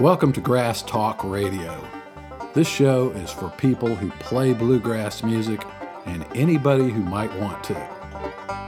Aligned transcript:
Welcome 0.00 0.34
to 0.34 0.42
Grass 0.42 0.82
Talk 0.82 1.24
Radio. 1.24 1.82
This 2.52 2.68
show 2.68 3.08
is 3.12 3.30
for 3.30 3.48
people 3.56 3.94
who 3.94 4.10
play 4.20 4.52
bluegrass 4.52 5.22
music 5.22 5.64
and 6.04 6.26
anybody 6.34 6.90
who 6.90 7.00
might 7.00 7.34
want 7.40 7.64
to. 7.64 7.72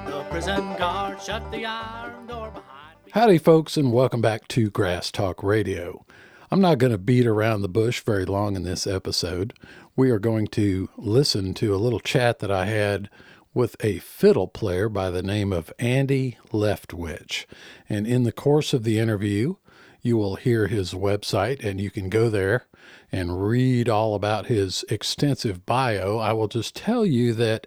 The 0.07 0.25
prison 0.31 0.75
guard 0.79 1.21
shut 1.21 1.53
the 1.53 1.67
iron 1.67 2.27
door 2.27 2.51
behind 2.51 3.05
me. 3.05 3.13
Howdy, 3.13 3.37
folks, 3.37 3.77
and 3.77 3.93
welcome 3.93 4.23
back 4.23 4.49
to 4.49 4.71
Grass 4.71 5.11
Talk 5.11 5.43
Radio. 5.43 6.07
I'm 6.51 6.63
not 6.63 6.79
going 6.79 6.93
to 6.93 6.99
beat 6.99 7.27
around 7.27 7.61
the 7.61 7.69
bush 7.69 8.01
very 8.01 8.25
long 8.25 8.57
in 8.57 8.63
this 8.63 8.87
episode. 8.87 9.53
We 9.97 10.09
are 10.09 10.19
going 10.19 10.47
to 10.47 10.89
listen 10.97 11.53
to 11.55 11.75
a 11.75 11.77
little 11.77 12.01
chat 12.01 12.39
that 12.39 12.51
I 12.51 12.65
had 12.65 13.11
with 13.53 13.77
a 13.81 13.99
fiddle 13.99 14.49
player 14.49 14.89
by 14.89 15.11
the 15.11 15.23
name 15.23 15.53
of 15.53 15.75
Andy 15.79 16.39
Leftwich. 16.53 17.45
And 17.87 18.07
in 18.07 18.23
the 18.23 18.33
course 18.33 18.73
of 18.73 18.83
the 18.83 18.99
interview, 18.99 19.57
you 20.01 20.17
will 20.17 20.37
hear 20.37 20.67
his 20.67 20.93
website 20.93 21.65
and 21.65 21.81
you 21.81 21.91
can 21.91 22.09
go 22.09 22.29
there 22.29 22.67
and 23.11 23.47
read 23.47 23.89
all 23.89 24.15
about 24.15 24.47
his 24.47 24.85
extensive 24.89 25.65
bio. 25.67 26.19
I 26.19 26.33
will 26.33 26.49
just 26.49 26.77
tell 26.77 27.05
you 27.05 27.35
that 27.35 27.67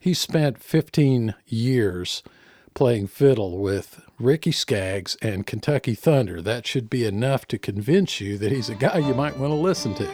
he 0.00 0.14
spent 0.14 0.62
15 0.62 1.34
years 1.46 2.22
playing 2.74 3.08
fiddle 3.08 3.58
with 3.58 4.00
Ricky 4.18 4.52
Skaggs 4.52 5.16
and 5.20 5.46
Kentucky 5.46 5.94
Thunder. 5.94 6.40
That 6.40 6.66
should 6.66 6.88
be 6.88 7.04
enough 7.04 7.46
to 7.48 7.58
convince 7.58 8.20
you 8.20 8.38
that 8.38 8.52
he's 8.52 8.68
a 8.68 8.74
guy 8.74 8.98
you 8.98 9.14
might 9.14 9.38
want 9.38 9.50
to 9.50 9.56
listen 9.56 9.94
to. 9.96 10.08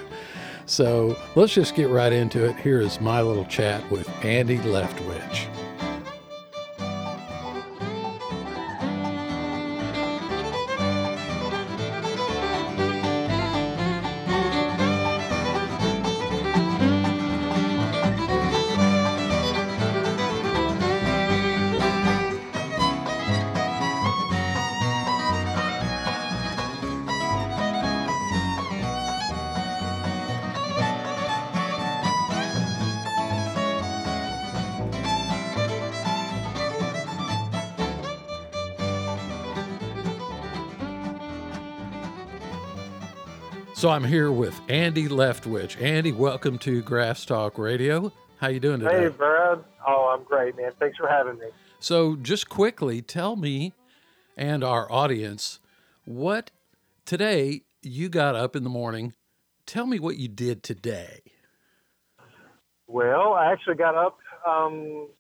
So 0.67 1.17
let's 1.35 1.53
just 1.53 1.75
get 1.75 1.91
right 1.91 2.13
into 2.13 2.45
it. 2.45 2.57
Here 2.57 2.81
is 2.81 3.01
my 3.01 3.21
little 3.21 3.45
chat 3.45 3.89
with 3.91 4.09
Andy 4.25 4.59
Leftwich. 4.59 5.74
So 43.85 43.91
I'm 43.91 44.05
here 44.05 44.33
with 44.33 44.59
Andy 44.71 45.09
Leftwich. 45.09 45.79
Andy, 45.79 46.11
welcome 46.11 46.57
to 46.61 46.81
Grass 46.81 47.27
Talk 47.27 47.59
Radio. 47.59 48.11
How 48.39 48.49
you 48.49 48.59
doing 48.59 48.81
today? 48.81 49.03
Hey, 49.03 49.09
Brad. 49.09 49.63
Oh, 49.87 50.11
I'm 50.17 50.25
great, 50.25 50.57
man. 50.57 50.73
Thanks 50.81 50.97
for 50.97 51.07
having 51.07 51.39
me. 51.39 51.49
So 51.81 52.17
just 52.17 52.49
quickly, 52.49 53.03
tell 53.03 53.37
me 53.37 53.75
and 54.39 54.65
our 54.65 54.91
audience 54.91 55.61
what 56.07 56.51
today 57.05 57.61
you 57.83 58.09
got 58.09 58.35
up 58.35 58.57
in 58.57 58.65
the 58.65 58.71
morning. 58.71 59.13
Tell 59.67 59.85
me 59.85 59.99
what 59.99 60.17
you 60.17 60.29
did 60.29 60.63
today. 60.63 61.21
Well, 62.87 63.35
I 63.35 63.53
actually 63.53 63.75
got 63.75 63.95
up, 63.97 64.17
um, 64.49 65.11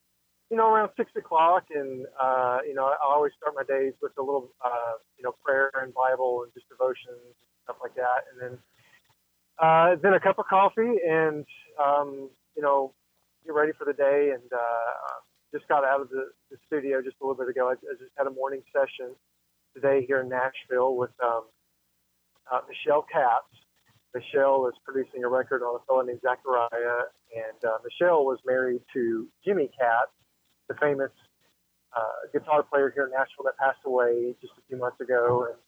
you 0.50 0.56
know, 0.56 0.70
around 0.70 0.88
six 0.96 1.10
o'clock, 1.18 1.64
and 1.68 2.06
uh, 2.18 2.60
you 2.66 2.72
know, 2.72 2.86
I 2.86 2.96
always 3.04 3.32
start 3.36 3.54
my 3.54 3.64
days 3.64 3.92
with 4.00 4.12
a 4.18 4.22
little, 4.22 4.52
uh, 4.64 4.94
you 5.18 5.22
know, 5.22 5.34
prayer 5.44 5.70
and 5.82 5.92
Bible 5.92 6.44
and 6.44 6.52
just 6.54 6.66
devotions 6.70 7.36
stuff 7.64 7.76
like 7.82 7.94
that, 7.94 8.24
and 8.30 8.40
then 8.40 8.58
uh, 9.58 9.96
then 10.02 10.14
a 10.14 10.20
cup 10.20 10.38
of 10.38 10.46
coffee, 10.46 10.96
and 11.08 11.44
um, 11.82 12.28
you 12.56 12.62
know, 12.62 12.92
get 13.44 13.54
ready 13.54 13.72
for 13.78 13.84
the 13.84 13.92
day, 13.92 14.30
and 14.32 14.52
uh, 14.52 15.20
just 15.52 15.68
got 15.68 15.84
out 15.84 16.00
of 16.00 16.08
the, 16.10 16.30
the 16.50 16.56
studio 16.66 17.00
just 17.02 17.16
a 17.20 17.24
little 17.24 17.36
bit 17.36 17.48
ago. 17.48 17.68
I, 17.68 17.72
I 17.72 17.94
just 17.98 18.12
had 18.16 18.26
a 18.26 18.30
morning 18.30 18.62
session 18.72 19.14
today 19.74 20.04
here 20.06 20.20
in 20.20 20.28
Nashville 20.28 20.96
with 20.96 21.10
um, 21.22 21.44
uh, 22.52 22.60
Michelle 22.68 23.06
Capps. 23.10 23.54
Michelle 24.14 24.68
is 24.68 24.74
producing 24.84 25.24
a 25.24 25.28
record 25.28 25.62
on 25.62 25.74
a 25.80 25.84
fellow 25.86 26.02
named 26.02 26.20
Zachariah, 26.22 27.10
and 27.34 27.64
uh, 27.64 27.78
Michelle 27.82 28.24
was 28.24 28.38
married 28.46 28.80
to 28.92 29.26
Jimmy 29.44 29.70
Capps, 29.78 30.14
the 30.68 30.74
famous 30.80 31.10
uh, 31.96 32.30
guitar 32.32 32.62
player 32.62 32.92
here 32.94 33.06
in 33.06 33.10
Nashville 33.10 33.44
that 33.44 33.58
passed 33.58 33.82
away 33.84 34.34
just 34.40 34.52
a 34.58 34.62
few 34.68 34.76
months 34.76 35.00
ago. 35.00 35.46
And 35.50 35.58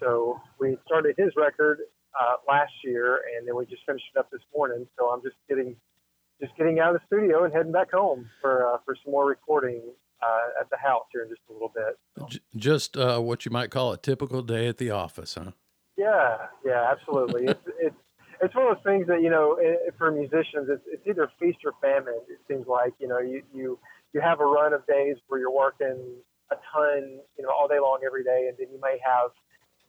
so 0.00 0.40
we 0.58 0.76
started 0.86 1.14
his 1.18 1.32
record 1.36 1.80
uh, 2.20 2.34
last 2.48 2.72
year, 2.82 3.20
and 3.36 3.46
then 3.46 3.56
we 3.56 3.66
just 3.66 3.82
finished 3.86 4.04
it 4.14 4.18
up 4.18 4.30
this 4.30 4.42
morning. 4.54 4.86
So 4.98 5.06
I'm 5.08 5.22
just 5.22 5.36
getting 5.48 5.76
just 6.40 6.56
getting 6.56 6.80
out 6.80 6.94
of 6.94 7.00
the 7.00 7.06
studio 7.06 7.44
and 7.44 7.52
heading 7.52 7.72
back 7.72 7.92
home 7.92 8.28
for 8.40 8.74
uh, 8.74 8.78
for 8.84 8.96
some 9.04 9.12
more 9.12 9.26
recording 9.26 9.82
uh, 10.22 10.60
at 10.60 10.70
the 10.70 10.76
house 10.76 11.04
here 11.12 11.22
in 11.22 11.28
just 11.28 11.42
a 11.48 11.52
little 11.52 11.72
bit. 11.74 11.98
So. 12.18 12.26
J- 12.28 12.40
Just 12.56 12.96
uh, 12.96 13.20
what 13.20 13.44
you 13.44 13.50
might 13.50 13.70
call 13.70 13.92
a 13.92 13.96
typical 13.98 14.42
day 14.42 14.68
at 14.68 14.78
the 14.78 14.90
office, 14.90 15.34
huh? 15.34 15.52
Yeah, 15.96 16.46
yeah, 16.64 16.90
absolutely. 16.90 17.46
it's 17.48 17.60
it's 17.80 17.96
it's 18.42 18.54
one 18.54 18.66
of 18.66 18.76
those 18.76 18.84
things 18.84 19.06
that 19.06 19.22
you 19.22 19.30
know, 19.30 19.58
i 19.60 19.90
for 19.96 20.10
musicians, 20.10 20.68
it's 20.68 20.82
it's 20.86 21.06
either 21.06 21.30
feast 21.40 21.58
or 21.64 21.72
famine. 21.80 22.20
It 22.28 22.40
seems 22.48 22.66
like 22.66 22.94
you 22.98 23.08
know, 23.08 23.18
you 23.18 23.42
you 23.52 23.78
you 24.12 24.20
have 24.20 24.40
a 24.40 24.46
run 24.46 24.72
of 24.72 24.86
days 24.86 25.16
where 25.28 25.40
you're 25.40 25.54
working 25.54 25.98
a 26.50 26.56
ton, 26.72 27.20
you 27.38 27.42
know, 27.42 27.50
all 27.50 27.68
day 27.68 27.80
long 27.80 28.00
every 28.04 28.22
day, 28.22 28.46
and 28.48 28.56
then 28.58 28.68
you 28.72 28.80
may 28.80 28.98
have 29.04 29.30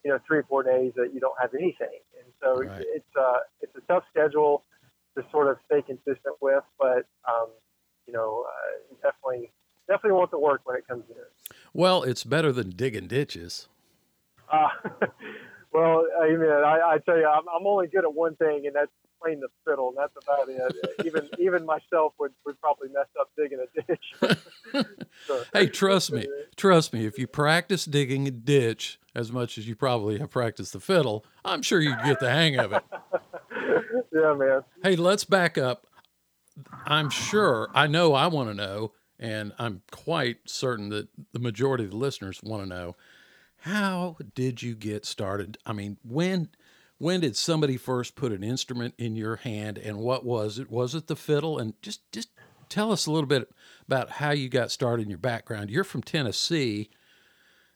you 0.06 0.12
know 0.12 0.20
three 0.26 0.38
or 0.38 0.44
four 0.44 0.64
days 0.64 0.94
that 0.96 1.14
you 1.14 1.20
don't 1.20 1.36
have 1.42 1.54
anything, 1.54 2.00
and 2.20 2.32
so 2.42 2.62
Right. 2.64 2.86
it's 2.96 3.16
uh 3.20 3.40
it's 3.62 3.76
a 3.76 3.82
tough 3.92 4.04
schedule 4.12 4.64
to 5.18 5.24
sort 5.32 5.48
of 5.50 5.58
stay 5.66 5.82
consistent 5.82 6.36
with, 6.42 6.64
but 6.80 7.06
um, 7.28 7.48
you 8.08 8.14
know, 8.14 8.46
uh, 8.48 8.96
definitely 9.02 9.52
definitely 9.88 10.12
want 10.12 10.30
the 10.32 10.38
work 10.40 10.62
when 10.66 10.78
it 10.78 10.88
comes 10.88 11.04
in. 11.10 11.16
Well, 11.74 12.04
it's 12.04 12.24
better 12.24 12.52
than 12.52 12.70
digging 12.70 13.08
ditches. 13.08 13.68
Uh, 14.52 14.68
well, 15.74 16.06
I 16.22 16.30
mean, 16.30 16.50
I, 16.50 16.80
I 16.94 16.98
tell 17.06 17.18
you, 17.18 17.26
I'm, 17.28 17.44
I'm 17.50 17.66
only 17.66 17.88
good 17.88 18.04
at 18.04 18.14
one 18.14 18.36
thing, 18.36 18.68
and 18.68 18.76
that's 18.76 18.92
playing 19.22 19.40
the 19.40 19.48
fiddle, 19.66 19.90
and 19.90 19.98
that's 19.98 20.14
about 20.24 20.50
it. 20.50 20.76
even 21.06 21.30
even 21.40 21.66
myself 21.66 22.14
would, 22.20 22.34
would 22.46 22.60
probably 22.62 22.90
mess 22.90 23.08
up 23.20 23.30
digging 23.38 23.60
a 23.60 23.82
ditch. 23.82 24.86
So- 25.28 25.44
Hey, 25.54 25.68
trust 25.68 26.12
me, 26.12 26.28
trust 26.58 26.94
me. 26.94 27.06
If 27.06 27.18
you 27.18 27.26
practice 27.26 27.86
digging 27.86 28.28
a 28.28 28.32
ditch 28.32 29.00
as 29.16 29.32
much 29.32 29.58
as 29.58 29.68
you 29.68 29.76
probably 29.76 30.20
have 30.20 30.30
practiced 30.30 30.74
the 30.74 30.80
fiddle, 30.80 31.26
I'm 31.44 31.62
sure 31.62 31.80
you 31.80 31.96
get 32.04 32.20
the 32.20 32.32
hang 32.32 32.58
of 32.58 32.74
it. 32.74 32.84
yeah, 34.14 34.34
man. 34.34 34.62
Hey, 34.84 34.96
let's 34.96 35.24
back 35.24 35.58
up. 35.58 35.88
I'm 36.86 37.10
sure, 37.10 37.70
I 37.74 37.88
know 37.88 38.14
I 38.14 38.28
want 38.28 38.50
to 38.50 38.54
know, 38.54 38.92
and 39.20 39.54
I'm 39.58 39.82
quite 39.92 40.38
certain 40.46 40.90
that 40.90 41.08
the 41.34 41.40
majority 41.40 41.86
of 41.86 41.92
the 41.92 41.98
listeners 41.98 42.42
want 42.44 42.64
to 42.64 42.70
know 42.70 42.96
how 43.66 44.18
did 44.36 44.62
you 44.62 44.76
get 44.76 45.06
started? 45.06 45.58
I 45.66 45.74
mean, 45.74 45.98
when 46.04 46.50
when 47.00 47.22
did 47.22 47.36
somebody 47.36 47.78
first 47.78 48.16
put 48.16 48.32
an 48.32 48.44
instrument 48.44 48.94
in 48.98 49.16
your 49.16 49.38
hand 49.38 49.80
and 49.80 49.98
what 49.98 50.24
was 50.24 50.60
it? 50.60 50.70
Was 50.70 50.94
it 50.94 51.08
the 51.08 51.16
fiddle? 51.16 51.58
And 51.58 51.74
just 51.82 52.02
just 52.12 52.30
tell 52.70 52.92
us 52.92 53.08
a 53.08 53.12
little 53.12 53.28
bit 53.28 53.50
about 53.88 54.12
how 54.12 54.32
you 54.32 54.50
got 54.50 54.70
started 54.70 55.04
in 55.04 55.10
your 55.10 55.18
background. 55.18 55.72
You're 55.72 55.84
from 55.84 56.04
Tennessee, 56.04 56.92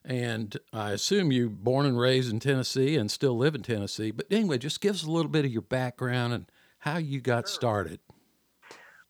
and 0.10 0.58
I 0.74 0.92
assume 0.92 1.32
you 1.32 1.52
born 1.52 1.86
and 1.86 1.98
raised 1.98 2.32
in 2.32 2.40
Tennessee 2.40 2.98
and 2.98 3.12
still 3.12 3.38
live 3.38 3.54
in 3.54 3.62
Tennessee. 3.62 4.10
But 4.10 4.26
anyway, 4.32 4.58
just 4.58 4.82
give 4.82 4.96
us 4.96 5.04
a 5.04 5.12
little 5.12 5.30
bit 5.30 5.46
of 5.46 5.52
your 5.52 5.62
background 5.62 6.34
and 6.34 6.46
how 6.80 6.98
you 6.98 7.22
got 7.22 7.48
started. 7.48 8.00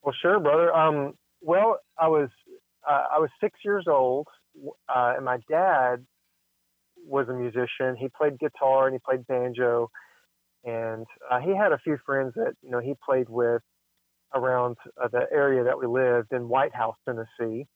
Well, 0.02 0.14
sure, 0.20 0.38
brother. 0.38 0.74
Um, 0.74 1.14
well, 1.40 1.78
I 1.98 2.08
was 2.08 2.28
uh, 2.86 3.04
I 3.14 3.18
was 3.18 3.30
six 3.40 3.58
years 3.64 3.86
old, 3.88 4.28
uh, 4.88 5.14
and 5.16 5.24
my 5.24 5.38
dad 5.48 6.04
was 7.06 7.28
a 7.28 7.32
musician. 7.32 7.96
He 7.98 8.08
played 8.08 8.38
guitar 8.38 8.86
and 8.86 8.94
he 8.94 8.98
played 8.98 9.26
banjo, 9.26 9.90
and 10.64 11.06
uh, 11.30 11.40
he 11.40 11.56
had 11.56 11.72
a 11.72 11.78
few 11.78 11.96
friends 12.04 12.34
that 12.36 12.52
you 12.62 12.70
know 12.70 12.80
he 12.80 12.94
played 13.06 13.30
with 13.30 13.62
around 14.34 14.76
uh, 15.02 15.08
the 15.08 15.26
area 15.32 15.64
that 15.64 15.78
we 15.78 15.86
lived 15.86 16.32
in 16.32 16.48
White 16.48 16.74
House, 16.74 16.96
Tennessee. 17.06 17.66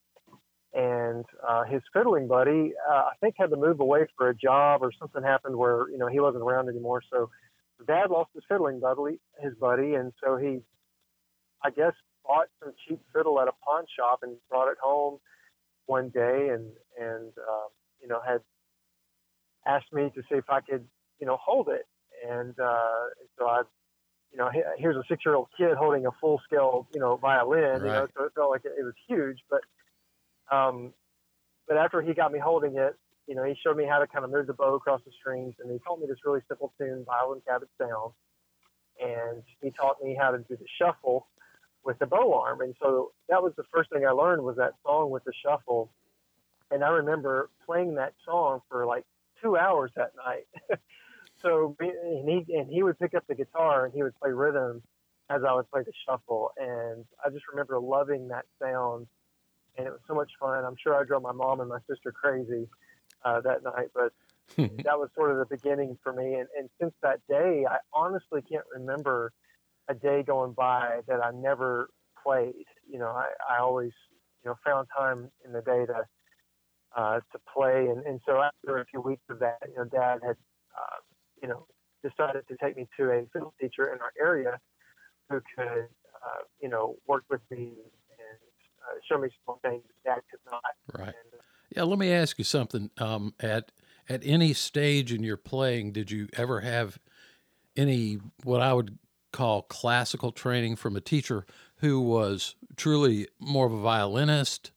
And 0.74 1.24
uh, 1.46 1.64
his 1.64 1.82
fiddling 1.92 2.26
buddy, 2.26 2.72
uh, 2.90 2.92
I 2.94 3.12
think, 3.20 3.36
had 3.38 3.50
to 3.50 3.56
move 3.56 3.78
away 3.80 4.06
for 4.16 4.28
a 4.28 4.34
job 4.34 4.82
or 4.82 4.90
something 4.98 5.22
happened 5.22 5.56
where 5.56 5.88
you 5.90 5.98
know 5.98 6.08
he 6.08 6.18
wasn't 6.20 6.42
around 6.42 6.68
anymore. 6.68 7.00
So 7.10 7.30
dad 7.86 8.10
lost 8.10 8.30
his 8.34 8.42
fiddling 8.48 8.80
buddy, 8.80 9.20
his 9.40 9.54
buddy, 9.54 9.94
and 9.94 10.12
so 10.22 10.36
he, 10.36 10.60
I 11.62 11.70
guess, 11.70 11.92
bought 12.26 12.48
some 12.62 12.72
cheap 12.88 13.00
fiddle 13.14 13.40
at 13.40 13.48
a 13.48 13.52
pawn 13.64 13.84
shop 13.96 14.20
and 14.22 14.36
brought 14.50 14.70
it 14.70 14.78
home 14.82 15.20
one 15.86 16.08
day 16.08 16.48
and 16.52 16.66
and 17.00 17.32
uh, 17.38 17.68
you 18.00 18.08
know 18.08 18.20
had 18.26 18.40
asked 19.66 19.92
me 19.92 20.10
to 20.14 20.22
see 20.22 20.36
if 20.36 20.48
I 20.48 20.60
could 20.60 20.86
you 21.20 21.26
know 21.26 21.36
hold 21.42 21.68
it 21.68 21.86
and 22.26 22.58
uh, 22.58 23.04
so 23.38 23.46
I 23.46 23.62
you 24.32 24.38
know 24.38 24.50
here's 24.78 24.96
a 24.96 25.02
six 25.08 25.24
year 25.24 25.34
old 25.34 25.48
kid 25.56 25.76
holding 25.76 26.06
a 26.06 26.10
full 26.20 26.40
scale 26.44 26.88
you 26.94 27.00
know 27.00 27.16
violin 27.16 27.84
you 27.84 27.92
know 27.92 28.00
Right. 28.00 28.08
so 28.16 28.24
it 28.24 28.32
felt 28.34 28.50
like 28.50 28.64
it, 28.64 28.72
it 28.78 28.84
was 28.84 28.94
huge 29.06 29.38
but 29.50 29.60
um, 30.50 30.92
but 31.66 31.76
after 31.76 32.02
he 32.02 32.14
got 32.14 32.32
me 32.32 32.38
holding 32.38 32.76
it 32.76 32.96
you 33.26 33.34
know, 33.34 33.44
he 33.44 33.54
showed 33.62 33.76
me 33.76 33.84
how 33.88 33.98
to 33.98 34.06
kind 34.06 34.24
of 34.24 34.30
move 34.30 34.46
the 34.46 34.52
bow 34.52 34.74
across 34.74 35.00
the 35.04 35.12
strings, 35.18 35.54
and 35.60 35.70
he 35.70 35.78
taught 35.78 35.98
me 35.98 36.06
this 36.06 36.18
really 36.24 36.40
simple 36.48 36.72
tune, 36.78 37.04
violin 37.06 37.40
cabot 37.46 37.68
sound. 37.78 38.12
And 39.00 39.42
he 39.60 39.70
taught 39.70 39.96
me 40.02 40.16
how 40.18 40.30
to 40.30 40.38
do 40.38 40.56
the 40.56 40.66
shuffle 40.78 41.26
with 41.84 41.98
the 41.98 42.06
bow 42.06 42.32
arm. 42.34 42.60
And 42.60 42.74
so 42.80 43.12
that 43.28 43.42
was 43.42 43.52
the 43.56 43.64
first 43.72 43.90
thing 43.90 44.06
I 44.06 44.10
learned 44.10 44.42
was 44.42 44.56
that 44.56 44.74
song 44.84 45.10
with 45.10 45.24
the 45.24 45.32
shuffle. 45.44 45.90
And 46.70 46.84
I 46.84 46.88
remember 46.88 47.50
playing 47.66 47.96
that 47.96 48.14
song 48.24 48.60
for 48.68 48.86
like 48.86 49.04
two 49.42 49.56
hours 49.56 49.90
that 49.96 50.12
night. 50.16 50.46
so 51.42 51.76
and 51.80 52.28
he 52.28 52.54
and 52.54 52.70
he 52.70 52.82
would 52.82 52.98
pick 52.98 53.14
up 53.14 53.26
the 53.26 53.34
guitar 53.34 53.86
and 53.86 53.94
he 53.94 54.02
would 54.02 54.14
play 54.20 54.30
rhythm 54.30 54.82
as 55.28 55.42
I 55.46 55.52
would 55.54 55.68
play 55.70 55.82
the 55.82 55.92
shuffle. 56.06 56.52
And 56.56 57.04
I 57.24 57.30
just 57.30 57.48
remember 57.50 57.80
loving 57.80 58.28
that 58.28 58.44
sound 58.62 59.08
and 59.76 59.86
it 59.86 59.90
was 59.90 60.00
so 60.06 60.14
much 60.14 60.30
fun. 60.38 60.64
I'm 60.64 60.76
sure 60.82 60.94
I 60.94 61.04
drove 61.04 61.22
my 61.22 61.32
mom 61.32 61.60
and 61.60 61.68
my 61.68 61.80
sister 61.88 62.12
crazy 62.12 62.68
uh, 63.24 63.40
that 63.42 63.62
night, 63.62 63.88
but 63.94 64.12
that 64.56 64.98
was 64.98 65.08
sort 65.14 65.30
of 65.30 65.38
the 65.38 65.56
beginning 65.56 65.96
for 66.02 66.12
me. 66.12 66.34
And, 66.34 66.48
and 66.58 66.68
since 66.80 66.94
that 67.02 67.20
day, 67.28 67.64
I 67.68 67.78
honestly 67.92 68.42
can't 68.42 68.64
remember 68.74 69.32
a 69.88 69.94
day 69.94 70.22
going 70.22 70.52
by 70.52 71.00
that 71.08 71.24
I 71.24 71.30
never 71.32 71.88
played. 72.22 72.66
You 72.90 72.98
know, 72.98 73.08
I, 73.08 73.28
I 73.50 73.58
always, 73.60 73.92
you 74.44 74.50
know, 74.50 74.56
found 74.64 74.88
time 74.96 75.30
in 75.44 75.52
the 75.52 75.62
day 75.62 75.86
to 75.86 76.04
uh, 76.96 77.20
to 77.32 77.38
play. 77.52 77.86
And, 77.86 78.04
and 78.06 78.20
so 78.26 78.40
after 78.40 78.78
a 78.78 78.84
few 78.86 79.00
weeks 79.00 79.24
of 79.28 79.40
that, 79.40 79.58
you 79.68 79.74
know, 79.76 79.84
Dad 79.84 80.20
had, 80.24 80.36
uh, 80.76 81.00
you 81.42 81.48
know, 81.48 81.66
decided 82.02 82.46
to 82.48 82.56
take 82.62 82.76
me 82.76 82.86
to 82.98 83.10
a 83.10 83.26
fiddle 83.32 83.52
teacher 83.60 83.92
in 83.92 84.00
our 84.00 84.12
area 84.20 84.58
who 85.28 85.40
could, 85.56 85.88
uh, 85.88 86.42
you 86.60 86.68
know, 86.68 86.96
work 87.06 87.24
with 87.28 87.40
me 87.50 87.72
uh, 88.84 88.98
show 89.08 89.18
me 89.18 89.28
some 89.46 89.56
things 89.62 89.82
that 90.04 90.22
could 90.30 90.40
not. 90.50 90.62
Right. 90.92 91.08
And, 91.08 91.34
uh, 91.34 91.42
yeah. 91.74 91.82
Let 91.82 91.98
me 91.98 92.12
ask 92.12 92.38
you 92.38 92.44
something. 92.44 92.90
Um, 92.98 93.34
at 93.40 93.72
at 94.08 94.22
any 94.24 94.52
stage 94.52 95.12
in 95.12 95.22
your 95.22 95.36
playing, 95.36 95.92
did 95.92 96.10
you 96.10 96.28
ever 96.34 96.60
have 96.60 96.98
any 97.76 98.18
what 98.42 98.60
I 98.60 98.72
would 98.72 98.98
call 99.32 99.62
classical 99.62 100.30
training 100.30 100.76
from 100.76 100.96
a 100.96 101.00
teacher 101.00 101.44
who 101.76 102.00
was 102.00 102.54
truly 102.76 103.28
more 103.40 103.66
of 103.66 103.72
a 103.72 103.80
violinist? 103.80 104.70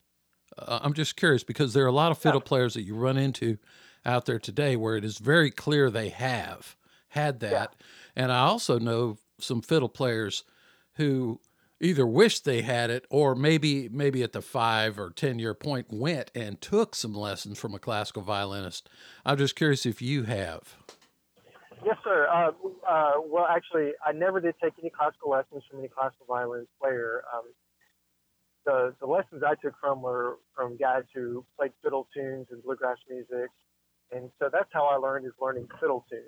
Uh, 0.58 0.80
I'm 0.82 0.94
just 0.94 1.16
curious 1.16 1.44
because 1.44 1.74
there 1.74 1.84
are 1.84 1.88
a 1.90 1.92
lot 1.92 2.12
of 2.12 2.18
fiddle 2.18 2.42
yeah. 2.44 2.48
players 2.48 2.74
that 2.74 2.84
you 2.84 2.96
run 2.96 3.18
into 3.18 3.58
out 4.06 4.26
there 4.26 4.40
today 4.40 4.76
where 4.76 4.96
it 4.96 5.06
is 5.06 5.18
very 5.18 5.52
clear 5.52 5.90
they 5.90 6.10
have 6.10 6.76
had 7.10 7.40
that. 7.42 7.76
Yeah. 7.78 8.24
And 8.24 8.32
I 8.32 8.40
also 8.40 8.80
know 8.80 9.18
some 9.40 9.62
fiddle 9.62 9.90
players 9.90 10.44
who 10.94 11.40
either 11.80 12.08
wished 12.08 12.46
they 12.46 12.62
had 12.62 12.90
it 12.90 13.06
or 13.10 13.36
maybe 13.36 13.90
maybe 13.90 14.24
at 14.24 14.34
the 14.34 14.42
five 14.42 15.00
or 15.00 15.10
ten 15.12 15.40
year 15.40 15.54
point 15.54 15.88
went 15.92 16.32
and 16.34 16.60
took 16.62 16.96
some 16.96 17.14
lessons 17.14 17.60
from 17.60 17.74
a 17.74 17.80
classical 17.80 18.22
violinist. 18.22 18.90
I'm 19.26 19.38
just 19.38 19.56
curious 19.56 19.86
if 19.86 20.02
you 20.02 20.24
have. 20.24 20.76
Yes 21.86 21.98
sir. 22.04 22.28
Uh, 22.28 22.52
uh, 22.90 23.12
well 23.26 23.46
actually 23.50 23.92
i 24.06 24.12
never 24.12 24.40
did 24.40 24.56
take 24.62 24.74
any 24.80 24.90
classical 24.90 25.32
lessons 25.32 25.64
from 25.70 25.80
any 25.80 25.88
classical 25.88 26.26
violin 26.28 26.68
player. 26.82 27.24
Um, 27.34 27.44
the, 28.66 28.96
the 29.00 29.06
lessons 29.06 29.44
i 29.46 29.56
took 29.56 29.74
from 29.80 30.02
were 30.02 30.40
from 30.56 30.78
guys 30.78 31.04
who 31.14 31.46
played 31.58 31.72
fiddle 31.84 32.08
tunes 32.14 32.48
and 32.52 32.64
bluegrass 32.64 32.98
music. 33.10 33.52
And 34.12 34.32
so 34.40 34.50
that's 34.52 34.70
how 34.72 34.86
i 34.86 34.96
learned 34.96 35.26
is 35.26 35.34
learning 35.40 35.68
fiddle 35.80 36.06
tunes. 36.10 36.24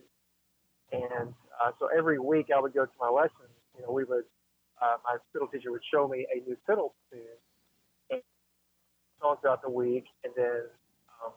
And 0.91 1.33
uh, 1.63 1.71
so 1.79 1.89
every 1.97 2.19
week 2.19 2.47
i 2.55 2.59
would 2.59 2.73
go 2.73 2.85
to 2.85 2.91
my 2.99 3.09
lessons 3.09 3.49
you 3.75 3.81
know 3.81 3.91
we 3.91 4.03
would 4.03 4.25
uh, 4.81 4.97
my 5.03 5.17
fiddle 5.33 5.47
teacher 5.47 5.71
would 5.71 5.83
show 5.91 6.07
me 6.07 6.25
a 6.33 6.39
new 6.47 6.57
fiddle 6.65 6.95
tune 7.11 7.21
and 8.09 8.21
song 9.21 9.37
throughout 9.41 9.61
the 9.61 9.69
week, 9.69 10.05
and 10.23 10.33
then 10.35 10.63
um, 11.23 11.33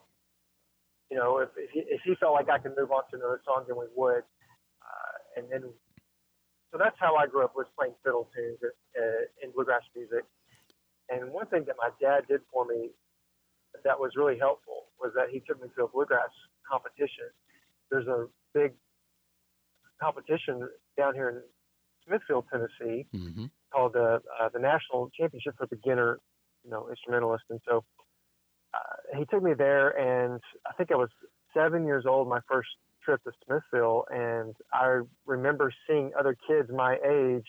you 1.10 1.16
know 1.16 1.38
if 1.38 1.50
if 1.56 1.70
he, 1.70 1.80
if 1.80 2.00
he 2.04 2.14
felt 2.16 2.34
like 2.34 2.48
I 2.48 2.58
could 2.58 2.76
move 2.76 2.90
on 2.90 3.02
to 3.10 3.16
another 3.16 3.40
song, 3.44 3.64
then 3.66 3.76
we 3.76 3.86
would, 3.96 4.24
uh, 4.82 5.16
and 5.36 5.46
then 5.50 5.62
so 6.70 6.78
that's 6.78 6.96
how 6.98 7.16
I 7.16 7.26
grew 7.26 7.44
up 7.44 7.52
was 7.54 7.66
playing 7.76 7.94
fiddle 8.02 8.30
tunes 8.34 8.58
uh, 8.62 9.22
in 9.42 9.50
bluegrass 9.52 9.82
music. 9.94 10.24
And 11.10 11.30
one 11.30 11.46
thing 11.46 11.64
that 11.66 11.76
my 11.76 11.90
dad 12.00 12.24
did 12.28 12.40
for 12.50 12.64
me 12.64 12.90
that 13.84 13.98
was 13.98 14.12
really 14.16 14.38
helpful 14.38 14.88
was 15.00 15.12
that 15.14 15.28
he 15.30 15.40
took 15.46 15.60
me 15.60 15.68
to 15.76 15.84
a 15.84 15.88
bluegrass 15.88 16.30
competition. 16.68 17.28
There's 17.90 18.06
a 18.06 18.26
big 18.54 18.72
competition 20.00 20.68
down 20.96 21.14
here 21.14 21.28
in 21.28 21.36
Smithville, 22.06 22.44
Tennessee, 22.50 23.06
mm-hmm. 23.14 23.46
called 23.72 23.94
the 23.94 24.20
uh, 24.40 24.48
the 24.52 24.58
National 24.58 25.10
Championship 25.18 25.54
for 25.56 25.66
Beginner, 25.66 26.18
you 26.64 26.70
know, 26.70 26.88
instrumentalist. 26.88 27.44
And 27.50 27.60
so 27.68 27.84
uh, 28.74 29.18
he 29.18 29.24
took 29.26 29.42
me 29.42 29.52
there, 29.56 29.90
and 29.90 30.40
I 30.66 30.72
think 30.74 30.90
I 30.92 30.96
was 30.96 31.10
seven 31.54 31.86
years 31.86 32.04
old 32.06 32.28
my 32.28 32.40
first 32.48 32.68
trip 33.04 33.22
to 33.24 33.32
Smithville, 33.46 34.04
and 34.10 34.54
I 34.72 35.00
remember 35.26 35.72
seeing 35.88 36.12
other 36.18 36.36
kids 36.46 36.68
my 36.74 36.96
age 37.04 37.46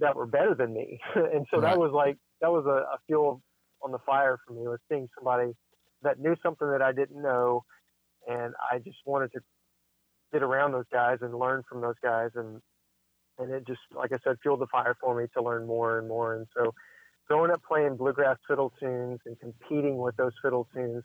that 0.00 0.14
were 0.14 0.26
better 0.26 0.54
than 0.54 0.72
me, 0.72 1.00
and 1.14 1.46
so 1.50 1.60
right. 1.60 1.70
that 1.70 1.78
was 1.78 1.92
like 1.92 2.16
that 2.40 2.50
was 2.50 2.64
a, 2.66 2.94
a 2.94 2.98
fuel 3.06 3.42
on 3.82 3.92
the 3.92 3.98
fire 4.04 4.38
for 4.46 4.54
me 4.54 4.66
was 4.66 4.80
seeing 4.88 5.08
somebody 5.16 5.52
that 6.02 6.18
knew 6.18 6.34
something 6.42 6.68
that 6.70 6.82
I 6.82 6.92
didn't 6.92 7.20
know, 7.20 7.64
and 8.28 8.54
I 8.70 8.78
just 8.78 8.98
wanted 9.04 9.32
to 9.32 9.40
get 10.32 10.42
around 10.42 10.72
those 10.72 10.88
guys 10.92 11.18
and 11.22 11.34
learn 11.34 11.62
from 11.68 11.80
those 11.80 11.98
guys 12.02 12.30
and 12.34 12.60
and 13.38 13.52
it 13.52 13.66
just, 13.66 13.80
like 13.94 14.12
I 14.12 14.18
said, 14.24 14.36
fueled 14.42 14.60
the 14.60 14.66
fire 14.66 14.96
for 15.00 15.18
me 15.20 15.26
to 15.34 15.42
learn 15.42 15.66
more 15.66 15.98
and 15.98 16.08
more. 16.08 16.34
And 16.36 16.46
so, 16.56 16.74
growing 17.26 17.50
up 17.50 17.62
playing 17.68 17.96
bluegrass 17.96 18.38
fiddle 18.48 18.72
tunes 18.80 19.20
and 19.26 19.38
competing 19.38 19.98
with 19.98 20.16
those 20.16 20.32
fiddle 20.42 20.66
tunes 20.74 21.04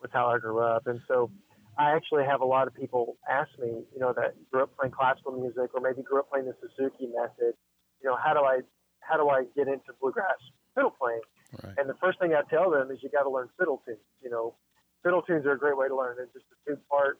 was 0.00 0.10
how 0.12 0.26
I 0.28 0.38
grew 0.38 0.60
up. 0.60 0.86
And 0.86 1.00
so, 1.08 1.30
I 1.78 1.92
actually 1.92 2.24
have 2.24 2.40
a 2.40 2.44
lot 2.44 2.66
of 2.66 2.74
people 2.74 3.16
ask 3.28 3.48
me, 3.58 3.84
you 3.92 4.00
know, 4.00 4.12
that 4.12 4.34
grew 4.50 4.64
up 4.64 4.76
playing 4.76 4.92
classical 4.92 5.32
music 5.32 5.72
or 5.74 5.80
maybe 5.80 6.02
grew 6.02 6.20
up 6.20 6.30
playing 6.30 6.46
the 6.46 6.54
Suzuki 6.60 7.08
method. 7.08 7.54
You 8.02 8.10
know, 8.10 8.16
how 8.16 8.34
do 8.34 8.40
I 8.40 8.60
how 9.00 9.16
do 9.16 9.28
I 9.28 9.44
get 9.56 9.68
into 9.68 9.96
bluegrass 10.00 10.36
fiddle 10.74 10.92
playing? 10.92 11.24
Right. 11.62 11.74
And 11.78 11.88
the 11.88 11.96
first 12.00 12.18
thing 12.20 12.34
I 12.34 12.42
tell 12.48 12.70
them 12.70 12.90
is 12.90 12.98
you 13.02 13.08
got 13.10 13.24
to 13.24 13.30
learn 13.30 13.48
fiddle 13.58 13.82
tunes. 13.86 14.04
You 14.22 14.30
know, 14.30 14.54
fiddle 15.02 15.22
tunes 15.22 15.46
are 15.46 15.52
a 15.52 15.58
great 15.58 15.76
way 15.76 15.88
to 15.88 15.96
learn. 15.96 16.16
It's 16.20 16.32
just 16.32 16.46
a 16.52 16.70
two 16.70 16.78
part 16.90 17.18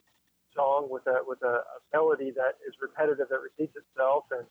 with 1.05 1.15
a 1.15 1.21
with 1.27 1.43
a, 1.43 1.63
a 1.63 1.79
melody 1.93 2.31
that 2.37 2.59
is 2.67 2.75
repetitive 2.81 3.29
that 3.29 3.41
repeats 3.41 3.77
itself 3.77 4.25
and 4.31 4.47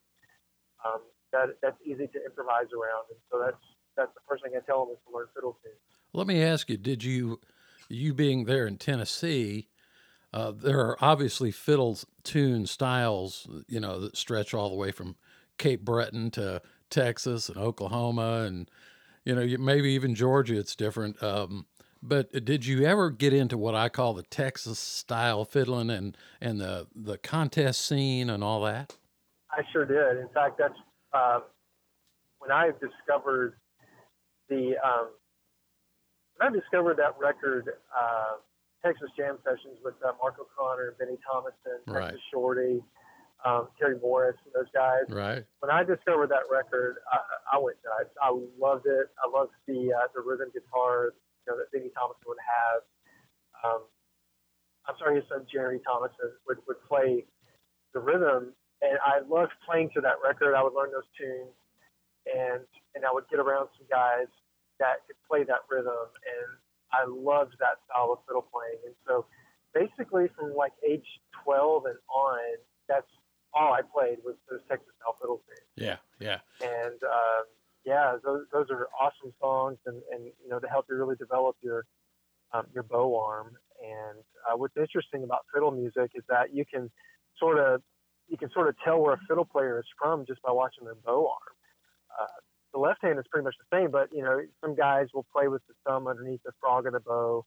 um, 0.86 1.02
that 1.32 1.50
that's 1.62 1.78
easy 1.86 2.08
to 2.08 2.26
improvise 2.26 2.68
around. 2.74 3.06
And 3.10 3.20
so 3.32 3.40
that's 3.40 3.64
that's 3.96 4.14
the 4.14 4.22
first 4.28 4.44
thing 4.44 4.54
I 4.56 4.60
tell 4.66 4.86
them 4.86 4.94
is 4.96 5.00
to 5.08 5.16
learn 5.16 5.28
fiddle 5.34 5.58
tunes. 5.64 5.76
Let 6.14 6.28
me 6.28 6.42
ask 6.42 6.70
you: 6.70 6.78
Did 6.78 7.04
you 7.04 7.40
you 7.90 8.14
being 8.14 8.46
there 8.46 8.68
in 8.68 8.78
Tennessee? 8.78 9.68
Uh, 10.34 10.52
there 10.52 10.80
are 10.80 10.98
obviously 11.02 11.52
fiddle 11.52 12.00
tune 12.24 12.66
styles, 12.66 13.50
you 13.68 13.82
know, 13.82 14.00
that 14.00 14.16
stretch 14.16 14.54
all 14.54 14.70
the 14.70 14.76
way 14.76 14.90
from 14.92 15.18
Cape 15.58 15.84
Breton 15.84 16.32
to 16.32 16.62
Texas 16.90 17.50
and 17.50 17.58
Oklahoma, 17.58 18.44
and 18.48 18.72
you 19.26 19.36
know, 19.36 19.58
maybe 19.60 19.92
even 19.92 20.16
Georgia. 20.16 20.58
It's 20.58 20.76
different. 20.76 21.22
Um, 21.22 21.66
but 22.02 22.46
did 22.46 22.66
you 22.66 22.84
ever 22.86 23.10
get 23.10 23.34
into 23.34 23.58
what 23.58 23.76
I 23.76 23.90
call 23.90 24.14
the 24.14 24.24
Texas 24.24 24.80
style 24.80 25.46
fiddling 25.46 25.90
and 25.90 26.18
and 26.40 26.60
the 26.60 26.88
the 26.96 27.18
contest 27.18 27.86
scene 27.86 28.30
and 28.30 28.44
all 28.44 28.62
that? 28.64 28.98
I 29.52 29.62
sure 29.72 29.86
did. 29.86 30.22
In 30.22 30.30
fact, 30.34 30.58
that's 30.58 30.78
uh, 31.14 31.40
when 32.40 32.52
I 32.52 32.72
discovered 32.80 33.56
the 34.50 34.76
um, 34.84 35.10
when 36.38 36.50
I 36.50 36.52
discovered 36.52 36.98
that 36.98 37.16
record, 37.20 37.70
uh, 37.96 38.38
Texas 38.84 39.10
Jam 39.18 39.38
Sessions 39.44 39.78
with 39.84 39.96
uh, 40.04 40.12
Mark 40.22 40.36
O'Connor, 40.40 40.96
Benny 40.98 41.18
Thomasson, 41.22 41.86
Texas 41.86 42.14
right. 42.14 42.16
Shorty, 42.34 42.82
um, 43.46 43.68
Terry 43.80 44.00
Morris, 44.02 44.38
and 44.46 44.54
those 44.56 44.72
guys. 44.74 45.06
Right. 45.10 45.46
When 45.60 45.70
I 45.70 45.84
discovered 45.84 46.30
that 46.30 46.50
record, 46.52 46.98
I, 47.12 47.58
I 47.58 47.60
went 47.60 47.78
nuts. 47.86 48.10
I 48.22 48.32
loved 48.60 48.88
it. 48.88 49.08
I 49.22 49.30
loved 49.30 49.52
the 49.68 49.94
uh, 49.94 50.08
the 50.16 50.22
rhythm 50.22 50.50
guitar, 50.54 51.14
you 51.14 51.31
know, 51.52 51.60
that 51.60 51.72
Benny 51.72 51.92
Thomasson 51.92 52.24
would 52.28 52.40
have. 52.40 52.82
Um, 53.62 53.82
I'm 54.88 54.96
sorry, 54.98 55.20
his 55.20 55.28
son 55.30 55.46
Jerry 55.52 55.80
Thomasson 55.86 56.34
would, 56.48 56.58
would 56.68 56.82
play 56.88 57.26
the 57.94 58.00
rhythm, 58.00 58.56
and 58.82 58.98
I 59.04 59.22
loved 59.28 59.54
playing 59.68 59.92
to 59.94 60.02
that 60.02 60.18
record. 60.24 60.56
I 60.56 60.64
would 60.64 60.74
learn 60.74 60.90
those 60.92 61.08
tunes, 61.20 61.54
and 62.26 62.64
and 62.96 63.06
I 63.06 63.12
would 63.14 63.28
get 63.30 63.40
around 63.40 63.70
some 63.78 63.86
guys 63.92 64.32
that 64.80 65.06
could 65.06 65.20
play 65.30 65.44
that 65.44 65.68
rhythm, 65.70 66.10
and 66.26 66.50
I 66.92 67.06
loved 67.06 67.56
that 67.60 67.80
style 67.86 68.12
of 68.12 68.20
fiddle 68.26 68.48
playing. 68.48 68.82
And 68.86 68.96
so, 69.06 69.26
basically, 69.74 70.28
from 70.36 70.56
like 70.56 70.74
age 70.82 71.06
12 71.44 71.86
and 71.86 72.00
on, 72.10 72.58
that's 72.90 73.08
all 73.54 73.74
I 73.74 73.82
played 73.82 74.18
was 74.26 74.36
those 74.50 74.62
Texas 74.68 74.92
style 74.98 75.16
fiddle 75.22 75.42
tunes. 75.46 75.70
Yeah, 75.76 75.98
yeah. 76.20 76.40
And 76.60 77.00
um, 77.04 77.46
yeah, 77.86 78.18
those 78.24 78.46
those 78.54 78.68
are 78.72 78.88
awesome 79.00 79.34
songs, 79.42 79.80
and 79.86 80.02
and 80.12 80.26
you 80.26 80.50
know 80.50 80.60
to 80.60 80.68
help 80.68 80.86
you 80.90 80.96
really 80.96 81.16
develop 81.16 81.58
your 81.62 81.86
um, 82.54 82.68
your 82.74 82.84
bow 82.84 83.18
arm. 83.20 83.58
And 83.84 84.24
uh, 84.50 84.58
what's 84.58 84.78
interesting 84.78 85.24
about 85.24 85.46
fiddle 85.54 85.72
music 85.72 86.12
is 86.16 86.24
that 86.30 86.54
you 86.54 86.66
can 86.66 86.92
sort 87.40 87.60
of 87.60 87.82
you 88.28 88.38
can 88.38 88.50
sort 88.52 88.70
of 88.70 88.76
tell 88.84 89.00
where 89.02 89.14
a 89.14 89.20
fiddle 89.28 89.46
player 89.46 89.80
is 89.80 89.86
from 90.00 90.26
just 90.26 90.42
by 90.42 90.52
watching 90.52 90.86
their 90.86 90.96
bow 90.96 91.28
arm. 91.30 91.56
Uh, 92.22 92.28
the 92.74 92.80
left 92.80 93.02
hand 93.04 93.20
is 93.20 93.26
pretty 93.32 93.44
much 93.46 93.56
the 93.60 93.78
same, 93.78 93.92
but 93.92 94.10
you 94.14 94.24
know 94.24 94.42
some 94.62 94.76
guys 94.76 95.08
will 95.14 95.26
play 95.34 95.48
with 95.48 95.62
the 95.68 95.74
thumb 95.86 96.08
underneath 96.08 96.42
the 96.46 96.54
frog 96.62 96.88
of 96.88 96.94
the 96.94 97.00
bow. 97.02 97.46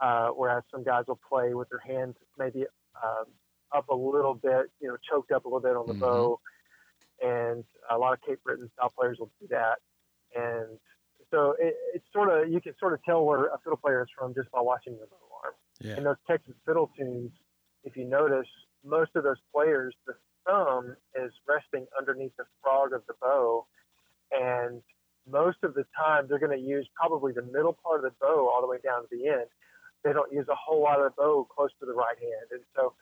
uh, 0.00 0.28
whereas 0.30 0.64
some 0.70 0.84
guys 0.84 1.04
will 1.08 1.20
play 1.28 1.54
with 1.54 1.68
their 1.70 1.80
hands 1.80 2.16
maybe 2.38 2.64
uh, 3.02 3.24
up 3.74 3.88
a 3.88 3.94
little 3.94 4.34
bit, 4.34 4.66
you 4.80 4.88
know, 4.88 4.96
choked 5.10 5.32
up 5.32 5.44
a 5.44 5.48
little 5.48 5.60
bit 5.60 5.76
on 5.76 5.88
the 5.88 5.94
Mhm. 5.94 6.00
bow, 6.00 6.40
and 7.24 7.64
a 7.90 7.96
lot 7.96 8.12
of 8.12 8.20
Cape 8.22 8.42
Breton 8.44 8.70
style 8.74 8.92
players 8.96 9.18
will 9.18 9.30
do 9.40 9.46
that, 9.50 9.78
and 10.34 10.78
so 11.30 11.54
it, 11.58 11.74
it's 11.94 12.04
sort 12.12 12.28
of 12.30 12.52
you 12.52 12.60
can 12.60 12.74
sort 12.78 12.92
of 12.92 13.02
tell 13.04 13.24
where 13.24 13.46
a 13.46 13.58
fiddle 13.64 13.78
player 13.78 14.02
is 14.02 14.08
from 14.16 14.34
just 14.34 14.50
by 14.50 14.60
watching 14.60 14.94
the 14.94 15.06
bow 15.06 15.16
arm. 15.42 15.54
Yeah. 15.80 15.96
In 15.96 16.04
those 16.04 16.20
Texas 16.26 16.54
fiddle 16.66 16.90
tunes, 16.96 17.30
if 17.84 17.96
you 17.96 18.04
notice, 18.04 18.46
most 18.84 19.10
of 19.16 19.24
those 19.24 19.38
players, 19.52 19.94
the 20.06 20.14
thumb 20.46 20.96
is 21.14 21.32
resting 21.48 21.86
underneath 21.98 22.36
the 22.36 22.44
frog 22.62 22.92
of 22.92 23.02
the 23.08 23.14
bow, 23.20 23.66
and 24.32 24.82
most 25.30 25.58
of 25.62 25.74
the 25.74 25.84
time 25.96 26.26
they're 26.28 26.38
going 26.38 26.56
to 26.56 26.64
use 26.64 26.86
probably 26.94 27.32
the 27.32 27.42
middle 27.42 27.76
part 27.82 28.04
of 28.04 28.04
the 28.04 28.12
bow 28.20 28.50
all 28.52 28.60
the 28.60 28.68
way 28.68 28.78
down 28.84 29.02
to 29.02 29.08
the 29.10 29.28
end. 29.28 29.48
They 30.04 30.12
don't 30.12 30.30
use 30.30 30.46
a 30.50 30.54
whole 30.54 30.82
lot 30.82 31.00
of 31.00 31.04
the 31.04 31.22
bow 31.22 31.48
close 31.48 31.70
to 31.80 31.86
the 31.86 31.94
right 31.94 32.18
hand, 32.20 32.52
and 32.52 32.60
so 32.76 32.92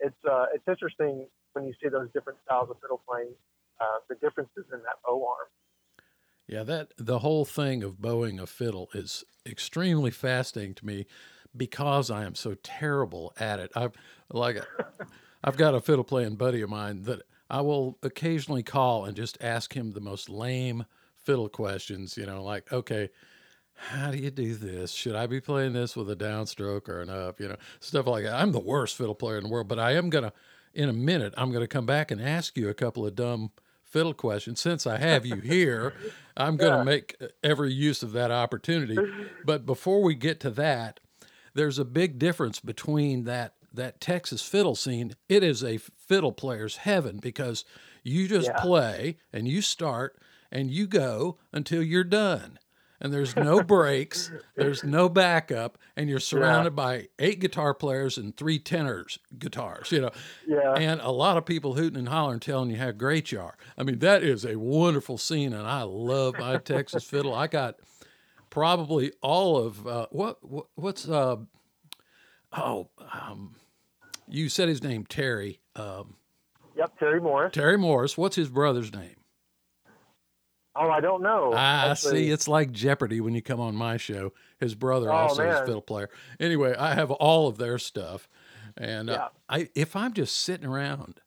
it's 0.00 0.18
uh, 0.28 0.46
it's 0.54 0.66
interesting 0.66 1.26
when 1.52 1.66
you 1.66 1.74
see 1.82 1.88
those 1.88 2.08
different 2.12 2.38
styles 2.44 2.70
of 2.70 2.76
fiddle 2.80 3.00
playing, 3.08 3.32
uh, 3.80 3.98
the 4.08 4.14
differences 4.16 4.64
in 4.72 4.78
that 4.82 4.96
bow 5.04 5.26
arm. 5.26 5.48
Yeah, 6.46 6.62
that 6.64 6.92
the 6.96 7.18
whole 7.18 7.44
thing 7.44 7.82
of 7.82 8.00
bowing 8.00 8.40
a 8.40 8.46
fiddle 8.46 8.88
is 8.94 9.24
extremely 9.44 10.10
fascinating 10.10 10.74
to 10.76 10.86
me 10.86 11.06
because 11.56 12.10
I 12.10 12.24
am 12.24 12.34
so 12.34 12.54
terrible 12.62 13.32
at 13.38 13.58
it. 13.58 13.70
I've 13.74 13.92
like 14.30 14.64
I've 15.44 15.56
got 15.56 15.74
a 15.74 15.80
fiddle 15.80 16.04
playing 16.04 16.36
buddy 16.36 16.62
of 16.62 16.70
mine 16.70 17.02
that 17.02 17.22
I 17.50 17.60
will 17.60 17.98
occasionally 18.02 18.62
call 18.62 19.04
and 19.04 19.16
just 19.16 19.38
ask 19.40 19.74
him 19.74 19.92
the 19.92 20.00
most 20.00 20.28
lame 20.28 20.84
fiddle 21.16 21.48
questions, 21.48 22.16
you 22.16 22.26
know, 22.26 22.42
like, 22.42 22.72
okay, 22.72 23.10
how 23.74 24.10
do 24.10 24.18
you 24.18 24.30
do 24.30 24.54
this? 24.54 24.90
Should 24.90 25.14
I 25.14 25.26
be 25.26 25.40
playing 25.40 25.72
this 25.72 25.96
with 25.96 26.10
a 26.10 26.16
downstroke 26.16 26.88
or 26.88 27.00
an 27.00 27.10
up? 27.10 27.40
You 27.40 27.48
know, 27.48 27.56
stuff 27.80 28.06
like 28.06 28.24
that. 28.24 28.34
I'm 28.34 28.52
the 28.52 28.58
worst 28.58 28.96
fiddle 28.96 29.14
player 29.14 29.38
in 29.38 29.44
the 29.44 29.50
world, 29.50 29.68
but 29.68 29.78
I 29.78 29.92
am 29.92 30.10
gonna 30.10 30.32
in 30.74 30.88
a 30.88 30.92
minute, 30.92 31.34
I'm 31.36 31.52
gonna 31.52 31.66
come 31.68 31.86
back 31.86 32.10
and 32.10 32.20
ask 32.20 32.56
you 32.56 32.68
a 32.68 32.74
couple 32.74 33.06
of 33.06 33.14
dumb 33.14 33.52
fiddle 33.88 34.14
question. 34.14 34.56
Since 34.56 34.86
I 34.86 34.98
have 34.98 35.24
you 35.26 35.36
here, 35.40 35.94
I'm 36.36 36.56
gonna 36.56 36.78
Yeah. 36.78 36.84
make 36.84 37.16
uh, 37.20 37.26
every 37.42 37.72
use 37.72 38.02
of 38.02 38.12
that 38.12 38.30
opportunity. 38.30 38.98
But 39.44 39.64
before 39.64 40.02
we 40.02 40.14
get 40.14 40.40
to 40.40 40.50
that, 40.50 41.00
there's 41.54 41.78
a 41.78 41.84
big 41.84 42.18
difference 42.18 42.60
between 42.60 43.24
that 43.24 43.54
that 43.72 44.00
Texas 44.00 44.42
fiddle 44.42 44.74
scene. 44.74 45.14
It 45.28 45.42
is 45.42 45.62
a 45.62 45.76
fiddle 45.78 46.32
player's 46.32 46.78
heaven 46.78 47.18
because 47.18 47.64
you 48.02 48.26
just 48.28 48.48
Yeah. 48.48 48.60
play 48.60 49.16
and 49.32 49.46
you 49.46 49.60
start 49.62 50.16
and 50.50 50.70
you 50.70 50.86
go 50.86 51.38
until 51.52 51.82
you're 51.82 52.02
done. 52.04 52.58
And 53.00 53.12
there's 53.12 53.36
no 53.36 53.62
breaks, 53.62 54.32
there's 54.56 54.82
no 54.82 55.08
backup, 55.08 55.78
and 55.96 56.08
you're 56.10 56.18
surrounded 56.18 56.74
by 56.74 57.08
eight 57.20 57.38
guitar 57.38 57.72
players 57.72 58.18
and 58.18 58.36
three 58.36 58.58
tenors 58.58 59.18
guitars, 59.38 59.92
you 59.92 60.00
know, 60.00 60.10
Yeah. 60.46 60.74
and 60.74 61.00
a 61.00 61.10
lot 61.12 61.36
of 61.36 61.46
people 61.46 61.74
hooting 61.74 61.96
and 61.98 62.08
hollering 62.08 62.40
telling 62.40 62.70
you 62.70 62.76
how 62.76 62.90
great 62.90 63.30
you 63.30 63.40
are. 63.40 63.56
I 63.76 63.84
mean, 63.84 64.00
that 64.00 64.24
is 64.24 64.44
a 64.44 64.56
wonderful 64.58 65.16
scene, 65.16 65.52
and 65.52 65.66
I 65.66 65.82
love 65.82 66.38
my 66.40 66.56
Texas 66.56 67.04
fiddle. 67.04 67.34
I 67.34 67.46
got 67.46 67.76
probably 68.50 69.12
all 69.22 69.56
of 69.58 69.86
uh, 69.86 70.06
what, 70.10 70.38
what 70.42 70.66
what's 70.74 71.08
uh 71.08 71.36
oh 72.56 72.88
um, 73.12 73.54
you 74.26 74.48
said 74.48 74.68
his 74.68 74.82
name 74.82 75.04
Terry 75.06 75.60
um, 75.76 76.16
Yep. 76.76 76.98
Terry 76.98 77.20
Morris. 77.20 77.52
Terry 77.52 77.76
Morris. 77.78 78.16
What's 78.18 78.36
his 78.36 78.48
brother's 78.48 78.92
name? 78.92 79.16
Oh, 80.78 80.90
I 80.90 81.00
don't 81.00 81.22
know. 81.22 81.52
I, 81.52 81.90
Actually, 81.90 82.26
see, 82.26 82.30
it's 82.30 82.46
like 82.48 82.70
Jeopardy 82.72 83.20
when 83.20 83.34
you 83.34 83.42
come 83.42 83.60
on 83.60 83.74
my 83.74 83.96
show. 83.96 84.32
His 84.58 84.74
brother 84.74 85.10
Oh, 85.12 85.16
also 85.16 85.48
is 85.48 85.56
a 85.56 85.64
fiddle 85.66 85.82
player. 85.82 86.08
Anyway, 86.38 86.74
I 86.78 86.94
have 86.94 87.10
all 87.10 87.48
of 87.48 87.58
their 87.58 87.78
stuff, 87.78 88.28
and 88.76 89.10
uh, 89.10 89.28
I 89.48 89.68
if 89.74 89.96
I'm 89.96 90.12
just 90.12 90.36
sitting 90.38 90.66
around, 90.66 91.20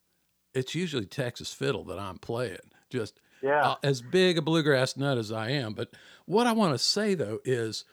it's 0.54 0.74
usually 0.76 1.06
Texas 1.06 1.54
fiddle 1.54 1.84
that 1.86 2.00
I'm 2.00 2.18
playing. 2.18 2.58
Just 2.90 3.20
Yeah. 3.42 3.72
uh, 3.72 3.76
as 3.84 4.02
big 4.02 4.38
a 4.38 4.42
bluegrass 4.42 4.96
nut 4.98 5.18
as 5.18 5.32
I 5.32 5.50
am. 5.50 5.74
But 5.74 5.90
what 6.26 6.48
I 6.48 6.52
want 6.54 6.74
to 6.74 6.78
say 6.80 7.14
though 7.14 7.40
is 7.46 7.84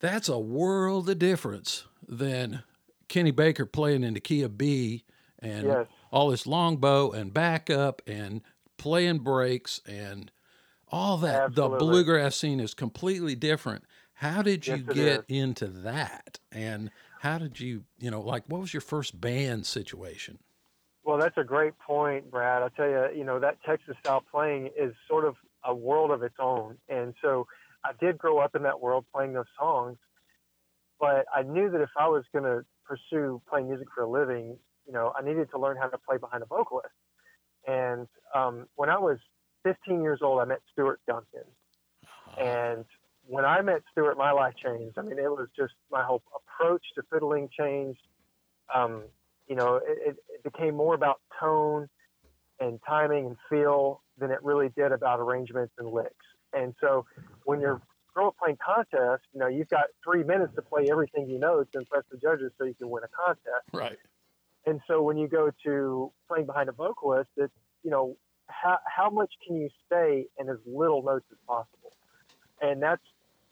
that's 0.00 0.28
a 0.28 0.38
world 0.38 1.08
of 1.08 1.18
difference 1.18 1.84
than 2.06 2.62
Kenny 3.08 3.30
Baker 3.30 3.66
playing 3.66 4.02
in 4.04 4.14
the 4.14 4.20
key 4.20 4.42
of 4.42 4.58
B 4.58 5.04
and 5.38 5.66
Yes. 5.66 5.86
all 6.10 6.30
this 6.30 6.46
longbow 6.46 7.10
and 7.12 7.32
backup 7.32 8.02
and 8.06 8.42
playing 8.76 9.18
breaks 9.18 9.80
and 9.86 10.30
all 10.92 11.16
that. 11.18 11.46
Absolutely. 11.46 11.78
The 11.78 11.84
bluegrass 11.84 12.36
scene 12.36 12.60
is 12.60 12.74
completely 12.74 13.34
different. 13.34 13.84
How 14.14 14.42
did 14.42 14.68
you 14.68 14.78
Yes, 14.78 14.94
get 14.94 15.20
is. 15.20 15.24
into 15.28 15.66
that? 15.66 16.38
And 16.52 16.90
how 17.18 17.38
did 17.38 17.58
you, 17.58 17.84
you 17.98 18.10
know, 18.10 18.20
like 18.20 18.44
what 18.46 18.60
was 18.60 18.74
your 18.74 18.82
first 18.82 19.20
band 19.20 19.66
situation? 19.66 20.38
Well, 21.04 21.18
that's 21.18 21.36
a 21.36 21.44
great 21.44 21.76
point, 21.78 22.30
Brad. 22.30 22.62
I'll 22.62 22.70
tell 22.70 22.88
you, 22.88 23.08
you 23.16 23.24
know, 23.24 23.40
that 23.40 23.58
Texas 23.66 23.96
style 24.00 24.22
playing 24.30 24.70
is 24.78 24.94
sort 25.08 25.24
of 25.24 25.34
a 25.64 25.74
world 25.74 26.10
of 26.10 26.22
its 26.22 26.36
own. 26.38 26.76
And 26.88 27.14
so 27.20 27.46
I 27.84 27.92
did 28.00 28.18
grow 28.18 28.38
up 28.38 28.54
in 28.54 28.62
that 28.62 28.80
world 28.80 29.04
playing 29.12 29.32
those 29.32 29.46
songs, 29.58 29.98
but 31.00 31.26
I 31.34 31.42
knew 31.42 31.70
that 31.70 31.80
if 31.80 31.90
I 31.98 32.06
was 32.08 32.24
going 32.32 32.44
to 32.44 32.64
pursue 32.84 33.42
playing 33.48 33.68
music 33.68 33.88
for 33.92 34.04
a 34.04 34.08
living, 34.08 34.56
you 34.86 34.92
know, 34.92 35.12
I 35.18 35.22
needed 35.22 35.50
to 35.50 35.58
learn 35.58 35.76
how 35.76 35.88
to 35.88 35.98
play 35.98 36.18
behind 36.18 36.42
a 36.44 36.46
vocalist. 36.46 36.94
And 37.66 38.06
um, 38.34 38.66
when 38.76 38.88
I 38.88 38.98
was 38.98 39.18
15 39.64 40.02
years 40.02 40.20
old, 40.22 40.40
I 40.40 40.44
met 40.44 40.60
Stuart 40.72 41.00
Duncan. 41.06 41.44
And 42.40 42.84
when 43.26 43.44
I 43.44 43.60
met 43.62 43.82
Stuart, 43.92 44.16
my 44.16 44.32
life 44.32 44.54
changed. 44.56 44.98
I 44.98 45.02
mean, 45.02 45.18
it 45.18 45.30
was 45.30 45.48
just 45.56 45.74
my 45.90 46.02
whole 46.02 46.22
approach 46.34 46.82
to 46.96 47.02
fiddling 47.12 47.48
changed. 47.56 48.00
Um, 48.74 49.04
you 49.48 49.56
know, 49.56 49.76
it, 49.76 50.16
it, 50.28 50.44
became 50.44 50.74
more 50.74 50.94
about 50.94 51.20
tone 51.38 51.88
and 52.58 52.80
timing 52.86 53.26
and 53.26 53.36
feel 53.48 54.02
than 54.18 54.30
it 54.30 54.42
really 54.42 54.70
did 54.76 54.92
about 54.92 55.20
arrangements 55.20 55.72
and 55.78 55.88
licks. 55.92 56.26
And 56.52 56.74
so 56.80 57.06
when 57.44 57.60
you're 57.60 57.80
up 58.20 58.36
playing 58.38 58.58
contests, 58.64 59.26
you 59.32 59.40
know, 59.40 59.46
you've 59.46 59.68
got 59.68 59.84
three 60.04 60.24
minutes 60.24 60.54
to 60.56 60.62
play 60.62 60.88
everything 60.90 61.28
you 61.28 61.38
know 61.38 61.64
to 61.64 61.78
impress 61.78 62.04
the 62.10 62.18
judges 62.18 62.52
so 62.58 62.64
you 62.64 62.74
can 62.74 62.90
win 62.90 63.04
a 63.04 63.08
contest. 63.08 63.68
Right. 63.72 63.98
And 64.66 64.80
so 64.86 65.02
when 65.02 65.16
you 65.16 65.28
go 65.28 65.50
to 65.64 66.12
playing 66.28 66.46
behind 66.46 66.68
a 66.68 66.72
vocalist, 66.72 67.30
it's, 67.36 67.52
you 67.82 67.90
know, 67.90 68.16
how, 68.52 68.78
how 68.86 69.10
much 69.10 69.32
can 69.46 69.56
you 69.56 69.68
say 69.90 70.26
in 70.38 70.48
as 70.48 70.58
little 70.66 71.02
notes 71.02 71.26
as 71.30 71.38
possible? 71.46 71.92
And 72.60 72.82
that's, 72.82 73.02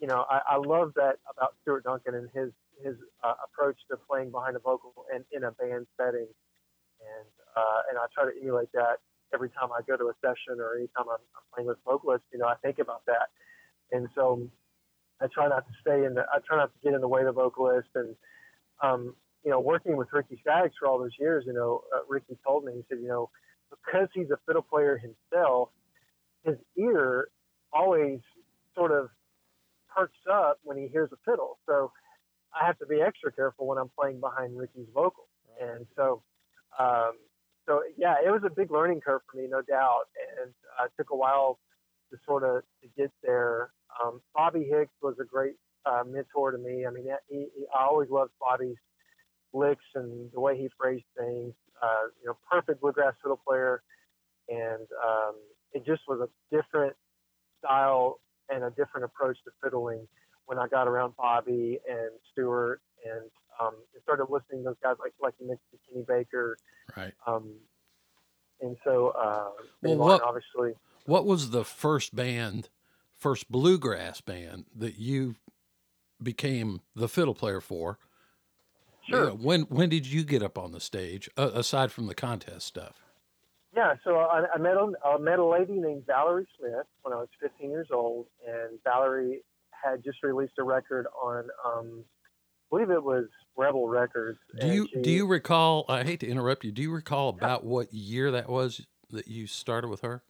you 0.00 0.07
know, 0.07 0.25
I, 0.30 0.40
I 0.50 0.57
love 0.57 0.92
that 0.97 1.16
about 1.30 1.54
Stuart 1.62 1.85
Duncan 1.85 2.14
and 2.14 2.28
his, 2.35 2.50
his 2.85 2.97
uh, 3.23 3.35
approach 3.45 3.76
to 3.90 3.97
playing 4.09 4.30
behind 4.30 4.57
a 4.57 4.61
vocal 4.61 5.07
and 5.12 5.25
in 5.33 5.45
a 5.45 5.52
band 5.52 5.87
setting. 5.97 6.28
And, 7.00 7.28
uh, 7.57 7.80
and 7.90 7.99
I 7.99 8.07
try 8.14 8.30
to 8.30 8.38
emulate 8.38 8.73
that 8.73 8.99
every 9.35 9.50
time 9.50 9.71
I 9.73 9.80
go 9.87 9.97
to 9.97 10.04
a 10.04 10.14
session 10.21 10.61
or 10.61 10.76
anytime 10.76 11.09
I'm, 11.09 11.23
I'm 11.37 11.47
playing 11.54 11.69
with 11.69 11.78
vocalists, 11.85 12.26
you 12.33 12.38
know, 12.38 12.47
I 12.47 12.54
think 12.62 12.78
about 12.78 13.04
that. 13.07 13.28
And 13.92 14.09
so 14.14 14.49
I 15.21 15.26
try 15.26 15.49
not 15.49 15.66
to 15.66 15.73
stay 15.80 16.04
in 16.04 16.14
the, 16.14 16.23
I 16.33 16.38
try 16.47 16.57
not 16.57 16.73
to 16.73 16.78
get 16.83 16.95
in 16.95 17.00
the 17.00 17.09
way 17.09 17.21
of 17.21 17.26
the 17.26 17.33
vocalist 17.33 17.88
and, 17.95 18.14
um, 18.83 19.14
you 19.45 19.50
know, 19.50 19.61
working 19.61 19.97
with 19.97 20.09
Ricky 20.12 20.38
Skaggs 20.40 20.75
for 20.78 20.87
all 20.88 20.99
those 20.99 21.16
years, 21.19 21.45
you 21.47 21.52
know, 21.52 21.83
uh, 21.95 22.00
Ricky 22.09 22.37
told 22.47 22.64
me, 22.64 22.73
he 22.75 22.85
said, 22.88 22.99
you 23.00 23.09
know, 23.09 23.30
because 23.71 24.09
he's 24.15 24.31
a 24.31 24.39
fiddle 24.47 24.62
player 24.62 24.99
himself, 24.99 25.71
his 26.45 26.57
ear 26.77 27.29
always 27.73 28.21
sort 28.75 28.93
of 28.93 29.09
perks 29.95 30.19
up 30.31 30.59
when 30.62 30.77
he 30.77 30.89
hears 30.89 31.11
a 31.12 31.31
fiddle. 31.31 31.59
So 31.67 31.93
I 32.55 32.67
have 32.67 32.79
to 32.79 32.87
be 32.87 33.00
extra 33.00 33.33
careful 33.33 33.67
when 33.67 33.79
I'm 33.79 33.91
playing 33.99 34.21
behind 34.21 34.57
Ricky's 34.57 34.89
vocal. 34.95 35.29
And 35.61 35.87
so, 35.97 36.23
um, 36.79 37.12
so 37.67 37.83
yeah, 37.97 38.17
it 38.25 38.31
was 38.31 38.43
a 38.45 38.50
big 38.50 38.71
learning 38.71 39.00
curve 39.00 39.21
for 39.31 39.37
me, 39.37 39.47
no 39.49 39.62
doubt. 39.62 40.05
And 40.41 40.53
uh, 40.81 40.85
it 40.87 40.93
took 40.97 41.11
a 41.11 41.17
while 41.17 41.59
to 42.11 42.19
sort 42.27 42.45
of 42.45 42.62
to 42.83 42.89
get 42.97 43.11
there. 43.23 43.71
Um, 44.03 44.21
Bobby 44.35 44.69
Hicks 44.71 44.93
was 45.03 45.17
a 45.21 45.25
great 45.25 45.55
uh, 45.87 46.03
mentor 46.07 46.53
to 46.53 46.59
me. 46.59 46.87
I 46.87 46.91
mean, 46.91 47.05
he, 47.29 47.47
he, 47.55 47.65
I 47.75 47.85
always 47.85 48.11
loved 48.11 48.33
Bobby's 48.41 48.77
licks 49.53 49.85
and 49.95 50.31
the 50.33 50.41
way 50.41 50.57
he 50.57 50.69
phrased 50.79 51.05
things. 51.17 51.55
Uh, 51.83 52.09
you 52.21 52.27
know, 52.29 52.37
perfect 52.51 52.81
bluegrass 52.81 53.15
fiddle 53.23 53.41
player, 53.47 53.83
and 54.49 54.87
um, 55.07 55.35
it 55.73 55.85
just 55.87 56.03
was 56.09 56.21
a 56.21 56.55
different 56.55 56.95
style 57.59 58.21
and 58.49 58.65
a 58.65 58.71
different 58.71 59.05
approach 59.05 59.39
to 59.45 59.51
fiddling 59.63 60.07
when 60.47 60.59
I 60.59 60.67
got 60.69 60.89
around 60.89 61.15
Bobby 61.17 61.79
and 61.89 62.11
Stuart 62.33 62.81
and 63.07 63.31
um, 63.61 63.75
started 64.03 64.25
listening 64.25 64.63
to 64.65 64.71
those 64.71 64.77
guys 64.83 64.97
like 65.01 65.13
like 65.23 65.35
you 65.41 65.47
mentioned 65.47 65.81
Kenny 65.89 66.05
Baker, 66.07 66.57
Right. 66.97 67.15
um, 67.27 67.55
and 68.61 68.77
so 68.85 69.09
uh, 69.09 69.51
Well, 69.83 69.97
what- 69.97 70.23
obviously. 70.23 70.75
What 71.07 71.25
was 71.25 71.51
the 71.51 71.65
first 71.65 72.15
band, 72.15 72.69
first 73.17 73.51
bluegrass 73.51 74.21
band 74.21 74.67
that 74.77 74.97
you 74.97 75.37
became 76.23 76.83
the 76.95 77.09
fiddle 77.09 77.35
player 77.35 77.61
for? 77.61 77.99
Sure. 79.11 79.26
know, 79.26 79.35
when 79.35 79.62
when 79.62 79.88
did 79.88 80.07
you 80.07 80.25
get 80.25 80.43
up 80.43 80.57
on 80.59 80.73
the 80.73 80.81
stage 80.81 81.29
uh, 81.37 81.50
aside 81.55 81.93
from 81.93 82.07
the 82.07 82.14
contest 82.14 82.67
stuff? 82.67 83.02
Yeah, 83.75 83.95
so 84.02 84.17
I, 84.17 84.47
I 84.55 84.59
met 84.59 84.76
a, 84.76 84.93
I 85.05 85.19
met 85.19 85.38
a 85.38 85.45
lady 85.45 85.75
named 85.75 86.05
Valerie 86.07 86.49
Smith 86.59 86.87
when 87.02 87.12
I 87.14 87.17
was 87.19 87.29
15 87.40 87.71
years 87.71 87.88
old, 87.93 88.26
and 88.47 88.79
Valerie 88.83 89.43
had 89.71 90.02
just 90.02 90.23
released 90.23 90.55
a 90.59 90.64
record 90.64 91.07
on 91.23 91.45
um, 91.64 92.05
believe 92.69 92.90
it 92.90 93.02
was 93.02 93.26
Rebel 93.57 93.88
Records. 93.88 94.38
Do 94.61 94.67
you 94.69 94.88
she- 94.93 95.02
do 95.02 95.11
you 95.11 95.26
recall? 95.26 95.85
I 95.88 96.02
hate 96.05 96.21
to 96.21 96.26
interrupt 96.29 96.64
you. 96.64 96.73
Do 96.73 96.83
you 96.83 96.93
recall 96.93 97.29
about 97.29 97.64
what 97.64 97.93
year 97.95 98.31
that 98.33 98.49
was 98.49 98.81
that 99.11 99.29
you 99.29 99.47
started 99.47 99.88
with 99.88 100.00
her? 100.00 100.23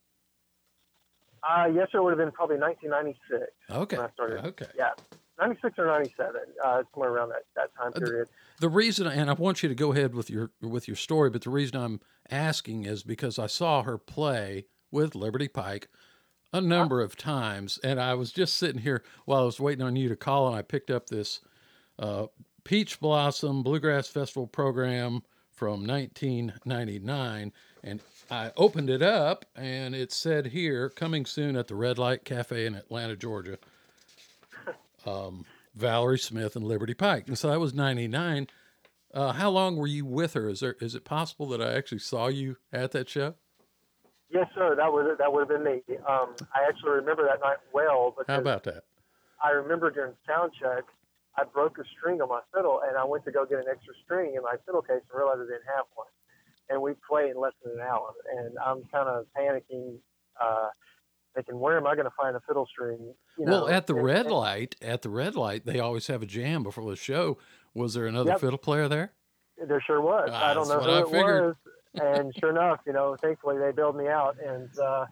Uh, 1.43 1.67
yes, 1.75 1.89
it 1.95 2.03
would 2.03 2.11
have 2.11 2.19
been 2.19 2.33
probably 2.33 2.59
1996. 2.59 3.51
Okay. 3.71 3.97
When 3.97 4.07
I 4.07 4.11
started. 4.13 4.45
Okay. 4.49 4.67
Yeah, 4.77 4.91
96 5.39 5.79
or 5.79 5.87
97, 5.87 6.35
uh, 6.63 6.83
somewhere 6.93 7.11
around 7.11 7.31
that, 7.31 7.45
that 7.57 7.75
time 7.75 7.93
Uh, 7.97 7.99
period. 7.99 8.29
The 8.61 8.69
reason, 8.69 9.07
and 9.07 9.31
I 9.31 9.33
want 9.33 9.63
you 9.63 9.71
to 9.71 9.75
go 9.75 9.93
ahead 9.93 10.15
with 10.15 10.29
your 10.29 10.51
with 10.61 10.87
your 10.87 10.97
story, 10.97 11.31
but 11.31 11.41
the 11.41 11.51
reason 11.51 11.81
I'm 11.81 12.01
asking 12.31 12.85
is 12.85 13.03
because 13.03 13.39
I 13.39 13.47
saw 13.47 13.83
her 13.83 13.97
play 13.97 14.67
with 14.91 15.15
Liberty 15.15 15.49
Pike 15.49 15.89
a 16.53 16.61
number 16.61 17.01
of 17.01 17.17
times, 17.17 17.79
and 17.83 17.99
I 17.99 18.13
was 18.13 18.33
just 18.33 18.57
sitting 18.57 18.83
here 18.83 19.03
while 19.25 19.43
I 19.43 19.47
was 19.47 19.61
waiting 19.61 19.83
on 19.83 19.97
you 19.97 20.11
to 20.11 20.17
call, 20.17 20.47
and 20.47 20.57
I 20.57 20.61
picked 20.61 20.91
up 20.91 21.07
this 21.07 21.41
uh, 21.99 22.27
Peach 22.63 23.01
Blossom 23.01 23.63
Bluegrass 23.63 24.09
Festival 24.09 24.47
program 24.47 25.23
from 25.51 25.87
1999, 25.87 27.53
and 27.83 28.01
I 28.31 28.53
opened 28.59 28.91
it 28.91 29.01
up, 29.01 29.47
and 29.57 29.95
it 29.95 30.13
said 30.13 30.49
here, 30.49 30.91
coming 30.91 31.25
soon 31.25 31.57
at 31.57 31.67
the 31.67 31.75
Red 31.75 31.97
Light 31.97 32.27
Cafe 32.27 32.67
in 32.67 32.75
Atlanta, 32.75 33.17
Georgia. 33.17 33.59
Um, 35.07 35.47
Valerie 35.81 36.19
Smith 36.19 36.55
and 36.57 36.65
Liberty 36.65 36.95
Pike, 36.95 37.27
and 37.27 37.39
so 37.39 37.51
that 37.51 37.61
was 37.61 37.75
'99. 37.75 38.47
Uh, 39.13 39.33
how 39.33 39.51
long 39.51 39.77
were 39.77 39.89
you 39.89 40.05
with 40.05 40.35
her? 40.35 40.49
Is 40.49 40.61
there 40.61 40.77
is 40.81 40.95
it 40.95 41.05
possible 41.05 41.49
that 41.49 41.61
I 41.61 41.73
actually 41.73 41.99
saw 41.99 42.29
you 42.29 42.57
at 42.73 42.93
that 42.93 43.09
show? 43.09 43.35
Yes, 44.31 44.47
sir. 44.55 44.77
That 44.77 44.93
would 44.93 45.19
that 45.19 45.33
would 45.33 45.41
have 45.41 45.49
been 45.49 45.65
me. 45.65 45.83
Um, 46.09 46.37
I 46.55 46.69
actually 46.69 46.91
remember 46.93 47.25
that 47.27 47.41
night 47.41 47.59
well 47.73 48.15
because 48.17 48.33
How 48.33 48.41
about 48.41 48.63
that? 48.65 48.85
I 49.43 49.51
remember 49.51 49.91
during 49.91 50.15
sound 50.27 50.53
check, 50.61 50.85
I 51.37 51.45
broke 51.45 51.79
a 51.79 51.85
string 51.99 52.21
on 52.21 52.29
my 52.29 52.41
fiddle, 52.55 52.83
and 52.87 52.97
I 52.97 53.05
went 53.05 53.25
to 53.25 53.33
go 53.33 53.45
get 53.45 53.59
an 53.59 53.65
extra 53.71 53.95
string 54.05 54.35
in 54.37 54.43
my 54.43 54.57
fiddle 54.67 54.83
case 54.83 55.03
and 55.03 55.19
realized 55.19 55.41
I 55.41 55.51
didn't 55.51 55.71
have 55.75 55.87
one. 55.95 56.07
And 56.69 56.83
we 56.83 56.93
played 57.09 57.31
in 57.31 57.41
less 57.41 57.55
than 57.65 57.75
an 57.75 57.81
hour, 57.81 58.13
and 58.37 58.55
I'm 58.65 58.85
kind 58.93 59.09
of 59.09 59.27
panicking, 59.37 59.99
uh, 60.41 60.69
thinking, 61.35 61.59
where 61.59 61.77
am 61.77 61.87
I 61.87 61.95
going 61.95 62.07
to 62.07 62.15
find 62.17 62.37
a 62.37 62.41
fiddle 62.47 62.67
string? 62.67 63.15
You 63.39 63.45
well, 63.47 63.69
at 63.69 63.87
the 63.87 63.95
and- 63.95 64.05
red 64.05 64.27
and- 64.27 64.35
light, 64.35 64.77
at 64.83 65.03
the 65.03 65.11
red 65.11 65.35
light, 65.37 65.65
they 65.67 65.81
always 65.81 66.07
have 66.09 66.23
a 66.23 66.27
jam 66.27 66.63
before 66.63 66.89
the 66.91 66.97
show. 66.97 67.39
Was 67.75 67.95
there 67.95 68.07
another 68.07 68.31
Yep. 68.33 68.41
fiddle 68.41 68.59
player 68.59 68.89
there? 68.89 69.13
There 69.65 69.81
sure 69.81 70.01
was. 70.01 70.31
Ah, 70.33 70.51
I 70.51 70.55
don't 70.55 70.69
know 70.69 70.81
who 70.81 70.91
I 70.91 71.01
it 71.03 71.09
figured. 71.09 71.45
was, 71.47 71.57
and 72.03 72.35
sure 72.41 72.51
enough, 72.51 72.81
you 72.87 72.93
know, 72.93 73.17
thankfully 73.21 73.59
they 73.59 73.73
bailed 73.73 73.95
me 73.97 74.09
out. 74.09 74.37
And 74.45 74.69
uh, 74.79 75.05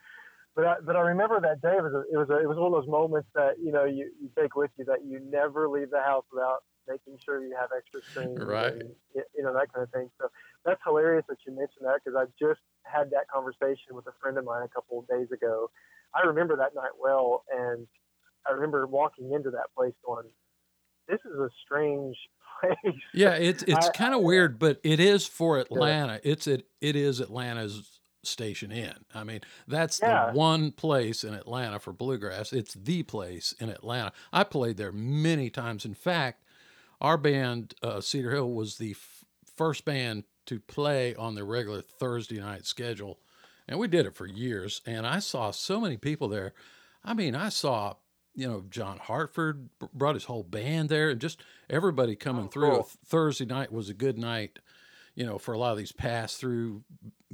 but 0.58 0.66
I, 0.66 0.74
but 0.84 0.96
I 0.96 1.00
remember 1.14 1.40
that 1.40 1.62
day. 1.62 1.76
It 1.78 1.84
was 1.84 1.94
a, 1.94 2.02
it 2.12 2.18
was 2.18 2.30
a, 2.30 2.42
it 2.42 2.48
was 2.48 2.58
one 2.58 2.66
of 2.66 2.72
those 2.72 2.90
moments 2.90 3.28
that 3.36 3.62
you 3.62 3.70
know 3.70 3.84
you, 3.84 4.10
you 4.20 4.28
take 4.36 4.56
with 4.56 4.72
you 4.76 4.84
that 4.86 5.06
you 5.06 5.20
never 5.30 5.68
leave 5.68 5.90
the 5.90 6.00
house 6.00 6.24
without 6.32 6.64
making 6.88 7.16
sure 7.24 7.40
you 7.40 7.54
have 7.54 7.70
extra 7.70 8.00
strings, 8.10 8.42
Right. 8.42 8.72
And, 8.72 8.90
you 9.14 9.44
know 9.44 9.54
that 9.54 9.72
kind 9.72 9.84
of 9.84 9.90
thing. 9.92 10.10
So 10.20 10.26
that's 10.64 10.80
hilarious 10.84 11.24
that 11.28 11.38
you 11.46 11.54
mentioned 11.54 11.86
that 11.86 12.00
because 12.02 12.18
I 12.18 12.26
just 12.44 12.58
had 12.82 13.08
that 13.10 13.30
conversation 13.32 13.94
with 13.94 14.08
a 14.08 14.12
friend 14.20 14.36
of 14.36 14.44
mine 14.44 14.64
a 14.64 14.68
couple 14.68 14.98
of 14.98 15.06
days 15.06 15.30
ago. 15.30 15.70
I 16.12 16.26
remember 16.26 16.56
that 16.56 16.74
night 16.74 16.98
well, 17.00 17.44
and 17.54 17.86
I 18.44 18.50
remember 18.50 18.84
walking 18.88 19.32
into 19.34 19.50
that 19.50 19.70
place 19.76 19.94
going, 20.04 20.26
"This 21.06 21.20
is 21.24 21.38
a 21.38 21.50
strange 21.64 22.16
place." 22.60 22.96
Yeah, 23.14 23.34
it's 23.34 23.62
it's 23.62 23.90
kind 23.90 24.12
of 24.12 24.22
weird, 24.22 24.58
but 24.58 24.80
it 24.82 24.98
is 24.98 25.24
for 25.24 25.58
Atlanta. 25.58 26.18
It's 26.24 26.48
it 26.48 26.66
it 26.80 26.96
is 26.96 27.20
Atlanta's 27.20 27.97
Station 28.28 28.70
Inn. 28.72 29.04
I 29.14 29.24
mean, 29.24 29.40
that's 29.66 30.00
Yeah. 30.00 30.30
the 30.30 30.38
one 30.38 30.72
place 30.72 31.24
in 31.24 31.34
Atlanta 31.34 31.78
for 31.78 31.92
bluegrass. 31.92 32.52
It's 32.52 32.74
the 32.74 33.02
place 33.02 33.54
in 33.58 33.68
Atlanta. 33.68 34.12
I 34.32 34.44
played 34.44 34.76
there 34.76 34.92
many 34.92 35.50
times. 35.50 35.84
In 35.84 35.94
fact, 35.94 36.44
our 37.00 37.16
band 37.16 37.74
uh, 37.82 38.00
Cedar 38.00 38.30
Hill 38.32 38.50
was 38.50 38.78
the 38.78 38.92
f- 38.92 39.24
first 39.56 39.84
band 39.84 40.24
to 40.46 40.58
play 40.60 41.14
on 41.14 41.34
the 41.34 41.44
regular 41.44 41.80
Thursday 41.82 42.40
night 42.40 42.64
schedule, 42.66 43.18
and 43.68 43.78
we 43.78 43.86
did 43.88 44.06
it 44.06 44.14
for 44.14 44.26
years. 44.26 44.80
And 44.86 45.06
I 45.06 45.18
saw 45.18 45.50
so 45.50 45.80
many 45.80 45.96
people 45.96 46.28
there. 46.28 46.54
I 47.04 47.14
mean, 47.14 47.34
I 47.34 47.48
saw 47.50 47.94
you 48.34 48.46
know 48.48 48.64
John 48.70 48.98
Hartford 48.98 49.68
br- 49.78 49.86
brought 49.92 50.14
his 50.14 50.24
whole 50.24 50.42
band 50.44 50.88
there, 50.88 51.10
and 51.10 51.20
just 51.20 51.40
everybody 51.68 52.16
coming 52.16 52.46
Oh, 52.46 52.48
through. 52.48 52.70
cool. 52.70 52.90
Thursday 53.04 53.44
night 53.46 53.72
was 53.72 53.88
a 53.88 53.94
good 53.94 54.16
night, 54.18 54.58
you 55.14 55.24
know, 55.26 55.38
for 55.38 55.52
a 55.54 55.58
lot 55.58 55.72
of 55.72 55.78
these 55.78 55.92
pass 55.92 56.34
through 56.34 56.82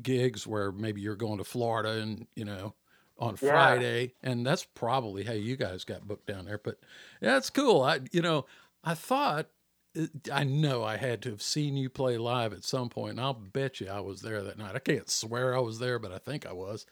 gigs 0.03 0.47
where 0.47 0.73
maybe 0.73 1.01
you're 1.01 1.17
going 1.17 1.39
to 1.39 1.45
Florida 1.45 1.91
and 2.01 2.27
you 2.35 2.45
know 2.45 2.75
on 3.19 3.37
Yeah. 3.41 3.51
Friday, 3.51 4.15
and 4.23 4.45
that's 4.47 4.65
probably 4.65 5.25
how 5.25 5.33
you 5.33 5.57
guys 5.57 5.85
got 5.85 6.07
booked 6.09 6.27
down 6.27 6.47
there. 6.47 6.59
But 6.59 6.79
yeah, 7.21 7.37
it's 7.37 7.51
cool. 7.51 7.83
I 7.83 8.01
you 8.13 8.23
know 8.23 8.47
I 8.83 8.95
thought. 8.95 9.49
Uh, 9.97 10.07
I 10.33 10.43
know 10.43 10.83
I 10.83 10.97
had 10.97 11.23
to 11.23 11.31
have 11.31 11.41
seen 11.43 11.77
you 11.77 11.89
play 11.89 12.19
live 12.19 12.53
at 12.53 12.65
some 12.65 12.89
point, 12.89 13.13
and 13.13 13.21
I'll 13.21 13.33
bet 13.33 13.81
you 13.81 13.89
I 13.89 14.01
was 14.01 14.23
there 14.23 14.43
that 14.43 14.59
night. 14.59 14.75
I 14.75 14.81
can't 14.81 15.09
swear 15.09 15.55
I 15.57 15.61
was 15.61 15.79
there, 15.79 16.01
but 16.01 16.11
I 16.11 16.19
think 16.19 16.45
I 16.47 16.53
was. 16.53 16.85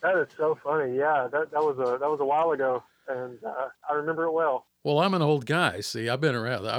That 0.00 0.16
is 0.16 0.28
so 0.38 0.58
funny. 0.64 0.96
Yeah, 0.96 1.28
that 1.30 1.50
that 1.50 1.60
was 1.62 1.76
a 1.78 1.98
that 1.98 2.08
was 2.10 2.20
a 2.20 2.24
while 2.24 2.52
ago, 2.52 2.82
and 3.08 3.38
uh, 3.44 3.68
I 3.88 3.92
remember 3.92 4.24
it 4.24 4.32
well. 4.32 4.64
Well, 4.84 5.00
I'm 5.00 5.12
an 5.14 5.20
old 5.22 5.44
guy. 5.44 5.80
See, 5.80 6.08
I've 6.08 6.20
been 6.20 6.34
around. 6.34 6.66
I, 6.66 6.76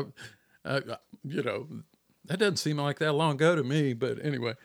I, 0.66 0.70
uh, 0.70 0.82
uh, 0.94 0.96
you 1.24 1.44
know, 1.44 1.68
that 2.28 2.40
doesn't 2.40 2.58
seem 2.58 2.78
like 2.78 3.00
that 3.00 3.14
long 3.14 3.36
ago 3.36 3.56
to 3.56 3.64
me. 3.64 3.94
But 3.94 4.24
anyway, 4.24 4.56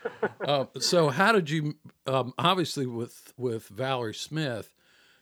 uh, 0.47 0.67
so 0.79 1.09
how 1.09 1.33
did 1.33 1.51
you? 1.51 1.75
Um, 2.07 2.35
obviously, 2.39 2.87
with 2.87 3.33
with 3.37 3.69
Valerie 3.69 4.15
Smith, 4.15 4.75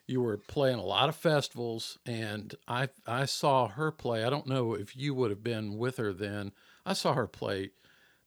you 0.07 0.21
were 0.21 0.37
playing 0.37 0.79
a 0.79 0.85
lot 0.85 1.09
of 1.09 1.17
festivals, 1.17 1.99
and 2.07 2.55
I 2.67 2.89
I 3.07 3.27
saw 3.27 3.69
her 3.69 3.91
play. 3.91 4.25
I 4.25 4.31
don't 4.31 4.47
know 4.47 4.75
if 4.75 4.97
you 4.97 5.15
would 5.15 5.31
have 5.31 5.45
been 5.45 5.77
with 5.79 5.97
her 5.99 6.13
then. 6.13 6.53
I 6.85 6.95
saw 6.95 7.15
her 7.15 7.27
play 7.27 7.71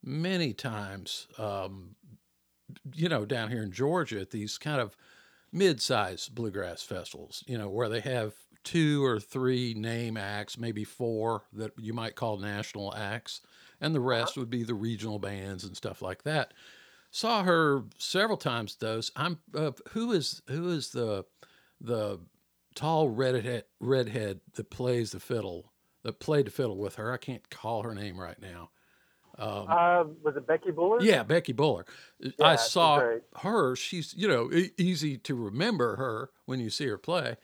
many 0.03 0.53
times. 0.53 1.27
Um, 1.37 1.95
you 2.93 3.09
know, 3.09 3.25
down 3.25 3.51
here 3.51 3.61
in 3.61 3.71
Georgia 3.71 4.21
at 4.21 4.31
these 4.31 4.57
kind 4.57 4.81
of 4.81 4.95
mid-sized 5.51 6.33
bluegrass 6.33 6.81
festivals, 6.81 7.43
you 7.45 7.57
know, 7.57 7.69
where 7.69 7.89
they 7.89 7.99
have 7.99 8.33
two 8.63 9.03
or 9.05 9.19
three 9.19 9.73
name 9.73 10.17
acts, 10.17 10.57
maybe 10.57 10.83
four 10.83 11.43
that 11.53 11.71
you 11.77 11.93
might 11.93 12.15
call 12.15 12.37
national 12.37 12.95
acts, 12.95 13.41
and 13.81 13.93
the 13.95 13.99
rest 14.01 14.37
would 14.37 14.49
be 14.49 14.63
the 14.63 14.73
regional 14.73 15.19
bands 15.19 15.63
and 15.63 15.75
stuff 15.77 16.01
like 16.01 16.23
that. 16.23 16.53
Saw 17.11 17.43
her 17.43 17.83
several 17.97 18.37
times. 18.37 18.75
Those 18.77 19.11
I'm 19.15 19.39
uh, 19.53 19.71
who 19.91 20.11
is 20.11 20.41
who 20.49 20.69
is 20.69 20.91
the 20.91 21.25
the 21.79 22.19
tall 22.75 23.09
redhead 23.09 23.65
redhead 23.79 24.41
that 24.53 24.69
plays 24.71 25.11
the 25.11 25.19
fiddle 25.19 25.73
that 26.03 26.19
played 26.19 26.47
the 26.47 26.51
fiddle 26.51 26.77
with 26.77 26.95
her. 26.95 27.11
I 27.11 27.17
can't 27.17 27.49
call 27.49 27.83
her 27.83 27.93
name 27.95 28.19
right 28.19 28.39
now. 28.41 28.71
Um, 29.37 29.67
Uh, 29.69 30.03
was 30.21 30.35
it 30.35 30.45
Becky 30.45 30.71
Buller? 30.71 30.99
yeah, 30.99 31.23
Becky 31.23 31.53
Buller. 31.53 31.85
I 32.39 32.55
Yeah, 32.55 32.67
she's 32.67 32.93
saw 32.93 33.03
her. 33.37 33.75
She's 33.75 34.13
you 34.13 34.27
know 34.27 34.51
e- 34.51 34.71
easy 34.77 35.17
to 35.19 35.35
remember 35.35 35.95
her 35.95 36.31
when 36.45 36.59
you 36.59 36.69
see 36.69 36.87
her 36.87 36.97
play, 36.97 37.37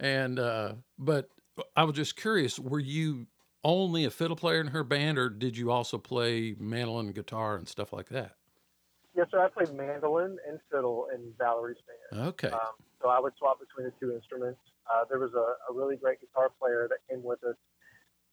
and 0.00 0.38
uh, 0.38 0.74
but 0.98 1.30
I 1.76 1.84
was 1.84 1.96
just 1.96 2.16
curious: 2.16 2.58
were 2.58 2.80
you 2.80 3.26
only 3.66 4.04
a 4.04 4.10
fiddle 4.10 4.36
player 4.36 4.60
in 4.60 4.68
her 4.68 4.84
band, 4.84 5.18
or 5.18 5.28
did 5.28 5.56
you 5.56 5.70
also 5.72 5.98
play 5.98 6.54
mandolin, 6.58 7.10
guitar, 7.10 7.56
and 7.56 7.66
stuff 7.66 7.92
like 7.92 8.08
that? 8.10 8.36
Yes, 9.16 9.26
sir. 9.30 9.42
I 9.42 9.48
played 9.48 9.74
mandolin 9.74 10.38
and 10.48 10.60
fiddle 10.70 11.08
in 11.12 11.32
Valerie's 11.36 11.82
band. 12.12 12.28
Okay, 12.28 12.48
Um, 12.50 12.78
so 13.02 13.08
I 13.08 13.18
would 13.18 13.32
swap 13.38 13.58
between 13.58 13.86
the 13.86 13.92
two 13.98 14.14
instruments. 14.14 14.60
Uh, 14.86 15.04
there 15.10 15.18
was 15.18 15.32
a, 15.34 15.72
a 15.72 15.74
really 15.74 15.96
great 15.96 16.20
guitar 16.20 16.50
player 16.60 16.86
that 16.88 16.98
came 17.10 17.24
with 17.24 17.42
us. 17.42 17.56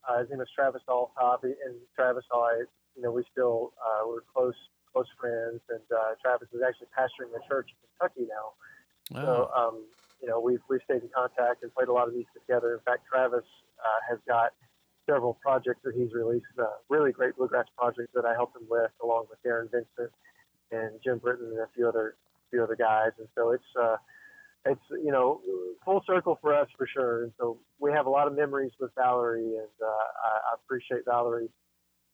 Uh, 0.07 0.19
his 0.19 0.29
name 0.29 0.37
was 0.39 0.47
Travis 0.53 0.83
Alltop, 0.87 1.43
and 1.43 1.75
Travis 1.95 2.25
and 2.31 2.41
I, 2.43 2.51
you 2.95 3.01
know, 3.01 3.11
we 3.11 3.23
still 3.31 3.73
uh, 3.81 4.07
were 4.07 4.23
close 4.35 4.53
close 4.91 5.07
friends. 5.19 5.61
And 5.69 5.81
uh, 5.89 6.13
Travis 6.21 6.49
is 6.53 6.61
actually 6.61 6.87
pastoring 6.93 7.33
a 7.33 7.41
church 7.49 7.69
in 7.73 7.77
Kentucky 7.97 8.29
now. 8.29 8.53
So, 9.19 9.49
Oh, 9.49 9.67
um, 9.67 9.85
you 10.21 10.27
know, 10.29 10.39
we've, 10.39 10.61
we've 10.69 10.81
stayed 10.85 11.01
in 11.01 11.09
contact 11.15 11.63
and 11.63 11.73
played 11.73 11.87
a 11.87 11.93
lot 11.93 12.07
of 12.07 12.13
music 12.13 12.31
together. 12.45 12.73
In 12.75 12.79
fact, 12.85 13.03
Travis 13.09 13.43
uh, 13.81 13.99
has 14.07 14.19
got 14.27 14.51
several 15.05 15.37
projects 15.41 15.81
that 15.83 15.93
he's 15.95 16.13
released, 16.13 16.45
uh, 16.57 16.65
really 16.89 17.11
great 17.11 17.35
bluegrass 17.35 17.65
projects 17.77 18.11
that 18.13 18.25
I 18.25 18.33
helped 18.33 18.55
him 18.55 18.67
with, 18.69 18.91
along 19.01 19.25
with 19.29 19.41
Darrin 19.43 19.69
Vincent 19.71 20.13
and 20.71 20.99
Jim 21.03 21.19
Britton 21.19 21.47
and 21.47 21.59
a 21.59 21.67
few 21.75 21.87
other 21.87 22.15
few 22.49 22.63
other 22.63 22.75
guys. 22.75 23.11
And 23.17 23.27
so 23.35 23.51
it's 23.51 23.63
uh, 23.81 23.95
it's 24.65 24.81
you 24.91 25.11
know 25.11 25.41
full 25.83 26.03
circle 26.07 26.37
for 26.41 26.53
us 26.53 26.67
for 26.77 26.87
sure. 26.87 27.23
And 27.23 27.31
so 27.39 27.59
we 27.79 27.91
have 27.91 28.05
a 28.05 28.09
lot 28.09 28.27
of 28.27 28.35
memories 28.35 28.71
with 28.79 28.91
Valerie, 28.95 29.41
and 29.41 29.75
uh, 29.81 29.85
I, 29.85 30.51
I 30.51 30.55
appreciate 30.63 31.01
Valerie. 31.05 31.49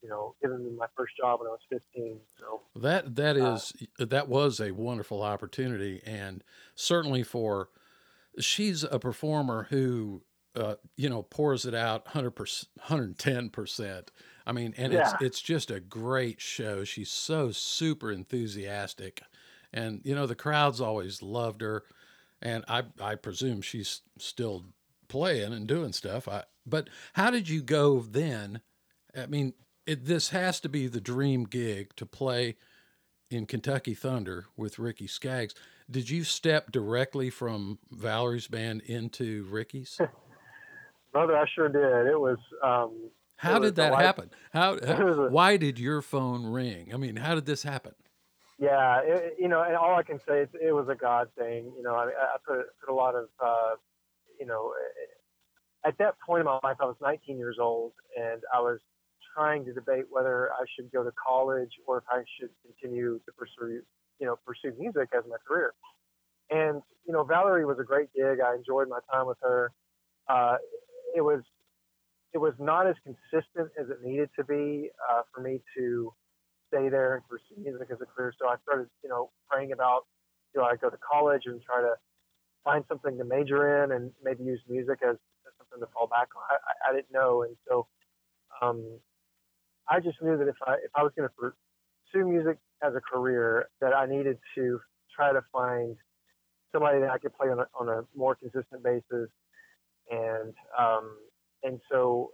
You 0.01 0.07
know, 0.07 0.33
giving 0.41 0.63
me 0.63 0.71
my 0.77 0.85
first 0.95 1.17
job 1.17 1.41
when 1.41 1.47
I 1.47 1.51
was 1.51 1.59
15. 1.69 2.19
So 2.39 2.61
that 2.79 3.15
that 3.15 3.35
uh, 3.35 3.55
is 3.55 3.73
that 3.99 4.29
was 4.29 4.61
a 4.61 4.71
wonderful 4.71 5.21
opportunity, 5.21 6.01
and 6.05 6.43
certainly 6.73 7.21
for 7.21 7.69
she's 8.39 8.83
a 8.83 8.97
performer 8.97 9.67
who 9.69 10.23
uh, 10.55 10.75
you 10.97 11.09
know 11.09 11.21
pours 11.23 11.65
it 11.65 11.73
out 11.75 12.05
100%, 12.05 12.65
110 12.75 13.49
percent 13.49 14.11
i 14.47 14.51
mean 14.51 14.73
and 14.77 14.91
Yeah. 14.93 15.01
it's 15.13 15.21
it's 15.21 15.41
just 15.41 15.69
a 15.71 15.79
great 15.79 16.41
show 16.41 16.83
she's 16.83 17.11
so 17.11 17.51
super 17.51 18.11
enthusiastic 18.11 19.21
and 19.71 20.01
you 20.03 20.15
know 20.15 20.25
the 20.25 20.35
crowds 20.35 20.81
always 20.81 21.21
loved 21.21 21.61
her 21.61 21.83
and 22.41 22.65
i 22.67 22.83
i 23.01 23.15
presume 23.15 23.61
she's 23.61 24.01
still 24.17 24.65
playing 25.07 25.53
and 25.53 25.67
doing 25.67 25.93
stuff 25.93 26.27
i 26.27 26.43
but 26.65 26.89
how 27.13 27.29
did 27.29 27.47
you 27.49 27.61
go 27.61 27.99
then 28.01 28.61
I 29.17 29.25
mean, 29.25 29.53
it, 29.87 30.05
this 30.05 30.29
has 30.29 30.59
to 30.59 30.69
be 30.69 30.85
the 30.85 31.01
dream 31.01 31.45
gig 31.45 31.95
to 31.95 32.05
play 32.05 32.57
in 33.31 33.47
Kentucky 33.47 33.95
Thunder 33.95 34.45
with 34.55 34.77
Ricky 34.77 35.07
Skaggs. 35.07 35.55
Did 35.89 36.11
you 36.11 36.23
step 36.23 36.71
directly 36.71 37.31
from 37.31 37.79
Valerie's 37.91 38.45
band 38.47 38.81
into 38.81 39.47
Ricky's? 39.49 39.99
Brother, 41.11 41.37
I 41.37 41.45
sure 41.55 41.69
did. 41.69 42.11
It 42.11 42.19
was. 42.19 42.37
Um, 42.63 43.09
how 43.37 43.55
it 43.57 43.59
did 43.59 43.63
was 43.63 43.73
that 43.75 43.91
life- 43.93 44.05
happen? 44.05 44.29
How, 44.51 44.75
why 45.29 45.57
did 45.57 45.79
your 45.79 46.01
phone 46.01 46.45
ring? 46.45 46.91
I 46.93 46.97
mean, 46.97 47.15
how 47.15 47.35
did 47.35 47.45
this 47.45 47.63
happen? 47.63 47.93
Yeah, 48.59 48.99
it, 49.01 49.35
you 49.39 49.47
know, 49.47 49.63
and 49.63 49.75
all 49.77 49.95
I 49.95 50.03
can 50.03 50.19
say 50.27 50.41
is 50.41 50.49
it 50.61 50.73
was 50.73 50.89
a 50.89 50.95
God 50.95 51.29
thing. 51.37 51.71
You 51.77 51.83
know, 51.83 51.95
I, 51.95 52.07
I 52.07 52.37
put 52.45 52.65
put 52.79 52.91
a 52.91 52.93
lot 52.93 53.15
of, 53.15 53.29
uh, 53.43 53.75
you 54.37 54.45
know, 54.45 54.73
at 55.85 55.97
that 55.99 56.15
point 56.25 56.41
in 56.41 56.45
my 56.45 56.59
life, 56.63 56.75
I 56.81 56.85
was 56.85 56.97
19 57.01 57.37
years 57.37 57.57
old, 57.59 57.93
and 58.17 58.41
I 58.53 58.59
was 58.59 58.79
trying 59.33 59.63
to 59.63 59.73
debate 59.73 60.05
whether 60.09 60.51
I 60.51 60.65
should 60.75 60.91
go 60.91 61.03
to 61.03 61.11
college 61.25 61.71
or 61.87 61.99
if 61.99 62.03
I 62.11 62.23
should 62.37 62.49
continue 62.65 63.19
to 63.25 63.31
pursue, 63.31 63.81
you 64.19 64.27
know, 64.27 64.37
pursue 64.45 64.75
music 64.77 65.09
as 65.17 65.23
my 65.29 65.37
career. 65.47 65.73
And 66.49 66.81
you 67.05 67.13
know, 67.13 67.23
Valerie 67.23 67.65
was 67.65 67.79
a 67.79 67.83
great 67.83 68.11
gig. 68.13 68.39
I 68.45 68.55
enjoyed 68.55 68.89
my 68.89 68.99
time 69.11 69.25
with 69.25 69.37
her. 69.41 69.71
Uh, 70.27 70.57
it 71.15 71.21
was 71.21 71.41
it 72.33 72.37
was 72.37 72.53
not 72.59 72.87
as 72.87 72.95
consistent 73.03 73.71
as 73.79 73.89
it 73.89 74.03
needed 74.03 74.29
to 74.37 74.43
be 74.43 74.89
uh, 75.09 75.21
for 75.33 75.41
me 75.41 75.61
to 75.75 76.13
stay 76.67 76.89
there 76.89 77.15
and 77.15 77.23
pursue 77.27 77.59
music 77.61 77.87
as 77.91 77.97
a 78.01 78.05
career. 78.05 78.33
So 78.39 78.47
I 78.47 78.55
started, 78.61 78.87
you 79.03 79.09
know, 79.09 79.31
praying 79.49 79.71
about 79.71 80.05
do 80.53 80.61
I 80.61 80.75
go 80.75 80.89
to 80.89 80.97
college 80.97 81.43
and 81.45 81.61
try 81.61 81.81
to 81.81 81.93
find 82.63 82.83
something 82.87 83.17
to 83.17 83.25
major 83.25 83.83
in 83.83 83.91
and 83.91 84.11
maybe 84.23 84.43
use 84.43 84.61
music 84.67 84.99
as, 85.03 85.15
as 85.15 85.53
something 85.57 85.79
to 85.79 85.91
fall 85.93 86.07
back 86.07 86.29
on. 86.35 86.43
I, 86.49 86.89
I, 86.89 86.93
didn't 86.93 87.11
know, 87.11 87.43
and 87.43 87.55
so 87.67 87.87
um, 88.61 88.99
I 89.89 89.99
just 89.99 90.21
knew 90.21 90.37
that 90.37 90.47
if 90.47 90.55
I 90.65 90.73
if 90.73 90.91
I 90.95 91.03
was 91.03 91.11
going 91.15 91.29
to 91.29 91.35
pursue 91.35 92.27
music 92.27 92.57
as 92.83 92.93
a 92.95 93.01
career, 93.01 93.69
that 93.81 93.93
I 93.93 94.05
needed 94.05 94.37
to 94.55 94.79
try 95.15 95.33
to 95.33 95.41
find 95.51 95.95
somebody 96.71 96.99
that 96.99 97.09
I 97.09 97.17
could 97.17 97.33
play 97.33 97.49
on 97.49 97.59
a, 97.59 97.67
on 97.79 97.89
a 97.89 98.01
more 98.15 98.35
consistent 98.35 98.83
basis, 98.83 99.29
and 100.09 100.53
um, 100.77 101.17
and 101.63 101.79
so 101.91 102.31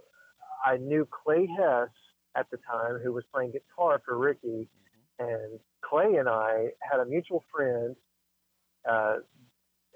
I 0.66 0.78
knew 0.78 1.08
Clay 1.24 1.48
Hess 1.58 1.90
at 2.36 2.48
the 2.52 2.58
time, 2.70 3.00
who 3.04 3.14
was 3.14 3.24
playing 3.34 3.54
guitar 3.54 4.02
for 4.06 4.18
Ricky, 4.18 4.68
and 5.20 5.60
Clay 5.84 6.16
and 6.16 6.28
I 6.30 6.68
had 6.82 7.00
a 7.00 7.06
mutual 7.06 7.44
friend. 7.54 7.96
Uh, 8.90 9.18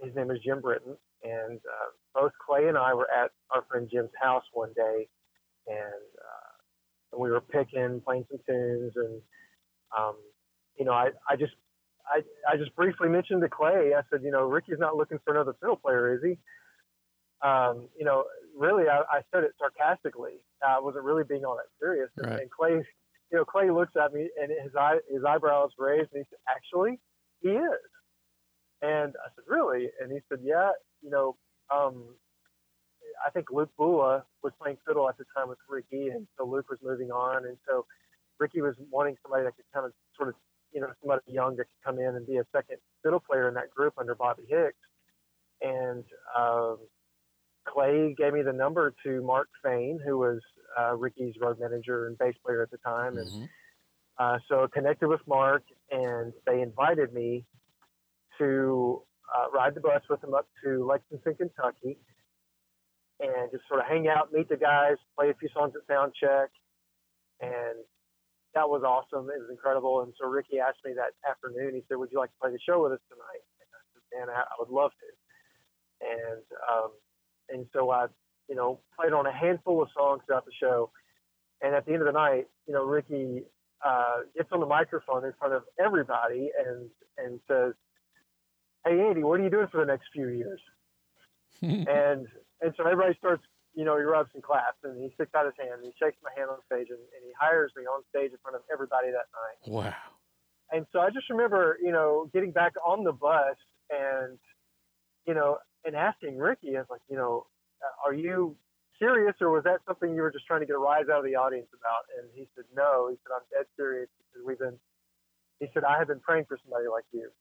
his 0.02 0.16
name 0.16 0.32
is 0.32 0.40
Jim 0.46 0.62
Britton, 0.62 0.96
and 1.24 1.58
uh, 1.58 1.90
both 2.14 2.32
Clay 2.46 2.68
and 2.68 2.78
I 2.78 2.94
were 2.94 3.10
at 3.12 3.32
our 3.52 3.64
friend 3.70 3.90
Jim's 3.92 4.12
house 4.22 4.44
one 4.54 4.72
day, 4.76 5.08
and, 5.68 5.78
uh, 5.78 7.12
and 7.12 7.22
we 7.22 7.30
were 7.30 7.42
picking, 7.42 8.02
playing 8.06 8.26
some 8.30 8.40
tunes, 8.48 8.94
and 8.96 9.22
um, 9.98 10.16
you 10.78 10.86
know, 10.86 10.94
I, 10.94 11.10
I 11.30 11.36
just 11.36 11.54
I, 12.08 12.22
I 12.52 12.58
just 12.58 12.76
briefly 12.76 13.10
mentioned 13.10 13.42
to 13.42 13.50
Clay, 13.50 13.94
I 13.96 14.02
said, 14.10 14.24
you 14.24 14.32
know, 14.32 14.44
Ricky's 14.44 14.80
not 14.80 14.96
looking 14.96 15.20
for 15.24 15.34
another 15.34 15.56
fiddle 15.60 15.76
player, 15.76 16.16
is 16.16 16.22
he? 16.24 16.40
Um, 17.42 17.88
you 17.98 18.06
know, 18.06 18.26
really, 18.58 18.90
I, 18.90 19.02
I 19.10 19.22
said 19.34 19.44
it 19.44 19.52
sarcastically. 19.58 20.42
I 20.66 20.80
wasn't 20.80 21.06
really 21.06 21.24
being 21.24 21.46
all 21.46 21.56
that 21.56 21.72
serious. 21.80 22.10
And, 22.18 22.28
Right. 22.32 22.42
and 22.42 22.52
Clay, 22.52 22.72
you 23.32 23.38
know, 23.38 23.46
Clay 23.46 23.70
looks 23.72 23.94
at 23.96 24.14
me 24.14 24.30
and 24.42 24.52
his 24.52 24.76
eye, 24.76 24.98
his 25.10 25.24
eyebrows 25.24 25.72
raised, 25.78 26.12
and 26.14 26.26
he 26.26 26.30
said, 26.30 26.40
"Actually, 26.50 27.00
he 27.42 27.50
is." 27.50 27.90
And 28.82 29.16
I 29.26 29.30
said, 29.36 29.46
"Really?" 29.48 29.90
And 30.02 30.12
he 30.12 30.20
said, 30.28 30.40
"Yeah, 30.42 30.72
you 31.02 31.10
know, 31.10 31.38
um, 31.74 32.16
I 33.26 33.30
think 33.32 33.52
Luke 33.52 33.72
Bulla 33.78 34.26
was 34.44 34.54
playing 34.62 34.78
fiddle 34.86 35.08
at 35.08 35.18
the 35.18 35.26
time 35.36 35.48
with 35.50 35.60
Ricky, 35.70 36.10
and 36.10 36.28
so 36.38 36.46
Luke 36.46 36.70
was 36.70 36.80
moving 36.82 37.12
on, 37.12 37.46
and 37.46 37.58
so 37.68 37.86
Ricky 38.40 38.62
was 38.62 38.76
wanting 38.90 39.16
somebody 39.22 39.44
that 39.44 39.56
could 39.56 39.66
kind 39.74 39.86
of 39.86 39.94
sort 40.16 40.30
of, 40.30 40.36
you 40.74 40.82
know, 40.82 40.92
somebody 41.02 41.22
young 41.28 41.56
that 41.58 41.66
could 41.66 41.84
come 41.86 42.00
in 42.00 42.16
and 42.16 42.26
be 42.26 42.38
a 42.38 42.46
second 42.52 42.78
fiddle 43.04 43.20
player 43.20 43.48
in 43.48 43.54
that 43.56 43.70
group 43.70 43.94
under 43.98 44.16
Bobby 44.16 44.44
Hicks. 44.48 44.78
And 45.62 46.06
um, 46.38 46.78
Clay 47.66 48.14
gave 48.18 48.34
me 48.34 48.42
the 48.42 48.54
number 48.54 48.94
to 49.04 49.22
Mark 49.22 49.50
Fain, 49.64 50.00
who 50.04 50.18
was 50.18 50.42
uh, 50.80 50.96
Ricky's 50.96 51.36
road 51.40 51.60
manager 51.60 52.08
and 52.08 52.18
bass 52.18 52.36
player 52.46 52.62
at 52.62 52.72
the 52.72 52.78
time, 52.78 53.18
and 53.18 53.28
Mhm. 53.28 53.50
uh, 54.18 54.40
so 54.48 54.64
I 54.64 54.68
connected 54.68 55.08
with 55.08 55.26
Mark, 55.28 55.64
and 55.92 56.34
they 56.46 56.62
invited 56.62 57.14
me 57.14 57.46
to 58.38 59.04
uh, 59.36 59.50
ride 59.52 59.76
the 59.76 59.82
bus 59.82 60.02
with 60.10 60.22
them 60.22 60.34
up 60.34 60.48
to 60.64 60.84
Lexington, 60.86 61.36
Kentucky, 61.36 62.00
and 63.20 63.52
just 63.52 63.68
sort 63.68 63.80
of 63.80 63.86
hang 63.86 64.08
out, 64.08 64.32
meet 64.32 64.50
the 64.50 64.58
guys, 64.58 64.98
play 65.16 65.30
a 65.30 65.34
few 65.36 65.50
songs 65.50 65.76
at 65.76 65.86
sound 65.86 66.14
check, 66.16 66.50
and 67.40 67.86
that 68.56 68.68
was 68.68 68.82
awesome. 68.84 69.30
It 69.30 69.40
was 69.40 69.50
incredible. 69.52 70.02
And 70.02 70.14
so 70.20 70.28
Ricky 70.28 70.60
asked 70.60 70.84
me 70.84 70.94
that 70.94 71.14
afternoon. 71.30 71.76
He 71.76 71.84
said, 71.88 71.98
"Would 71.98 72.12
you 72.12 72.18
like 72.18 72.32
to 72.32 72.40
play 72.42 72.52
the 72.52 72.60
show 72.60 72.82
with 72.82 72.94
us 72.94 73.02
tonight?" 73.10 73.44
And 73.60 73.70
I 73.70 73.82
said, 73.94 74.04
"Man, 74.18 74.30
I, 74.30 74.42
I 74.42 74.56
would 74.58 74.70
love 74.70 74.92
to." 74.92 75.08
And 76.02 76.44
um, 76.72 76.92
and 77.52 77.66
so 77.74 77.90
I, 77.90 78.08
you 78.48 78.56
know, 78.56 78.80
played 79.00 79.14
on 79.14 79.26
a 79.26 79.32
handful 79.32 79.82
of 79.82 79.90
songs 79.96 80.22
throughout 80.26 80.46
the 80.46 80.52
show. 80.60 80.92
And 81.62 81.76
at 81.76 81.86
the 81.86 81.94
end 81.94 82.02
of 82.02 82.08
the 82.08 82.14
night, 82.14 82.48
you 82.68 82.74
know, 82.74 82.86
Ricky 82.86 83.44
uh, 83.86 84.18
gets 84.36 84.50
on 84.52 84.60
the 84.60 84.66
microphone 84.66 85.26
in 85.26 85.34
front 85.38 85.54
of 85.54 85.64
everybody 85.84 86.52
and 86.58 86.90
and 87.18 87.40
says, 87.48 87.74
"Hey 88.86 89.00
Andy, 89.00 89.24
what 89.24 89.40
are 89.40 89.44
you 89.44 89.50
doing 89.50 89.68
for 89.72 89.80
the 89.80 89.86
next 89.86 90.08
few 90.14 90.30
years?" 90.30 90.60
and 91.62 92.28
and 92.62 92.74
so 92.78 92.86
everybody 92.86 93.16
starts, 93.18 93.44
you 93.74 93.84
know, 93.84 93.98
he 93.98 94.04
rubs 94.04 94.30
and 94.34 94.44
claps, 94.44 94.78
and 94.84 95.02
he 95.02 95.12
sticks 95.16 95.32
out 95.36 95.46
his 95.46 95.56
hand, 95.58 95.84
and 95.84 95.86
he 95.86 95.92
shakes 96.02 96.18
my 96.24 96.32
hand 96.36 96.50
on 96.50 96.58
stage, 96.66 96.88
and, 96.90 97.00
and 97.00 97.22
he 97.24 97.32
hires 97.40 97.72
me 97.76 97.84
on 97.84 98.04
stage 98.10 98.32
in 98.32 98.38
front 98.42 98.56
of 98.56 98.62
everybody 98.72 99.08
that 99.12 99.28
night. 99.32 99.60
wow. 99.68 99.96
And 100.72 100.86
so 100.92 101.00
I 101.00 101.10
just 101.10 101.30
remember, 101.30 101.78
you 101.82 101.92
know, 101.92 102.30
getting 102.34 102.52
back 102.52 102.74
on 102.86 103.04
the 103.04 103.12
bus 103.12 103.58
and, 103.90 104.38
you 105.26 105.34
know, 105.34 105.58
and 105.86 105.96
asking 105.96 106.38
Ricky, 106.38 106.76
I 106.76 106.82
was 106.82 106.90
like, 106.90 107.02
you 107.10 107.16
know, 107.16 107.48
uh, 107.82 108.08
are 108.08 108.14
you 108.14 108.56
serious 109.00 109.36
or 109.40 109.50
was 109.50 109.64
that 109.64 109.80
something 109.88 110.14
you 110.14 110.22
were 110.22 110.32
just 110.32 110.46
trying 110.46 110.60
to 110.60 110.68
get 110.68 110.76
a 110.76 110.80
rise 110.80 111.08
out 111.08 111.24
of 111.24 111.26
the 111.26 111.36
audience 111.36 111.72
about? 111.72 112.04
And 112.20 112.28
he 112.36 112.48
said, 112.56 112.66
no. 112.76 113.08
He 113.10 113.16
said, 113.24 113.32
I'm 113.32 113.48
dead 113.50 113.68
serious 113.80 114.12
because 114.20 114.44
we've 114.46 114.60
been, 114.60 114.76
he 115.60 115.68
said, 115.74 115.84
I 115.88 115.98
have 115.98 116.08
been 116.08 116.20
praying 116.20 116.46
for 116.52 116.60
somebody 116.60 116.92
like 116.92 117.08
you. 117.12 117.32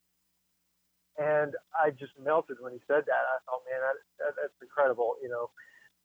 And 1.19 1.59
I 1.75 1.91
just 1.91 2.15
melted 2.15 2.63
when 2.63 2.71
he 2.71 2.79
said 2.87 3.03
that. 3.11 3.25
I 3.27 3.37
thought, 3.43 3.67
man, 3.67 3.83
that, 3.83 3.99
that, 4.23 4.33
that's 4.39 4.59
incredible. 4.63 5.19
You 5.19 5.29
know, 5.29 5.51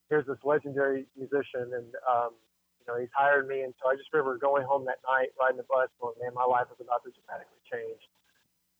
here's 0.10 0.26
this 0.26 0.42
legendary 0.42 1.06
musician 1.14 1.70
and, 1.70 1.94
um, 2.10 2.34
you 2.82 2.86
know, 2.90 2.98
he's 2.98 3.14
hired 3.14 3.46
me. 3.46 3.62
And 3.62 3.78
so 3.78 3.94
I 3.94 3.96
just 3.96 4.10
remember 4.12 4.42
going 4.42 4.66
home 4.66 4.90
that 4.90 5.06
night, 5.06 5.38
riding 5.38 5.62
the 5.62 5.70
bus, 5.70 5.88
going, 6.02 6.18
man, 6.18 6.34
my 6.34 6.50
life 6.50 6.68
is 6.74 6.82
about 6.82 7.06
to 7.06 7.14
dramatically 7.14 7.62
change. 7.70 8.02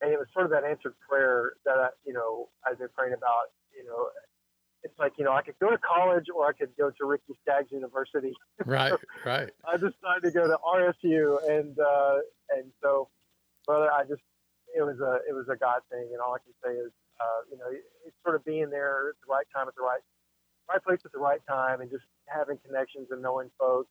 And 0.04 0.12
it 0.12 0.18
was 0.18 0.28
sort 0.34 0.44
of 0.44 0.50
that 0.52 0.64
answered 0.64 0.92
prayer 1.08 1.54
that, 1.64 1.78
I, 1.80 1.88
you 2.04 2.12
know, 2.12 2.50
I've 2.60 2.78
been 2.78 2.92
praying 2.94 3.14
about, 3.14 3.56
you 3.72 3.88
know, 3.88 4.12
it's 4.82 4.98
like, 4.98 5.12
you 5.16 5.24
know, 5.24 5.32
I 5.32 5.40
could 5.40 5.58
go 5.58 5.70
to 5.70 5.78
college 5.78 6.26
or 6.28 6.46
I 6.46 6.52
could 6.52 6.76
go 6.76 6.90
to 6.90 7.04
Ricky 7.06 7.32
Skaggs 7.40 7.72
University. 7.72 8.34
Right, 8.66 8.92
right. 9.24 9.48
I 9.64 9.76
decided 9.80 10.22
to 10.24 10.30
go 10.30 10.46
to 10.46 10.58
RSU, 10.60 11.40
and 11.48 11.72
uh, 11.80 12.16
and 12.50 12.68
so, 12.82 13.08
brother, 13.66 13.90
I 13.90 14.04
just 14.04 14.20
it 14.76 14.82
was 14.82 15.00
a 15.00 15.24
it 15.26 15.32
was 15.32 15.48
a 15.48 15.56
God 15.56 15.80
thing, 15.90 16.10
and 16.12 16.20
all 16.20 16.34
I 16.36 16.44
can 16.44 16.52
say 16.60 16.76
is, 16.76 16.92
uh, 17.18 17.48
you 17.50 17.56
know, 17.56 17.72
it's 17.72 18.16
sort 18.22 18.36
of 18.36 18.44
being 18.44 18.68
there 18.68 19.08
at 19.08 19.16
the 19.24 19.32
right 19.32 19.46
time 19.56 19.68
at 19.68 19.74
the 19.74 19.82
right 19.82 20.04
right 20.68 20.84
place 20.84 21.00
at 21.06 21.12
the 21.12 21.18
right 21.18 21.40
time, 21.48 21.80
and 21.80 21.90
just 21.90 22.04
having 22.28 22.58
connections 22.66 23.08
and 23.10 23.22
knowing 23.22 23.48
folks. 23.58 23.90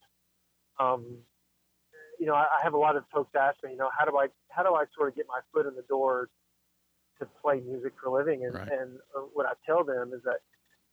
Um, 0.80 1.18
you 2.20 2.26
know, 2.26 2.36
I, 2.36 2.48
have 2.64 2.74
a 2.74 2.78
lot 2.78 2.96
of 2.96 3.04
folks 3.14 3.32
ask 3.36 3.58
me, 3.64 3.72
you 3.72 3.78
know, 3.78 3.90
how 3.98 4.06
do 4.06 4.18
I 4.18 4.28
how 4.50 4.64
do 4.64 4.76
I 4.76 4.86
sort 4.96 5.10
of 5.10 5.16
get 5.16 5.26
my 5.28 5.40
foot 5.54 5.66
in 5.66 5.76
the 5.76 5.86
door 5.90 6.30
to 7.20 7.28
play 7.42 7.60
music 7.60 7.94
for 8.02 8.10
a 8.10 8.14
living? 8.14 8.46
And 8.46 8.54
Right. 8.54 8.70
and 8.70 8.98
uh, 9.16 9.22
what 9.34 9.46
I 9.46 9.54
tell 9.66 9.84
them 9.84 10.12
is 10.14 10.22
that 10.24 10.40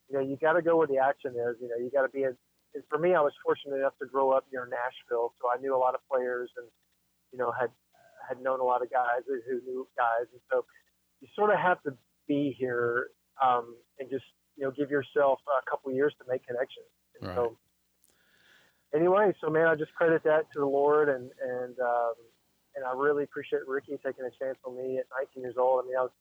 you 0.09 0.17
know 0.17 0.21
you 0.21 0.37
got 0.37 0.53
to 0.53 0.61
go 0.61 0.77
where 0.77 0.87
the 0.87 0.97
action 0.97 1.31
is. 1.31 1.55
You 1.61 1.69
know, 1.69 1.77
you 1.77 1.89
got 1.91 2.03
to 2.03 2.09
be 2.09 2.23
a 2.23 2.33
and 2.73 2.83
for 2.89 2.97
me, 2.97 3.13
I 3.15 3.21
was 3.21 3.33
fortunate 3.43 3.75
enough 3.77 3.97
to 3.99 4.05
grow 4.07 4.31
up 4.31 4.45
near 4.51 4.63
Nashville, 4.65 5.33
so 5.41 5.49
I 5.51 5.59
knew 5.59 5.75
a 5.75 5.77
lot 5.77 5.93
of 5.95 6.01
players 6.09 6.49
and 6.57 6.67
you 7.31 7.39
know 7.39 7.51
had 7.51 7.69
had 8.27 8.41
known 8.41 8.59
a 8.59 8.63
lot 8.63 8.81
of 8.81 8.89
guys 8.91 9.23
who 9.27 9.39
who 9.47 9.61
knew 9.65 9.87
guys, 9.97 10.27
and 10.31 10.41
so 10.51 10.65
you 11.19 11.27
sort 11.35 11.51
of 11.51 11.59
have 11.59 11.81
to 11.83 11.93
be 12.27 12.55
here 12.57 13.07
um, 13.43 13.75
and 13.99 14.09
just 14.09 14.25
you 14.55 14.63
know 14.63 14.71
give 14.71 14.89
yourself 14.89 15.39
a 15.47 15.69
couple 15.69 15.91
years 15.91 16.13
to 16.19 16.25
make 16.31 16.45
connections. 16.45 16.87
And 17.19 17.27
Right. 17.27 17.35
so 17.35 17.57
anyway, 18.93 19.33
so 19.41 19.49
man, 19.49 19.67
I 19.67 19.75
just 19.75 19.93
credit 19.93 20.23
that 20.23 20.51
to 20.53 20.59
the 20.59 20.65
Lord, 20.65 21.09
and 21.09 21.31
and 21.41 21.79
um, 21.79 22.13
and 22.75 22.85
I 22.85 22.93
really 22.93 23.23
appreciate 23.23 23.67
Ricky 23.67 23.97
taking 24.05 24.25
a 24.25 24.31
chance 24.43 24.57
on 24.65 24.75
me 24.77 24.97
at 24.97 25.05
19 25.19 25.43
years 25.43 25.55
old. 25.57 25.83
I 25.83 25.87
mean, 25.87 25.97
I 25.97 26.01
was 26.03 26.11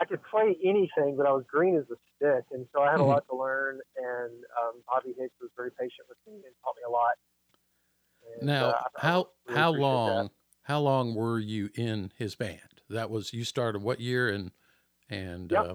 I 0.00 0.04
could 0.06 0.20
play 0.24 0.56
anything, 0.64 1.16
but 1.16 1.26
I 1.26 1.32
was 1.32 1.44
green 1.46 1.76
as 1.76 1.84
a 1.90 1.96
stick, 2.16 2.44
and 2.52 2.66
so 2.72 2.80
I 2.82 2.90
had 2.92 3.00
Mhm. 3.00 3.04
a 3.04 3.04
lot 3.04 3.24
to 3.30 3.36
learn. 3.36 3.80
And 3.96 4.44
um, 4.62 4.82
Bobby 4.86 5.14
Hicks 5.18 5.34
was 5.40 5.50
very 5.56 5.70
patient 5.72 6.08
with 6.08 6.18
me 6.26 6.34
and 6.34 6.54
taught 6.64 6.76
me 6.76 6.82
a 6.86 6.90
lot. 6.90 7.14
And, 8.38 8.46
Now, 8.46 8.70
uh, 8.70 8.88
how 8.96 9.30
really 9.46 9.60
how 9.60 9.70
appreciate 9.70 9.80
that. 9.80 9.80
long 9.80 10.30
how 10.62 10.80
long 10.80 11.14
were 11.14 11.38
you 11.38 11.70
in 11.74 12.12
his 12.16 12.34
band? 12.36 12.82
That 12.88 13.10
was 13.10 13.32
you 13.32 13.44
started 13.44 13.82
what 13.82 14.00
year 14.00 14.28
and 14.28 14.52
and 15.08 15.52
Yep. 15.52 15.64
uh, 15.64 15.74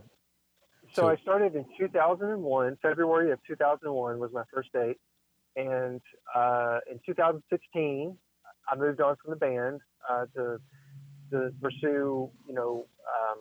So, 0.93 1.01
So- 1.01 1.07
I 1.09 1.15
started 1.17 1.55
in 1.55 1.65
2001. 1.77 2.77
February 2.77 3.31
of 3.31 3.43
2001 3.43 4.19
was 4.19 4.31
my 4.31 4.43
first 4.53 4.71
date, 4.71 4.99
And 5.55 6.01
uh, 6.35 6.79
in 6.91 6.99
2016, 7.05 8.17
I 8.69 8.75
moved 8.75 9.01
on 9.01 9.15
from 9.23 9.31
the 9.31 9.37
band 9.37 9.81
uh, 10.09 10.25
to 10.35 10.57
to 11.31 11.49
pursue, 11.61 12.29
you 12.47 12.53
know, 12.53 12.85
um, 13.09 13.39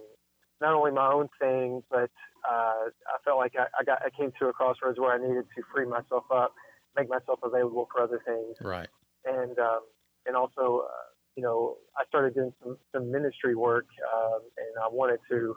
not 0.60 0.74
only 0.74 0.90
my 0.90 1.12
own 1.12 1.28
thing, 1.40 1.82
but 1.90 2.10
uh, 2.48 2.88
I 2.88 3.16
felt 3.24 3.38
like 3.38 3.52
I, 3.58 3.66
I 3.80 3.84
got 3.84 4.02
I 4.02 4.10
came 4.10 4.32
to 4.40 4.48
a 4.48 4.52
crossroads 4.52 4.98
where 4.98 5.12
I 5.12 5.18
needed 5.18 5.44
to 5.56 5.62
free 5.74 5.86
myself 5.86 6.24
up, 6.32 6.54
make 6.96 7.08
myself 7.08 7.40
available 7.42 7.88
for 7.92 8.02
other 8.02 8.20
things, 8.24 8.56
Right. 8.60 8.88
and 9.24 9.58
um, 9.58 9.80
and 10.26 10.36
also, 10.36 10.84
uh, 10.84 11.06
you 11.36 11.42
know, 11.42 11.76
I 11.96 12.04
started 12.08 12.34
doing 12.34 12.52
some 12.62 12.78
some 12.92 13.10
ministry 13.10 13.54
work, 13.54 13.86
um, 14.14 14.40
and 14.56 14.82
I 14.82 14.88
wanted 14.88 15.20
to 15.30 15.56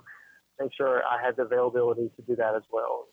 make 0.59 0.71
sure 0.75 1.03
I 1.03 1.23
had 1.23 1.35
the 1.35 1.43
availability 1.43 2.09
to 2.15 2.21
do 2.23 2.35
that 2.35 2.55
as 2.55 2.63
well. 2.71 3.07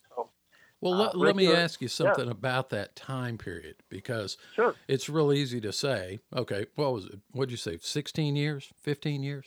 Well, 0.84 0.94
Uh, 0.94 1.04
let, 1.06 1.16
let 1.16 1.36
me 1.36 1.50
ask 1.52 1.80
you 1.80 1.88
something 1.88 2.28
about 2.28 2.68
that 2.70 2.94
time 2.94 3.38
period 3.38 3.76
because 3.88 4.36
sure, 4.54 4.74
it's 4.86 5.08
real 5.08 5.32
easy 5.32 5.60
to 5.62 5.72
say, 5.72 6.20
okay, 6.36 6.66
what 6.74 6.92
was 6.92 7.06
it? 7.06 7.18
What'd 7.32 7.50
you 7.50 7.56
say? 7.56 7.78
16 7.80 8.36
years? 8.36 8.70
15 8.82 9.22
years? 9.22 9.46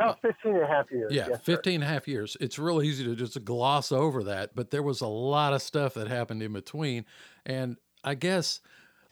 about 0.00 0.20
15 0.22 0.54
and 0.54 0.62
a 0.62 0.66
half 0.66 0.90
years. 0.90 1.12
Yeah, 1.12 1.26
yes, 1.28 1.38
sir. 1.38 1.56
15 1.56 1.74
and 1.74 1.84
a 1.84 1.86
half 1.86 2.08
years. 2.08 2.36
It's 2.40 2.58
real 2.58 2.82
easy 2.82 3.04
to 3.04 3.14
just 3.14 3.42
gloss 3.44 3.92
over 3.92 4.24
that, 4.24 4.54
but 4.54 4.70
there 4.70 4.82
was 4.82 5.02
a 5.02 5.06
lot 5.06 5.52
of 5.52 5.60
stuff 5.62 5.94
that 5.94 6.08
happened 6.08 6.42
in 6.42 6.54
between. 6.54 7.04
And 7.44 7.76
I 8.02 8.14
guess, 8.14 8.60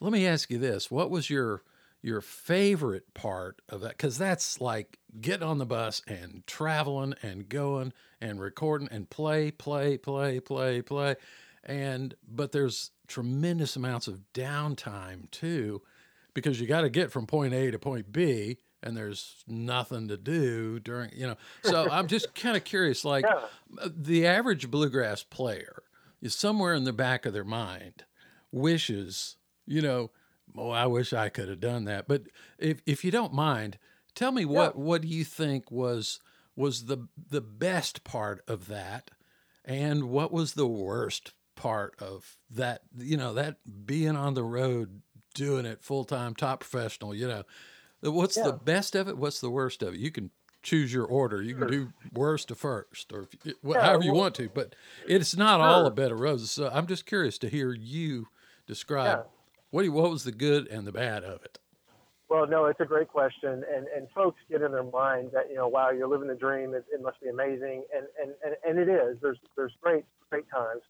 let 0.01 0.13
me 0.13 0.27
ask 0.27 0.51
you 0.51 0.59
this 0.59 0.91
what 0.91 1.11
was 1.11 1.29
your 1.29 1.63
your 2.03 2.21
favorite 2.21 3.13
part 3.15 3.61
of 3.69 3.81
that 3.81 3.91
because 3.91 4.17
that's 4.19 4.61
like 4.61 4.99
getting 5.21 5.47
on 5.47 5.59
the 5.59 5.67
bus 5.67 6.01
and 6.07 6.45
traveling 6.47 7.15
and 7.23 7.49
going 7.49 7.93
and 8.21 8.41
recording 8.41 8.89
and 8.91 9.11
play 9.11 9.51
play 9.51 9.97
play 9.99 10.39
play 10.41 10.81
play 10.81 11.17
and 11.65 12.15
but 12.29 12.53
there's 12.53 12.93
tremendous 13.09 13.75
amounts 13.75 14.07
of 14.07 14.21
downtime 14.33 15.31
too 15.31 15.83
because 16.35 16.61
you 16.61 16.67
got 16.67 16.83
to 16.83 16.91
get 16.91 17.11
from 17.11 17.27
point 17.27 17.53
a 17.53 17.71
to 17.71 17.79
point 17.79 18.13
b 18.13 18.59
and 18.83 18.97
there's 18.97 19.43
nothing 19.49 20.07
to 20.07 20.17
do 20.17 20.79
during 20.79 21.11
you 21.13 21.27
know 21.27 21.37
so 21.65 21.89
i'm 21.91 22.07
just 22.07 22.33
kind 22.35 22.57
of 22.57 22.63
curious 22.63 23.05
like 23.05 23.25
Yeah. 23.25 23.89
the 23.97 24.25
average 24.27 24.71
bluegrass 24.71 25.25
player 25.25 25.83
is 26.23 26.35
somewhere 26.35 26.75
in 26.75 26.85
the 26.85 26.93
back 26.93 27.27
of 27.27 27.33
their 27.33 27.45
mind 27.45 28.05
wishes, 28.53 29.37
you 29.67 29.81
know, 29.83 30.11
oh, 30.57 30.71
I 30.71 30.87
wish 30.87 31.13
I 31.13 31.29
could 31.29 31.49
have 31.49 31.61
done 31.61 31.85
that. 31.85 32.09
But 32.09 32.23
if 32.59 32.81
if 32.87 33.05
you 33.05 33.11
don't 33.11 33.33
mind, 33.33 33.79
tell 34.15 34.33
me 34.33 34.45
what 34.45 34.77
what 34.77 35.03
do 35.03 35.09
you 35.09 35.25
think 35.25 35.71
was 35.71 36.21
was 36.57 36.87
the 36.87 37.09
the 37.31 37.41
best 37.41 38.05
part 38.05 38.43
of 38.49 38.67
that, 38.69 39.11
and 39.65 40.05
what 40.11 40.33
was 40.33 40.55
the 40.55 40.67
worst 40.67 41.33
part 41.55 41.95
of 42.01 42.37
that? 42.51 42.83
You 42.97 43.17
know, 43.17 43.35
that 43.35 43.57
being 43.87 44.17
on 44.17 44.35
the 44.35 44.45
road, 44.45 45.03
doing 45.35 45.67
it 45.67 45.83
full 45.83 46.05
time, 46.05 46.35
top 46.35 46.61
professional. 46.61 47.15
You 47.15 47.29
know, 47.29 47.43
what's 48.01 48.37
the 48.37 48.53
best 48.53 48.95
of 48.95 49.09
it? 49.09 49.17
What's 49.19 49.41
the 49.41 49.51
worst 49.51 49.83
of 49.83 49.95
it? 49.95 50.01
You 50.01 50.11
can 50.11 50.31
choose 50.63 50.93
your 50.93 51.05
order. 51.05 51.41
You 51.41 51.55
can 51.55 51.69
do 51.69 51.93
worst 52.13 52.49
to 52.49 52.55
first, 52.57 53.13
or 53.13 53.23
if 53.23 53.29
you, 53.45 53.55
Yeah, 53.63 53.81
however 53.81 54.03
you 54.03 54.13
well- 54.13 54.23
want 54.23 54.35
to. 54.37 54.49
But 54.49 54.75
it's 55.07 55.37
not 55.37 55.61
all 55.61 55.87
a 55.87 55.91
bed 55.91 56.11
of 56.11 56.21
roses. 56.21 56.51
So 56.51 56.69
I'm 56.73 56.87
just 56.87 57.07
curious 57.07 57.39
to 57.39 57.49
hear 57.49 57.73
you 57.73 58.27
describe 58.67 59.19
Yeah. 59.21 59.31
What 59.71 59.83
do 59.83 59.87
you, 59.87 59.93
what 59.93 60.11
was 60.11 60.25
the 60.25 60.33
good 60.33 60.67
and 60.69 60.87
the 60.87 60.93
bad 60.93 61.25
of 61.25 61.43
it. 61.43 61.59
Well, 62.29 62.47
no, 62.47 62.67
it's 62.67 62.81
a 62.81 62.85
great 62.85 63.09
question, 63.09 63.65
and 63.75 63.87
and 63.89 64.07
folks 64.15 64.39
get 64.51 64.61
in 64.61 64.73
their 64.73 64.83
mind 64.83 65.31
that 65.33 65.49
you 65.49 65.57
know, 65.57 65.67
wow, 65.67 65.91
you're 65.91 66.09
living 66.09 66.29
the 66.29 66.35
dream. 66.35 66.75
It, 66.75 66.85
it 66.93 67.01
must 67.03 67.21
be 67.23 67.29
amazing, 67.29 67.85
and, 67.95 68.07
and 68.21 68.35
and 68.45 68.55
and 68.67 68.79
it 68.79 68.93
is. 68.93 69.17
There's 69.23 69.39
there's 69.57 69.73
great 69.81 70.05
great 70.31 70.45
times. 70.51 70.83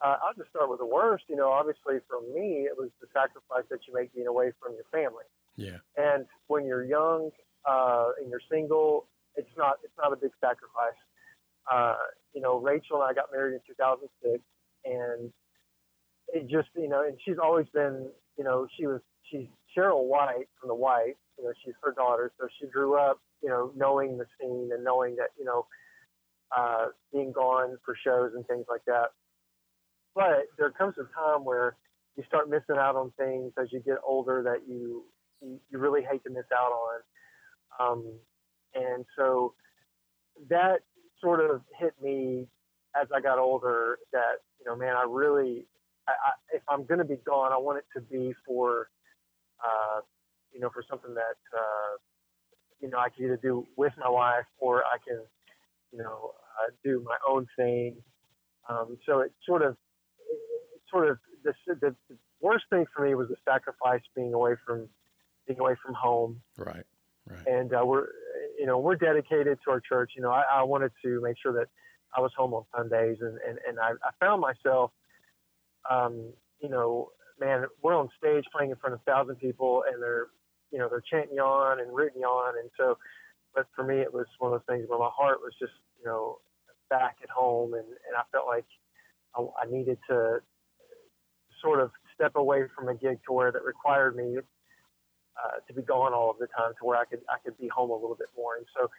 Uh, 0.00 0.16
I'll 0.24 0.34
just 0.34 0.50
start 0.50 0.68
with 0.68 0.80
the 0.80 0.86
worst. 0.86 1.24
You 1.28 1.36
know, 1.36 1.50
obviously 1.50 1.98
for 2.08 2.20
me, 2.34 2.66
it 2.66 2.76
was 2.76 2.90
the 3.00 3.06
sacrifice 3.12 3.64
that 3.70 3.80
you 3.86 3.94
make 3.94 4.12
being 4.14 4.26
away 4.26 4.50
from 4.60 4.74
your 4.74 4.88
family. 4.90 5.24
Yeah, 5.56 5.78
And 5.96 6.24
when 6.46 6.64
you're 6.64 6.84
young 6.84 7.30
uh, 7.68 8.12
and 8.18 8.30
you're 8.30 8.40
single, 8.50 9.06
it's 9.36 9.50
not 9.56 9.76
it's 9.84 9.96
not 9.96 10.12
a 10.12 10.16
big 10.16 10.32
sacrifice. 10.40 10.98
Uh, 11.70 11.96
you 12.34 12.40
know, 12.40 12.58
Rachel 12.58 13.02
and 13.02 13.10
I 13.10 13.14
got 13.14 13.26
married 13.30 13.54
in 13.54 13.60
2006, 13.66 14.42
and 14.86 15.32
it 16.32 16.48
just 16.48 16.68
you 16.76 16.88
know, 16.88 17.02
and 17.06 17.16
she's 17.24 17.38
always 17.42 17.66
been 17.72 18.08
you 18.36 18.44
know 18.44 18.66
she 18.76 18.86
was 18.86 19.00
she's 19.30 19.46
Cheryl 19.76 20.04
White 20.04 20.48
from 20.60 20.68
the 20.68 20.74
White. 20.74 21.16
You 21.38 21.44
know, 21.44 21.52
she's 21.64 21.74
her 21.82 21.92
daughter, 21.92 22.32
so 22.38 22.48
she 22.60 22.66
grew 22.66 22.98
up 22.98 23.20
you 23.42 23.48
know 23.48 23.72
knowing 23.76 24.18
the 24.18 24.26
scene 24.38 24.70
and 24.72 24.84
knowing 24.84 25.16
that 25.16 25.30
you 25.38 25.44
know 25.44 25.66
uh, 26.56 26.86
being 27.12 27.32
gone 27.32 27.78
for 27.84 27.96
shows 28.04 28.32
and 28.34 28.46
things 28.46 28.66
like 28.68 28.84
that. 28.86 29.10
But 30.14 30.48
there 30.58 30.70
comes 30.70 30.94
a 30.98 31.04
time 31.14 31.44
where 31.44 31.76
you 32.16 32.24
start 32.26 32.50
missing 32.50 32.76
out 32.76 32.96
on 32.96 33.12
things 33.16 33.52
as 33.60 33.68
you 33.72 33.80
get 33.80 33.98
older 34.04 34.42
that 34.42 34.68
you 34.68 35.04
you, 35.40 35.78
really 35.78 36.02
hate 36.02 36.22
to 36.24 36.30
miss 36.30 36.44
out 36.54 36.72
on. 36.72 37.00
Um, 37.80 38.12
and 38.74 39.04
so 39.16 39.54
that 40.48 40.80
sort 41.20 41.40
of 41.40 41.62
hit 41.78 41.94
me 42.02 42.46
as 43.00 43.08
I 43.14 43.20
got 43.20 43.38
older 43.38 43.98
that, 44.12 44.42
you 44.58 44.66
know, 44.66 44.76
man, 44.76 44.96
I 44.96 45.04
really, 45.08 45.66
I, 46.08 46.12
I, 46.12 46.56
if 46.56 46.62
I'm 46.68 46.84
going 46.84 46.98
to 46.98 47.04
be 47.04 47.16
gone, 47.26 47.52
I 47.52 47.58
want 47.58 47.78
it 47.78 47.84
to 47.96 48.00
be 48.00 48.34
for, 48.46 48.88
uh, 49.64 50.00
you 50.52 50.60
know, 50.60 50.70
for 50.70 50.82
something 50.88 51.14
that, 51.14 51.38
uh, 51.56 51.96
you 52.80 52.88
know, 52.88 52.98
I 52.98 53.08
can 53.10 53.24
either 53.26 53.36
do 53.36 53.66
with 53.76 53.92
my 53.98 54.08
wife 54.08 54.46
or 54.58 54.84
I 54.84 54.96
can, 55.06 55.20
you 55.92 55.98
know, 55.98 56.32
uh, 56.60 56.70
do 56.84 57.04
my 57.04 57.16
own 57.28 57.46
thing. 57.56 57.96
Um, 58.68 58.98
so 59.06 59.20
it 59.20 59.32
sort 59.46 59.62
of, 59.62 59.76
it 60.30 60.82
sort 60.90 61.10
of, 61.10 61.18
the, 61.44 61.52
the, 61.66 61.94
the 62.08 62.16
worst 62.40 62.64
thing 62.70 62.84
for 62.94 63.04
me 63.06 63.14
was 63.14 63.28
the 63.28 63.36
sacrifice 63.44 64.02
being 64.14 64.34
away 64.34 64.54
from, 64.66 64.88
being 65.46 65.60
away 65.60 65.74
from 65.84 65.94
home 65.94 66.40
right, 66.58 66.84
right. 67.26 67.46
and 67.46 67.72
uh, 67.74 67.84
we're 67.84 68.06
you 68.58 68.66
know 68.66 68.78
we're 68.78 68.96
dedicated 68.96 69.58
to 69.64 69.70
our 69.70 69.80
church. 69.80 70.12
You 70.16 70.22
know, 70.22 70.30
I, 70.30 70.42
I 70.52 70.62
wanted 70.62 70.92
to 71.04 71.20
make 71.22 71.36
sure 71.42 71.52
that 71.54 71.66
I 72.16 72.20
was 72.20 72.30
home 72.36 72.54
on 72.54 72.64
Sundays, 72.76 73.18
and 73.20 73.38
and, 73.46 73.58
and 73.66 73.80
I, 73.80 73.92
I 74.04 74.10
found 74.20 74.40
myself, 74.40 74.92
um, 75.88 76.32
you 76.60 76.68
know, 76.68 77.10
man, 77.40 77.64
we're 77.82 77.96
on 77.96 78.08
stage 78.18 78.44
playing 78.52 78.70
in 78.70 78.76
front 78.76 78.94
of 78.94 79.00
a 79.00 79.10
thousand 79.10 79.36
people, 79.36 79.84
and 79.90 80.02
they're 80.02 80.28
you 80.70 80.78
know 80.78 80.88
they're 80.88 81.02
chanting 81.10 81.36
you 81.36 81.42
on 81.42 81.80
and 81.80 81.94
rooting 81.94 82.20
you 82.20 82.26
on, 82.26 82.58
and 82.58 82.70
so, 82.76 82.98
but 83.54 83.66
for 83.74 83.84
me 83.84 84.00
it 84.00 84.12
was 84.12 84.26
one 84.38 84.52
of 84.52 84.60
those 84.60 84.76
things 84.76 84.88
where 84.88 84.98
my 84.98 85.10
heart 85.12 85.38
was 85.40 85.52
just 85.58 85.72
you 85.98 86.06
know 86.06 86.38
back 86.88 87.16
at 87.22 87.30
home, 87.30 87.74
and 87.74 87.86
and 87.86 88.16
I 88.16 88.22
felt 88.32 88.46
like 88.46 88.66
I, 89.34 89.42
I 89.66 89.70
needed 89.70 89.98
to 90.08 90.40
sort 91.62 91.80
of 91.80 91.90
step 92.14 92.36
away 92.36 92.64
from 92.74 92.88
a 92.88 92.94
gig 92.94 93.18
to 93.26 93.32
where 93.32 93.52
that 93.52 93.64
required 93.64 94.16
me 94.16 94.36
uh, 94.38 95.58
to 95.66 95.74
be 95.74 95.82
gone 95.82 96.12
all 96.12 96.30
of 96.30 96.38
the 96.38 96.46
time 96.46 96.72
to 96.78 96.84
where 96.84 96.98
I 96.98 97.04
could 97.04 97.20
I 97.28 97.38
could 97.44 97.56
be 97.58 97.68
home 97.68 97.90
a 97.90 97.94
little 97.94 98.16
bit 98.16 98.28
more. 98.36 98.56
And 98.56 98.66
so 98.76 98.90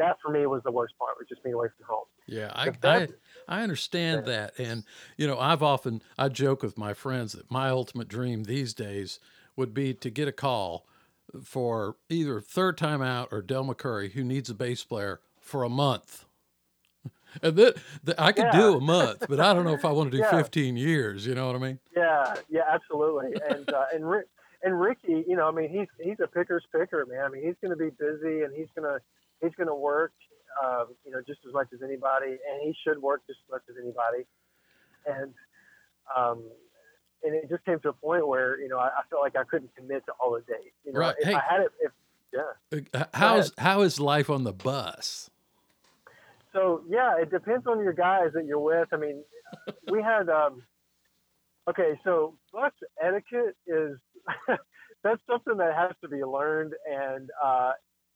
that 0.00 0.16
for 0.20 0.30
me 0.30 0.46
was 0.46 0.62
the 0.64 0.72
worst 0.72 0.94
part, 0.98 1.16
was 1.18 1.28
just 1.28 1.42
being 1.42 1.54
away 1.54 1.68
from 1.76 1.86
home. 1.86 2.04
Yeah, 2.26 2.50
I, 2.54 2.72
I 2.82 3.08
I 3.48 3.62
understand 3.62 4.26
that, 4.26 4.58
and 4.58 4.84
you 5.16 5.26
know, 5.26 5.38
I've 5.38 5.62
often 5.62 6.02
I 6.18 6.28
joke 6.28 6.62
with 6.62 6.78
my 6.78 6.94
friends 6.94 7.32
that 7.32 7.50
my 7.50 7.68
ultimate 7.68 8.08
dream 8.08 8.44
these 8.44 8.74
days 8.74 9.20
would 9.56 9.74
be 9.74 9.92
to 9.94 10.10
get 10.10 10.28
a 10.28 10.32
call 10.32 10.86
for 11.42 11.96
either 12.08 12.40
Third 12.40 12.78
Tyme 12.78 13.02
Out 13.02 13.28
or 13.30 13.42
Del 13.42 13.64
McCoury 13.64 14.12
who 14.12 14.24
needs 14.24 14.50
a 14.50 14.54
bass 14.54 14.82
player 14.84 15.20
for 15.40 15.62
a 15.62 15.68
month. 15.68 16.24
And 17.42 17.54
that, 17.54 17.76
that 18.02 18.20
I 18.20 18.32
could 18.32 18.50
do 18.50 18.74
a 18.74 18.80
month, 18.80 19.26
but 19.28 19.38
I 19.38 19.54
don't 19.54 19.64
know 19.64 19.72
if 19.72 19.84
I 19.84 19.92
want 19.92 20.10
to 20.10 20.16
do 20.16 20.22
Yeah. 20.32 20.36
15 20.36 20.76
years. 20.76 21.24
You 21.24 21.36
know 21.36 21.46
what 21.46 21.54
I 21.54 21.60
mean? 21.60 21.78
Yeah, 21.96 22.34
yeah, 22.48 22.62
absolutely. 22.68 23.40
And 23.48 23.72
uh, 23.72 23.84
and 23.94 24.10
Rick 24.10 24.26
and 24.64 24.80
Ricky, 24.80 25.24
you 25.28 25.36
know, 25.36 25.46
I 25.46 25.52
mean, 25.52 25.70
he's 25.70 25.86
he's 26.02 26.18
a 26.18 26.26
picker's 26.26 26.64
picker, 26.72 27.06
man. 27.06 27.24
I 27.24 27.28
mean, 27.28 27.44
he's 27.44 27.54
going 27.62 27.70
to 27.70 27.76
be 27.76 27.90
busy 27.90 28.42
and 28.42 28.52
he's 28.52 28.66
gonna 28.74 28.98
he's 29.40 29.52
gonna 29.58 29.74
work, 29.74 30.12
um, 30.64 30.86
you 31.04 31.10
know, 31.12 31.20
just 31.26 31.40
as 31.46 31.52
much 31.52 31.68
as 31.74 31.80
anybody, 31.82 32.32
and 32.32 32.62
he 32.62 32.74
should 32.84 33.00
work 33.00 33.22
just 33.26 33.38
as 33.46 33.50
much 33.50 33.62
as 33.70 33.76
anybody. 33.82 34.24
And 35.06 35.32
um, 36.16 36.44
and 37.22 37.34
it 37.34 37.48
just 37.48 37.64
came 37.64 37.80
to 37.80 37.90
a 37.90 37.92
point 37.92 38.26
where 38.26 38.60
you 38.60 38.68
know 38.68 38.78
I, 38.78 38.86
I 38.88 39.02
felt 39.10 39.22
like 39.22 39.36
I 39.36 39.44
couldn't 39.44 39.74
commit 39.76 40.04
to 40.06 40.12
all 40.20 40.32
the 40.32 40.40
dates. 40.40 40.74
You 40.84 40.92
know, 40.92 41.00
Right. 41.00 41.14
if 41.18 41.28
Hey. 41.28 41.34
I 41.34 41.42
had 41.48 41.60
it, 41.62 41.72
if 41.80 41.92
yeah. 42.32 42.80
Uh, 43.00 43.04
How's 43.14 43.52
how 43.58 43.82
is 43.82 43.98
life 43.98 44.30
on 44.30 44.44
the 44.44 44.52
bus? 44.52 45.30
So 46.52 46.82
yeah, 46.88 47.16
it 47.18 47.30
depends 47.30 47.66
on 47.66 47.80
your 47.80 47.92
guys 47.92 48.30
that 48.34 48.44
you're 48.44 48.58
with. 48.60 48.88
I 48.92 48.96
mean, 48.96 49.22
we 49.90 50.02
had 50.02 50.28
um, 50.28 50.62
okay. 51.68 51.98
So 52.04 52.36
bus 52.52 52.72
etiquette 53.02 53.56
is 53.66 53.96
that's 55.02 55.20
something 55.28 55.56
that 55.58 55.74
has 55.76 55.92
to 56.02 56.08
be 56.08 56.22
learned, 56.24 56.74
and 56.90 57.30
uh, 57.42 57.72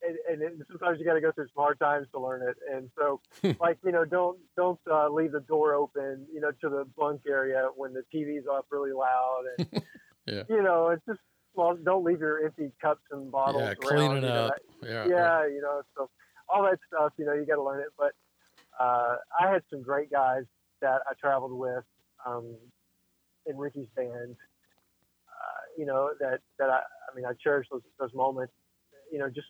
and, 0.07 0.43
and 0.43 0.43
it, 0.43 0.67
sometimes 0.69 0.99
you 0.99 1.05
got 1.05 1.15
to 1.15 1.21
go 1.21 1.33
through 1.33 1.47
some 1.55 1.63
hard 1.63 1.79
times 1.79 2.07
to 2.13 2.21
learn 2.21 2.43
it. 2.43 2.57
And 2.73 2.91
so, 2.99 3.21
like 3.61 3.79
you 3.85 3.93
know, 3.93 4.05
don't 4.05 4.39
don't 4.57 4.81
uh, 4.91 5.09
leave 5.09 5.33
the 5.33 5.41
door 5.41 5.75
open, 5.75 6.27
you 6.33 6.41
know, 6.41 6.51
to 6.61 6.69
the 6.69 6.85
bunk 6.97 7.23
area 7.29 7.69
when 7.77 7.93
the 7.93 8.03
TV's 8.15 8.47
up 8.51 8.67
really 8.71 8.93
loud, 8.93 9.45
and 9.59 9.83
Yeah. 10.27 10.45
you 10.49 10.63
know, 10.63 10.89
it's 10.89 11.05
just 11.07 11.21
well, 11.55 11.77
don't 11.77 12.05
leave 12.05 12.21
your 12.21 12.45
empty 12.45 12.73
cups 12.81 13.03
and 13.11 13.31
bottles. 13.31 13.63
Yeah, 13.63 13.69
around, 13.69 13.77
cleaning 13.81 14.23
you 14.23 14.29
know, 14.29 14.47
up. 14.47 14.55
Yeah, 14.83 15.07
yeah, 15.09 15.47
you 15.47 15.61
know, 15.61 15.83
so 15.97 16.11
all 16.49 16.63
that 16.65 16.79
stuff, 16.89 17.13
you 17.17 17.25
know, 17.25 17.33
you 17.35 17.47
got 17.47 17.57
to 17.57 17.63
learn 17.63 17.81
it. 17.81 17.93
But 17.99 18.13
uh, 18.81 19.17
I 19.39 19.53
had 19.53 19.63
some 19.71 19.83
great 19.83 20.11
guys 20.11 20.45
that 20.81 21.03
I 21.09 21.15
traveled 21.21 21.53
with 21.53 21.85
um, 22.27 22.57
in 23.47 23.57
Ricky's 23.57 23.89
band, 23.95 24.37
you 25.77 25.87
know, 25.87 26.11
that 26.21 26.41
that 26.59 26.71
I, 26.71 26.79
I 26.81 27.17
mean, 27.17 27.25
I 27.25 27.33
cherish 27.43 27.67
those 27.71 27.83
those 27.99 28.15
moments. 28.15 28.53
You 29.13 29.19
know, 29.19 29.29
just 29.29 29.49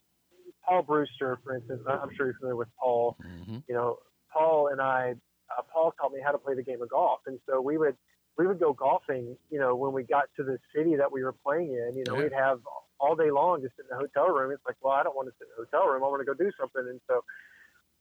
Paul 0.67 0.83
Brewster, 0.83 1.39
for 1.45 1.57
instance. 1.57 1.83
I'm 1.89 2.15
sure 2.17 2.27
you're 2.27 2.35
familiar 2.35 2.57
with 2.57 2.69
Paul. 2.79 3.17
hmm 3.23 3.59
You 3.69 3.75
know, 3.75 3.99
Paul 4.33 4.69
and 4.69 4.81
I, 4.81 5.15
uh, 5.57 5.63
Paul 5.73 5.93
taught 6.01 6.13
me 6.13 6.21
how 6.25 6.33
to 6.33 6.39
play 6.39 6.55
the 6.55 6.63
game 6.63 6.83
of 6.83 6.89
golf, 6.91 7.21
and 7.27 7.39
so 7.47 7.61
we 7.61 7.79
would 7.79 7.97
we 8.37 8.47
would 8.47 8.59
go 8.59 8.73
golfing. 8.73 9.37
You 9.51 9.59
know, 9.61 9.77
when 9.77 9.93
we 9.93 10.03
got 10.03 10.25
to 10.37 10.43
the 10.43 10.59
city 10.75 10.97
that 10.97 11.11
we 11.11 11.23
were 11.23 11.33
playing 11.33 11.69
in, 11.73 11.97
you 11.97 12.05
know, 12.05 12.17
Yeah. 12.17 12.25
we'd 12.25 12.33
have 12.33 12.61
all 12.99 13.15
day 13.15 13.31
long 13.31 13.63
just 13.63 13.75
in 13.79 13.87
the 13.89 13.97
hotel 13.97 14.29
room. 14.29 14.51
It's 14.53 14.65
like, 14.67 14.77
well, 14.81 14.95
I 14.95 15.03
don't 15.03 15.15
want 15.15 15.29
to 15.29 15.35
sit 15.39 15.47
in 15.49 15.51
the 15.57 15.67
hotel 15.71 15.89
room. 15.93 16.03
I 16.03 16.09
want 16.09 16.21
to 16.21 16.25
go 16.25 16.35
do 16.35 16.51
something, 16.59 16.83
and 16.89 17.01
so 17.07 17.25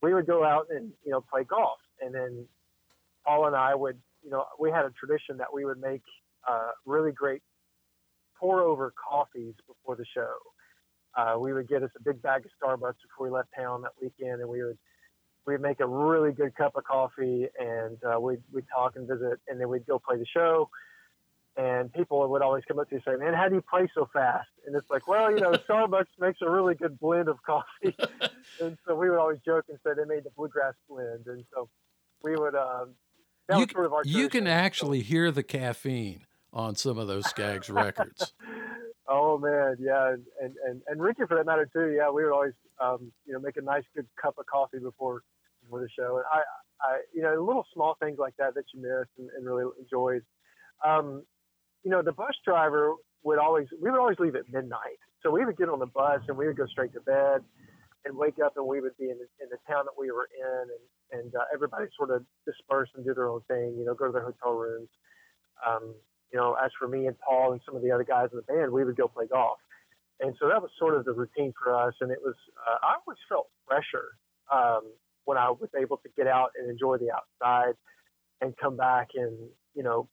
we 0.01 0.13
would 0.13 0.25
go 0.25 0.43
out 0.43 0.67
and 0.69 0.91
you 1.05 1.11
know 1.11 1.21
play 1.21 1.43
golf, 1.43 1.79
and 2.01 2.13
then 2.13 2.47
Paul 3.25 3.47
and 3.47 3.55
I 3.55 3.75
would, 3.75 3.99
you 4.23 4.29
know, 4.29 4.45
we 4.59 4.69
had 4.71 4.85
a 4.85 4.91
tradition 4.91 5.37
that 5.37 5.53
we 5.53 5.65
would 5.65 5.79
make 5.79 6.03
uh, 6.49 6.71
really 6.85 7.11
great 7.11 7.41
pour 8.39 8.61
over 8.61 8.91
coffees 8.91 9.53
before 9.67 9.95
the 9.95 10.05
show. 10.13 10.33
Uh, 11.15 11.35
we 11.39 11.53
would 11.53 11.67
get 11.67 11.83
us 11.83 11.91
a 11.97 12.01
big 12.03 12.21
bag 12.21 12.45
of 12.45 12.51
Starbucks 12.61 12.95
before 13.01 13.27
we 13.27 13.29
left 13.29 13.49
town 13.55 13.81
that 13.83 13.91
weekend, 14.01 14.41
and 14.41 14.49
we 14.49 14.63
would 14.63 14.77
we'd 15.45 15.61
make 15.61 15.79
a 15.79 15.87
really 15.87 16.31
good 16.31 16.55
cup 16.55 16.75
of 16.75 16.83
coffee, 16.83 17.47
and 17.59 17.97
uh, 18.03 18.19
we'd 18.19 18.41
we'd 18.51 18.65
talk 18.73 18.95
and 18.95 19.07
visit, 19.07 19.39
and 19.47 19.59
then 19.59 19.69
we'd 19.69 19.85
go 19.85 19.99
play 19.99 20.17
the 20.17 20.25
show. 20.25 20.69
And 21.55 21.93
people 21.93 22.27
would 22.27 22.41
always 22.41 22.63
come 22.67 22.79
up 22.79 22.89
to 22.89 22.95
you 22.95 23.01
and 23.05 23.19
say, 23.19 23.23
"Man, 23.23 23.35
how 23.35 23.47
do 23.47 23.55
you 23.55 23.61
play 23.61 23.87
so 23.93 24.09
fast?" 24.11 24.49
And 24.65 24.75
it's 24.75 24.89
like, 24.89 25.07
well, 25.07 25.31
you 25.31 25.39
know, 25.39 25.51
Starbucks 25.69 26.07
makes 26.19 26.39
a 26.41 26.49
really 26.49 26.73
good 26.73 26.99
blend 26.99 27.27
of 27.27 27.37
coffee, 27.43 27.95
and 28.61 28.77
so 28.87 28.95
we 28.95 29.09
would 29.09 29.19
always 29.19 29.39
joke 29.45 29.65
and 29.69 29.77
say 29.85 29.91
they 29.95 30.05
made 30.05 30.23
the 30.23 30.31
bluegrass 30.31 30.73
blend, 30.89 31.27
and 31.27 31.43
so 31.53 31.69
we 32.23 32.35
would. 32.35 32.55
Um, 32.55 32.95
that 33.49 33.55
You, 33.57 33.65
was 33.65 33.71
sort 33.71 33.85
of 33.85 33.93
our 33.93 34.01
you 34.05 34.29
can 34.29 34.47
actually 34.47 35.01
hear 35.01 35.29
the 35.29 35.43
caffeine 35.43 36.25
on 36.53 36.75
some 36.75 36.97
of 36.97 37.07
those 37.07 37.25
Skaggs 37.25 37.69
records. 37.69 38.33
Oh 39.15 39.37
man, 39.37 39.77
yeah, 39.79 40.15
and, 40.41 40.55
and 40.65 40.81
and 40.87 40.99
Ricky 40.99 41.21
for 41.27 41.37
that 41.37 41.45
matter 41.45 41.69
too. 41.71 41.93
Yeah, 41.95 42.09
we 42.09 42.23
would 42.23 42.33
always, 42.33 42.53
um, 42.81 43.11
you 43.27 43.33
know, 43.33 43.39
make 43.39 43.57
a 43.57 43.61
nice 43.61 43.83
good 43.95 44.07
cup 44.19 44.39
of 44.39 44.47
coffee 44.47 44.79
before 44.79 45.21
before 45.61 45.81
the 45.81 45.89
show, 45.95 46.17
and 46.17 46.25
I, 46.33 46.41
I, 46.81 47.01
you 47.13 47.21
know, 47.21 47.35
little 47.45 47.63
small 47.75 47.95
things 48.01 48.17
like 48.17 48.35
that 48.37 48.55
that 48.55 48.63
you 48.73 48.81
miss 48.81 49.07
and, 49.19 49.29
and 49.37 49.45
really 49.45 49.65
enjoyed. 49.79 50.23
Um, 50.83 51.21
you 51.83 51.91
know, 51.91 52.01
the 52.01 52.11
bus 52.11 52.33
driver 52.43 52.95
would 53.21 53.37
always, 53.37 53.67
we 53.79 53.91
would 53.91 53.99
always 53.99 54.17
leave 54.17 54.35
at 54.35 54.51
midnight, 54.51 54.97
so 55.21 55.29
we 55.29 55.45
would 55.45 55.57
get 55.57 55.69
on 55.69 55.77
the 55.77 55.85
bus 55.85 56.21
and 56.27 56.35
we 56.35 56.47
would 56.47 56.57
go 56.57 56.65
straight 56.65 56.93
to 56.93 57.01
bed 57.01 57.43
and 58.05 58.17
wake 58.17 58.39
up 58.43 58.53
and 58.57 58.65
we 58.65 58.81
would 58.81 58.97
be 58.97 59.11
in 59.11 59.17
the, 59.19 59.27
in 59.43 59.49
the 59.51 59.57
town 59.71 59.85
that 59.85 59.93
we 59.97 60.11
were 60.11 60.27
in 60.35 60.61
and 60.73 61.21
and 61.21 61.35
uh, 61.35 61.45
everybody 61.53 61.85
sort 61.95 62.09
of 62.09 62.25
disperse 62.47 62.89
and 62.95 63.05
do 63.05 63.13
their 63.13 63.29
own 63.29 63.41
thing, 63.47 63.75
you 63.77 63.85
know, 63.85 63.93
go 63.93 64.07
to 64.07 64.11
their 64.11 64.25
hotel 64.25 64.53
rooms. 64.53 64.89
Um, 65.61 65.93
you 66.33 66.39
know, 66.39 66.55
as 66.55 66.71
for 66.79 66.87
me 66.87 67.05
and 67.05 67.15
Paul 67.19 67.51
and 67.51 67.61
some 67.63 67.75
of 67.75 67.83
the 67.83 67.91
other 67.91 68.03
guys 68.03 68.29
in 68.31 68.37
the 68.37 68.43
band, 68.43 68.71
we 68.71 68.83
would 68.83 68.97
go 68.97 69.07
play 69.07 69.27
golf. 69.27 69.59
And 70.19 70.33
so 70.39 70.47
that 70.47 70.61
was 70.61 70.71
sort 70.79 70.95
of 70.95 71.05
the 71.05 71.13
routine 71.13 71.53
for 71.61 71.75
us. 71.75 71.93
And 72.01 72.11
it 72.11 72.19
was, 72.23 72.33
uh, 72.67 72.77
I 72.81 72.95
always 73.05 73.19
felt 73.29 73.49
pressure 73.67 74.17
um, 74.51 74.81
when 75.25 75.37
I 75.37 75.51
was 75.51 75.69
able 75.79 75.97
to 75.97 76.09
get 76.17 76.27
out 76.27 76.49
and 76.57 76.69
enjoy 76.69 76.97
the 76.97 77.09
outside 77.11 77.75
and 78.41 78.57
come 78.57 78.75
back 78.75 79.09
and, 79.15 79.37
you 79.75 79.83
know, 79.83 80.09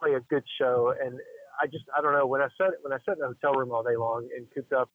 play 0.00 0.14
a 0.14 0.20
good 0.20 0.44
show. 0.58 0.94
And 0.98 1.18
I 1.60 1.66
just, 1.66 1.84
I 1.96 2.00
don't 2.00 2.14
know, 2.14 2.26
when 2.26 2.40
I 2.40 2.48
sat, 2.56 2.70
when 2.80 2.92
I 2.92 2.98
sat 3.04 3.18
in 3.18 3.22
a 3.22 3.26
hotel 3.28 3.52
room 3.52 3.70
all 3.70 3.82
day 3.82 3.96
long 3.96 4.28
and 4.34 4.46
cooped 4.54 4.72
up, 4.72 4.90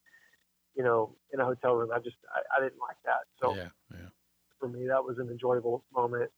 you 0.75 0.84
know, 0.84 1.15
in 1.32 1.39
a 1.39 1.45
hotel 1.45 1.75
room, 1.75 1.91
I 1.93 1.99
just, 1.99 2.17
I, 2.34 2.41
I 2.58 2.63
didn't 2.63 2.80
like 2.80 2.97
that. 3.06 3.30
So 3.39 3.56
yeah, 3.56 3.69
yeah. 3.91 4.08
for 4.60 4.67
me, 4.67 4.88
that 4.88 5.04
was 5.04 5.17
an 5.19 5.30
enjoyable 5.30 5.84
moment. 5.93 6.32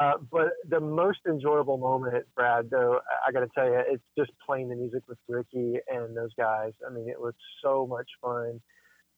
Uh, 0.00 0.14
but 0.30 0.52
the 0.68 0.80
most 0.80 1.18
enjoyable 1.28 1.76
moment, 1.76 2.24
Brad, 2.34 2.70
though, 2.70 3.00
I, 3.26 3.30
got 3.30 3.40
to 3.40 3.48
tell 3.54 3.66
you, 3.66 3.78
it's 3.86 4.02
just 4.16 4.30
playing 4.44 4.70
the 4.70 4.74
music 4.74 5.02
with 5.06 5.18
Ricky 5.28 5.76
and 5.90 6.16
those 6.16 6.32
guys. 6.36 6.72
I 6.86 6.90
mean, 6.92 7.08
it 7.08 7.20
was 7.20 7.34
so 7.62 7.86
much 7.86 8.08
fun. 8.22 8.60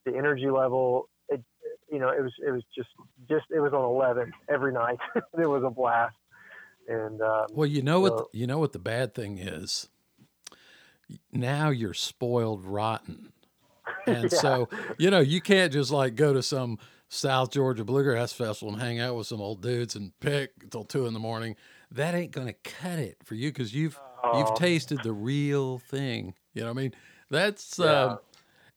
The 0.04 0.16
energy 0.16 0.50
level, 0.50 1.08
it, 1.28 1.42
you 1.90 1.98
know, 1.98 2.08
it 2.08 2.20
was 2.20 2.32
it 2.46 2.50
was 2.50 2.62
just 2.76 2.88
just 3.28 3.44
it 3.54 3.60
was 3.60 3.72
on 3.72 3.84
eleven 3.84 4.32
every 4.48 4.72
night. 4.72 4.98
it 5.14 5.48
was 5.48 5.62
a 5.64 5.70
blast. 5.70 6.16
And 6.88 7.22
um, 7.22 7.46
Well, 7.52 7.66
you 7.66 7.80
know 7.80 8.00
what 8.00 8.16
the, 8.16 8.38
you 8.38 8.46
know 8.46 8.58
what 8.58 8.72
the 8.72 8.78
bad 8.78 9.14
thing 9.14 9.38
is. 9.38 9.88
Now 11.32 11.70
you're 11.70 11.94
spoiled 11.94 12.64
rotten, 12.64 13.32
and 14.06 14.24
Yeah. 14.32 14.38
so 14.38 14.68
you 14.98 15.10
know 15.10 15.20
you 15.20 15.40
can't 15.40 15.72
just 15.72 15.90
like 15.90 16.16
go 16.16 16.32
to 16.32 16.42
some 16.42 16.78
South 17.14 17.50
Georgia 17.52 17.84
bluegrass 17.84 18.32
festival 18.32 18.72
and 18.72 18.82
hang 18.82 18.98
out 18.98 19.14
with 19.14 19.26
some 19.28 19.40
old 19.40 19.62
dudes 19.62 19.94
and 19.94 20.18
pick 20.20 20.52
until 20.62 20.84
two 20.84 21.06
in 21.06 21.14
the 21.14 21.20
morning. 21.20 21.54
That 21.90 22.14
ain't 22.14 22.32
gonna 22.32 22.54
cut 22.64 22.98
it 22.98 23.18
for 23.24 23.34
you 23.36 23.50
because 23.50 23.72
you've 23.74 23.98
you've 24.34 24.48
Oh. 24.50 24.54
tasted 24.56 25.02
the 25.02 25.12
real 25.12 25.78
thing. 25.78 26.34
You 26.54 26.62
know, 26.62 26.68
what 26.72 26.78
I 26.78 26.82
mean, 26.82 26.94
that's 27.30 27.78
Yeah. 27.78 28.04
um, 28.04 28.18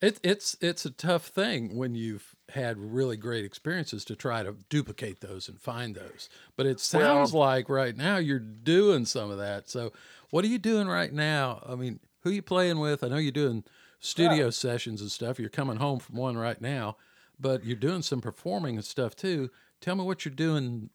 it's 0.01 0.19
it's 0.23 0.55
it's 0.61 0.85
a 0.85 0.91
tough 0.91 1.27
thing 1.27 1.75
when 1.75 1.95
you've 1.95 2.35
had 2.49 2.77
really 2.77 3.17
great 3.17 3.43
experiences 3.43 4.05
to 4.05 4.15
try 4.15 4.43
to 4.43 4.55
duplicate 4.69 5.21
those 5.21 5.49
and 5.49 5.59
find 5.59 5.95
those. 5.95 6.29
But 6.55 6.67
it 6.67 6.79
sounds 6.79 7.33
like 7.33 7.67
right 7.69 7.95
now 7.97 8.17
you're 8.17 8.37
doing 8.39 9.05
some 9.05 9.31
of 9.31 9.37
that. 9.39 9.67
So 9.69 9.91
what 10.29 10.45
are 10.45 10.47
you 10.47 10.59
doing 10.59 10.87
right 10.87 11.11
now? 11.11 11.63
I 11.67 11.73
mean, 11.75 11.99
who 12.21 12.29
you 12.29 12.41
playing 12.43 12.77
with? 12.79 13.03
I 13.03 13.07
know 13.07 13.17
you're 13.17 13.31
doing 13.31 13.63
studio 13.99 14.51
sessions 14.51 15.01
and 15.01 15.11
stuff. 15.11 15.39
You're 15.39 15.49
coming 15.49 15.77
home 15.77 15.97
from 15.99 16.15
one 16.17 16.37
right 16.37 16.61
now, 16.61 16.97
but 17.39 17.65
you're 17.65 17.75
doing 17.75 18.01
some 18.01 18.21
performing 18.21 18.75
and 18.75 18.85
stuff 18.85 19.15
too. 19.15 19.49
Tell 19.81 19.95
me 19.95 20.03
what 20.03 20.25
you're 20.25 20.33
doing. 20.33 20.89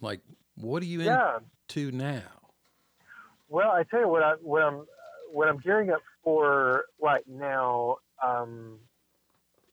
Like, 0.00 0.20
what 0.54 0.82
are 0.82 0.86
you 0.86 1.02
yeah. 1.02 1.38
into 1.68 1.90
now? 1.92 2.22
Well, 3.48 3.70
I 3.70 3.84
tell 3.84 4.00
you 4.00 4.08
what 4.08 4.22
I 4.22 4.32
what 4.42 4.62
I'm 4.62 4.84
what 5.32 5.48
I'm 5.48 5.58
gearing 5.58 5.90
up 5.90 6.02
for 6.22 6.84
right 7.00 7.24
now. 7.28 7.96
Um, 8.24 8.78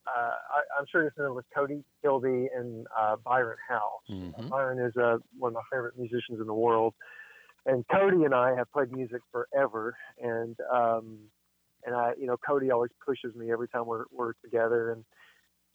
uh, 0.07 0.19
I, 0.19 0.79
I'm 0.79 0.85
sure 0.91 1.01
you're 1.01 1.11
familiar 1.11 1.33
with 1.33 1.45
Cody 1.53 1.83
Kilby 2.01 2.47
and 2.55 2.85
uh, 2.97 3.15
Byron 3.17 3.57
House. 3.67 4.03
Mhm. 4.09 4.49
Byron 4.49 4.79
is 4.79 4.95
uh, 4.95 5.17
one 5.37 5.49
of 5.49 5.55
my 5.55 5.61
favorite 5.71 5.97
musicians 5.97 6.39
in 6.39 6.45
the 6.45 6.53
world, 6.53 6.93
and 7.65 7.83
Cody 7.91 8.23
and 8.23 8.33
I 8.33 8.55
have 8.55 8.71
played 8.71 8.91
music 8.91 9.21
forever. 9.31 9.97
And 10.21 10.55
um, 10.71 11.17
and 11.85 11.95
I, 11.95 12.13
you 12.19 12.27
know, 12.27 12.37
Cody 12.37 12.71
always 12.71 12.91
pushes 13.05 13.35
me 13.35 13.51
every 13.51 13.67
time 13.67 13.85
we're 13.85 14.05
we're 14.11 14.33
together, 14.43 14.91
and 14.91 15.03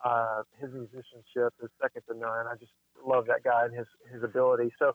uh, 0.04 0.42
his 0.60 0.70
musicianship 0.72 1.52
is 1.62 1.70
second 1.80 2.02
to 2.08 2.18
none. 2.18 2.46
I 2.46 2.54
just 2.58 2.72
love 3.06 3.26
that 3.26 3.42
guy 3.44 3.64
and 3.64 3.76
his 3.76 3.86
his 4.12 4.22
ability. 4.22 4.72
So 4.78 4.92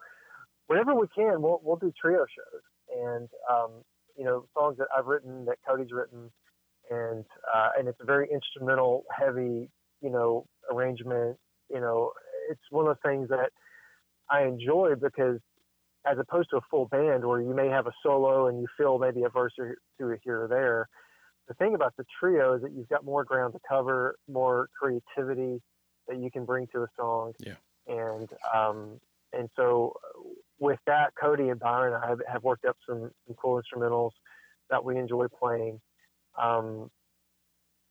whenever 0.67 0.95
we 0.95 1.07
can, 1.15 1.41
we'll 1.41 1.59
we'll 1.63 1.77
do 1.77 1.91
trio 1.99 2.25
shows, 2.25 2.61
and 3.03 3.29
um, 3.51 3.83
you 4.17 4.25
know, 4.25 4.45
songs 4.53 4.77
that 4.77 4.87
I've 4.97 5.05
written, 5.05 5.45
that 5.45 5.57
Cody's 5.67 5.91
written, 5.91 6.31
and 6.89 7.25
uh, 7.53 7.69
and 7.77 7.87
it's 7.87 7.99
a 8.01 8.05
very 8.05 8.27
instrumental 8.31 9.03
heavy, 9.15 9.69
you 10.01 10.09
know, 10.09 10.45
arrangement. 10.71 11.37
You 11.69 11.81
know, 11.81 12.11
it's 12.49 12.61
one 12.69 12.87
of 12.87 12.95
those 12.95 13.11
things 13.11 13.29
that 13.29 13.51
I 14.29 14.43
enjoy 14.43 14.93
because 15.01 15.39
as 16.05 16.17
opposed 16.19 16.49
to 16.51 16.57
a 16.57 16.61
full 16.69 16.85
band 16.85 17.25
where 17.25 17.41
you 17.41 17.53
may 17.55 17.67
have 17.67 17.87
a 17.87 17.91
solo 18.03 18.47
and 18.47 18.59
you 18.59 18.67
fill 18.77 18.99
maybe 18.99 19.23
a 19.23 19.29
verse 19.29 19.53
or 19.57 19.75
two 19.99 20.15
here 20.23 20.43
or 20.43 20.47
there. 20.47 20.87
The 21.47 21.53
thing 21.55 21.75
about 21.75 21.93
the 21.97 22.05
trio 22.19 22.53
is 22.55 22.61
that 22.63 22.71
you've 22.71 22.89
got 22.89 23.05
more 23.05 23.23
ground 23.23 23.53
to 23.53 23.59
cover, 23.67 24.15
more 24.27 24.69
creativity 24.79 25.61
that 26.07 26.17
you 26.17 26.31
can 26.31 26.45
bring 26.45 26.67
to 26.73 26.83
a 26.83 26.87
song. 26.97 27.33
Yeah. 27.39 27.53
And 27.87 28.29
um, 28.53 28.99
and 29.31 29.49
so 29.55 29.93
with 30.59 30.79
that, 30.87 31.13
Cody 31.21 31.49
and 31.49 31.59
Byron 31.59 31.93
I 32.01 32.07
have, 32.07 32.19
have 32.31 32.43
worked 32.43 32.65
up 32.65 32.77
some, 32.87 33.11
some 33.27 33.35
cool 33.35 33.61
instrumentals 33.61 34.11
that 34.69 34.83
we 34.83 34.97
enjoy 34.97 35.27
playing. 35.27 35.79
Um, 36.41 36.89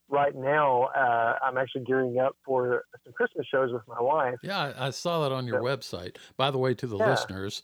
right 0.09 0.35
now, 0.35 0.83
uh, 0.95 1.35
I'm 1.43 1.57
actually 1.57 1.83
gearing 1.85 2.19
up 2.19 2.35
for 2.43 2.83
some 3.03 3.13
Christmas 3.13 3.45
shows 3.47 3.71
with 3.71 3.83
my 3.87 4.01
wife. 4.01 4.35
Yeah, 4.43 4.73
I, 4.77 4.87
I 4.87 4.89
saw 4.89 5.21
that 5.21 5.31
on 5.31 5.47
your 5.47 5.61
website. 5.61 6.17
By 6.35 6.51
the 6.51 6.57
way, 6.57 6.73
to 6.73 6.87
the 6.87 6.97
Yeah. 6.97 7.09
listeners, 7.09 7.61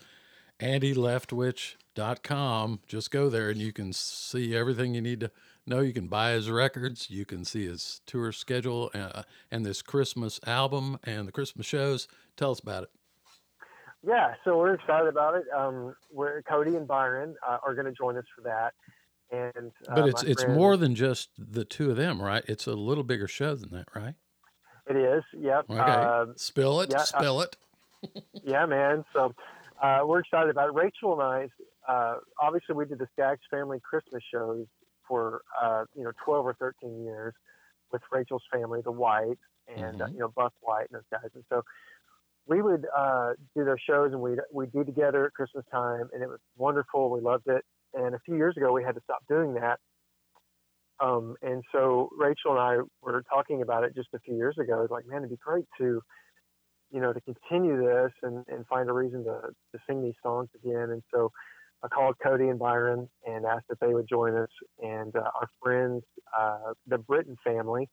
andyleftwich.com. 0.60 2.80
Just 2.88 3.12
go 3.12 3.30
there 3.30 3.50
and 3.50 3.60
you 3.60 3.74
can 3.74 3.92
see 3.94 4.56
everything 4.56 4.94
you 4.96 5.02
need 5.02 5.20
to 5.22 5.32
know. 5.72 5.82
You 5.82 5.94
can 5.94 6.08
buy 6.08 6.32
his 6.32 6.50
records, 6.50 7.10
you 7.10 7.26
can 7.26 7.44
see 7.46 7.66
his 7.66 8.02
tour 8.06 8.32
schedule, 8.32 8.92
uh, 8.94 9.24
and 9.50 9.66
this 9.66 9.82
Christmas 9.82 10.40
album 10.46 11.00
and 11.04 11.28
the 11.28 11.32
Christmas 11.32 11.66
shows. 11.66 12.08
Tell 12.38 12.52
us 12.52 12.60
about 12.60 12.84
it. 12.84 12.90
Yeah, 14.04 14.34
so 14.44 14.58
we're 14.58 14.74
excited 14.74 15.08
about 15.08 15.36
it. 15.36 15.44
Um, 15.56 15.96
we're, 16.12 16.42
Cody 16.44 16.76
and 16.76 16.88
Byron 16.88 17.36
uh, 17.48 17.58
are 17.66 17.74
going 17.76 17.86
to 17.86 17.92
join 17.92 18.18
us 18.18 18.26
for 18.36 18.42
that. 18.42 18.74
And 19.32 19.72
uh, 19.88 19.96
But 19.96 20.10
it's 20.10 20.24
it's 20.24 20.44
friend- 20.44 20.58
more 20.60 20.76
than 20.76 20.96
just 20.96 21.30
the 21.38 21.64
two 21.64 21.90
of 21.92 21.98
them, 21.98 22.22
right? 22.22 22.44
It's 22.48 22.68
a 22.68 22.74
little 22.74 23.04
bigger 23.04 23.28
show 23.28 23.56
than 23.56 23.70
that, 23.72 23.88
right? 23.96 24.16
It 24.88 24.98
is. 24.98 25.24
Yep. 25.40 25.66
Okay. 25.70 25.80
Um, 25.80 26.34
Spill 26.36 26.82
it, 26.82 26.90
yeah, 26.92 26.98
uh, 27.02 27.04
spill 27.04 27.42
it. 27.42 27.56
yeah, 28.44 28.66
man. 28.66 29.06
So 29.14 29.34
uh, 29.82 30.00
we're 30.06 30.20
excited 30.20 30.50
about 30.50 30.70
it. 30.70 30.74
Rachel 30.74 31.14
and 31.14 31.22
I, 31.88 31.92
uh, 31.92 32.16
obviously, 32.42 32.76
we 32.76 32.86
did 32.86 32.98
the 33.00 33.08
Skaggs 33.14 33.42
Family 33.52 33.80
Christmas 33.88 34.24
shows 34.34 34.66
for 35.12 35.44
uh, 35.62 35.86
you 35.96 36.06
know 36.06 36.14
12 36.26 36.48
or 36.48 36.56
13 36.56 37.04
years 37.06 37.36
with 37.94 38.04
Rachel's 38.12 38.46
family, 38.54 38.82
the 38.84 38.92
White, 38.94 39.40
and 39.68 40.02
uh, 40.02 40.08
Mhm. 40.08 40.14
you 40.14 40.20
know 40.20 40.30
Buck 40.30 40.54
White 40.62 40.88
and 40.92 40.96
those 41.00 41.10
guys. 41.12 41.32
And 41.36 41.46
so 41.50 41.64
we 42.48 42.62
would 42.62 42.88
uh, 42.96 43.34
do 43.56 43.66
their 43.66 43.80
shows 43.80 44.14
and 44.14 44.22
we'd 44.22 44.40
we'd 44.54 44.74
be 44.74 44.86
together 44.86 45.28
at 45.28 45.34
Christmas 45.34 45.66
time, 45.72 46.10
and 46.14 46.24
it 46.24 46.30
was 46.30 46.42
wonderful. 46.58 47.12
We 47.12 47.22
loved 47.22 47.48
it. 47.48 47.66
And 47.94 48.16
a 48.16 48.20
few 48.26 48.38
years 48.38 48.58
ago, 48.58 48.74
we 48.74 48.84
had 48.84 48.96
to 48.96 49.02
stop 49.04 49.24
doing 49.30 49.56
that 49.56 49.80
Um, 51.00 51.36
and 51.42 51.64
so 51.72 52.10
Rachel 52.18 52.52
and 52.52 52.60
I 52.60 52.78
were 53.02 53.24
talking 53.24 53.62
about 53.62 53.84
it 53.84 53.96
just 53.96 54.10
a 54.14 54.20
few 54.20 54.36
years 54.36 54.58
ago. 54.60 54.82
It's 54.84 54.92
like, 54.92 55.06
man, 55.08 55.20
it'd 55.20 55.32
be 55.32 55.38
great 55.38 55.66
to, 55.80 56.02
you 56.92 57.02
know, 57.02 57.14
to 57.14 57.22
continue 57.22 57.78
this 57.84 58.12
and, 58.24 58.46
and 58.50 58.68
find 58.68 58.90
a 58.90 58.94
reason 58.94 59.24
to, 59.26 59.42
to 59.74 59.80
sing 59.88 60.04
these 60.04 60.16
songs 60.24 60.50
again. 60.56 60.92
And 60.92 61.04
so 61.14 61.32
I 61.84 61.88
called 61.88 62.16
Cody 62.24 62.50
and 62.50 62.60
Byron 62.60 63.10
and 63.26 63.46
asked 63.46 63.66
if 63.70 63.80
they 63.80 63.94
would 63.94 64.08
join 64.08 64.36
us. 64.36 64.50
And 64.82 65.16
uh, 65.16 65.20
our 65.20 65.50
friends, 65.62 66.04
uh, 66.38 66.74
the 66.88 67.00
Britton 67.00 67.38
family 67.44 67.90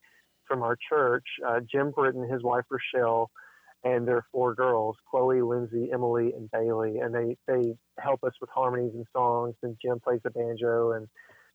from 0.47 0.62
our 0.62 0.76
church, 0.89 1.24
uh, 1.47 1.61
Jim 1.61 1.91
Britton, 1.91 2.28
his 2.28 2.43
wife 2.43 2.64
Rochelle, 2.70 3.30
and 3.84 4.07
their 4.07 4.26
four 4.32 4.55
girls, 4.55 4.97
Chloe, 5.11 5.41
Lindsay, 5.41 5.89
Emily, 5.93 6.32
and 6.36 6.51
Bailey. 6.51 6.99
And 6.99 7.14
they, 7.14 7.36
they 7.47 7.74
help 7.99 8.24
us 8.24 8.32
with 8.41 8.51
harmonies 8.51 8.93
and 8.95 9.07
songs. 9.12 9.55
And 9.62 9.76
Jim 9.80 10.01
plays 10.01 10.20
the 10.22 10.30
banjo 10.30 10.93
and, 10.93 11.07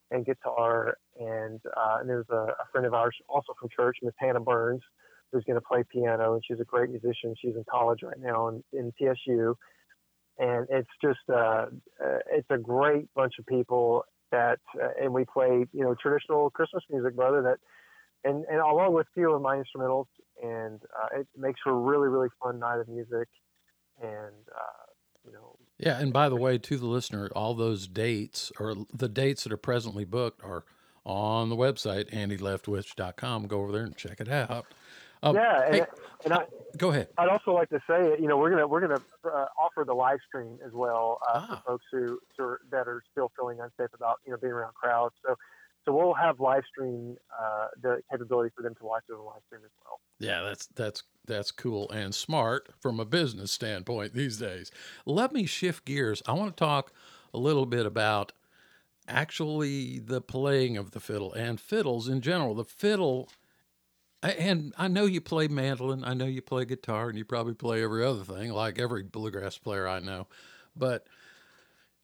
and 0.09 0.25
guitar. 0.25 0.95
And, 1.19 1.59
uh, 1.75 1.97
and 1.99 2.09
there's 2.09 2.29
a, 2.31 2.35
a 2.35 2.65
friend 2.71 2.87
of 2.87 2.93
ours 2.93 3.15
also 3.27 3.53
from 3.59 3.69
church, 3.75 3.97
Miss 4.01 4.13
Hannah 4.17 4.39
Burns, 4.39 4.81
who's 5.31 5.43
going 5.43 5.59
to 5.59 5.65
play 5.65 5.83
piano. 5.91 6.33
And 6.33 6.43
she's 6.47 6.59
a 6.59 6.65
great 6.65 6.89
musician. 6.89 7.35
She's 7.39 7.55
in 7.55 7.65
college 7.69 7.99
right 8.03 8.19
now 8.19 8.47
in, 8.47 8.63
in 8.71 8.91
TSU 8.97 9.55
and 10.37 10.67
it's 10.69 10.89
just 11.01 11.19
uh, 11.29 11.67
uh, 12.03 12.19
it's 12.31 12.49
a 12.49 12.57
great 12.57 13.13
bunch 13.13 13.33
of 13.39 13.45
people 13.45 14.03
that 14.31 14.59
uh, 14.81 14.89
and 15.01 15.13
we 15.13 15.25
play 15.25 15.65
you 15.71 15.83
know 15.83 15.95
traditional 16.01 16.49
Christmas 16.49 16.83
music, 16.89 17.15
brother. 17.15 17.41
That 17.41 17.57
and 18.29 18.45
and 18.45 18.59
along 18.59 18.93
with 18.93 19.07
a 19.07 19.13
few 19.13 19.31
of 19.31 19.41
my 19.41 19.57
instrumentals, 19.57 20.05
and 20.41 20.81
uh, 20.83 21.19
it 21.19 21.27
makes 21.37 21.59
for 21.63 21.71
a 21.71 21.75
really 21.75 22.07
really 22.07 22.29
fun 22.41 22.59
night 22.59 22.79
of 22.79 22.87
music, 22.87 23.27
and 24.01 24.33
uh, 24.51 24.85
you 25.25 25.31
know. 25.33 25.57
Yeah, 25.77 25.99
and 25.99 26.13
by 26.13 26.29
the 26.29 26.35
way, 26.35 26.57
to 26.57 26.77
the 26.77 26.85
listener, 26.85 27.29
all 27.35 27.53
those 27.55 27.87
dates 27.87 28.51
or 28.59 28.75
the 28.93 29.09
dates 29.09 29.43
that 29.43 29.51
are 29.51 29.57
presently 29.57 30.05
booked 30.05 30.43
are 30.43 30.65
on 31.05 31.49
the 31.49 31.55
website 31.55 32.09
andyleftwich.com. 32.11 33.47
Go 33.47 33.61
over 33.61 33.71
there 33.71 33.83
and 33.83 33.97
check 33.97 34.21
it 34.21 34.29
out. 34.29 34.65
Um, 35.23 35.35
yeah, 35.35 35.65
and, 35.65 35.75
hey, 35.75 35.85
and 36.25 36.33
I 36.33 36.45
go 36.77 36.89
ahead. 36.89 37.07
I'd 37.17 37.29
also 37.29 37.53
like 37.53 37.69
to 37.69 37.79
say, 37.87 38.17
you 38.19 38.27
know, 38.27 38.37
we're 38.37 38.49
gonna 38.49 38.67
we're 38.67 38.81
gonna 38.81 39.01
uh, 39.23 39.45
offer 39.59 39.85
the 39.85 39.93
live 39.93 40.19
stream 40.27 40.59
as 40.65 40.73
well 40.73 41.19
uh, 41.27 41.31
ah. 41.35 41.61
for 41.65 41.71
folks 41.71 41.85
who, 41.91 42.19
who 42.37 42.43
are, 42.43 42.61
that 42.71 42.87
are 42.89 43.01
still 43.11 43.31
feeling 43.37 43.59
unsafe 43.61 43.93
about 43.95 44.19
you 44.25 44.31
know 44.31 44.37
being 44.37 44.51
around 44.51 44.73
crowds. 44.73 45.15
So 45.25 45.35
so 45.85 45.93
we'll 45.93 46.13
have 46.13 46.41
live 46.41 46.63
stream 46.69 47.17
uh, 47.39 47.67
the 47.81 48.01
capability 48.11 48.51
for 48.55 48.63
them 48.63 48.75
to 48.75 48.85
watch 48.85 49.03
it 49.09 49.13
on 49.13 49.25
live 49.25 49.41
stream 49.47 49.61
as 49.63 49.71
well. 49.85 49.99
Yeah, 50.19 50.41
that's 50.41 50.67
that's 50.67 51.03
that's 51.25 51.51
cool 51.51 51.89
and 51.91 52.13
smart 52.13 52.69
from 52.81 52.99
a 52.99 53.05
business 53.05 53.51
standpoint 53.51 54.13
these 54.13 54.37
days. 54.37 54.71
Let 55.05 55.31
me 55.31 55.45
shift 55.45 55.85
gears. 55.85 56.21
I 56.25 56.33
want 56.33 56.55
to 56.55 56.61
talk 56.61 56.91
a 57.33 57.37
little 57.37 57.65
bit 57.65 57.85
about 57.85 58.33
actually 59.07 59.99
the 59.99 60.21
playing 60.21 60.77
of 60.77 60.91
the 60.91 60.99
fiddle 60.99 61.33
and 61.33 61.59
fiddles 61.59 62.07
in 62.07 62.21
general. 62.21 62.55
The 62.55 62.65
fiddle 62.65 63.29
and 64.29 64.73
I 64.77 64.87
know 64.87 65.05
you 65.05 65.21
play 65.21 65.47
mandolin, 65.47 66.03
I 66.03 66.13
know 66.13 66.25
you 66.25 66.41
play 66.41 66.65
guitar, 66.65 67.09
and 67.09 67.17
you 67.17 67.25
probably 67.25 67.53
play 67.53 67.83
every 67.83 68.05
other 68.05 68.23
thing, 68.23 68.51
like 68.51 68.79
every 68.79 69.03
bluegrass 69.03 69.57
player 69.57 69.87
I 69.87 69.99
know. 69.99 70.27
But 70.75 71.05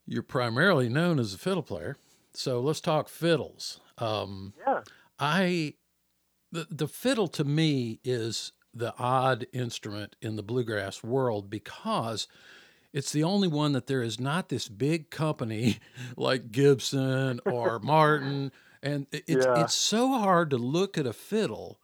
you're 0.06 0.22
primarily 0.22 0.88
known 0.88 1.18
as 1.18 1.34
a 1.34 1.38
fiddle 1.38 1.62
player. 1.62 1.96
So 2.32 2.60
let's 2.60 2.80
talk 2.80 3.08
fiddles. 3.08 3.80
Um, 3.98 4.54
yeah. 4.66 4.82
I 5.18 5.74
the 6.52 6.66
the 6.70 6.88
fiddle 6.88 7.28
to 7.28 7.44
me 7.44 8.00
is 8.04 8.52
the 8.74 8.94
odd 8.98 9.46
instrument 9.52 10.16
in 10.20 10.36
the 10.36 10.42
bluegrass 10.42 11.02
world 11.02 11.50
because 11.50 12.28
it's 12.92 13.12
the 13.12 13.24
only 13.24 13.48
one 13.48 13.72
that 13.72 13.86
there 13.86 14.02
is 14.02 14.18
not 14.18 14.48
this 14.48 14.68
big 14.68 15.10
company 15.10 15.78
like 16.16 16.52
Gibson 16.52 17.40
or 17.44 17.78
Martin, 17.82 18.52
and 18.82 19.06
it's 19.12 19.46
yeah. 19.46 19.62
it's 19.62 19.74
so 19.74 20.08
hard 20.08 20.50
to 20.50 20.58
look 20.58 20.98
at 20.98 21.06
a 21.06 21.12
fiddle 21.12 21.80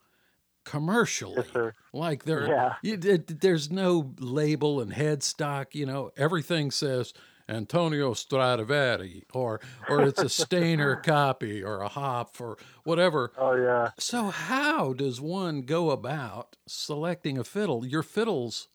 commercially. 0.67 1.45
Yes, 1.55 1.73
like 1.95 2.25
there, 2.25 2.49
yeah. 2.49 2.75
you, 2.83 2.99
it, 3.03 3.41
there's 3.41 3.71
no 3.71 4.13
label 4.19 4.81
and 4.81 4.93
headstock. 4.93 5.75
You 5.75 5.87
know, 5.87 6.11
everything 6.19 6.71
says 6.71 7.15
Antonio 7.49 8.13
Stradivari, 8.13 9.25
or 9.33 9.61
or 9.89 10.03
it's 10.03 10.21
a 10.21 10.29
Stainer 10.29 10.97
copy, 11.05 11.63
or 11.63 11.81
a 11.81 11.89
Hopf, 11.89 12.41
or 12.41 12.59
whatever. 12.85 13.33
Oh 13.39 13.55
yeah. 13.55 13.91
So 13.99 14.25
how 14.25 14.93
does 14.93 15.21
one 15.21 15.63
go 15.63 15.91
about 15.91 16.57
selecting 16.67 17.39
a 17.39 17.45
fiddle? 17.45 17.87
Your 17.87 18.03
fiddles, 18.03 18.69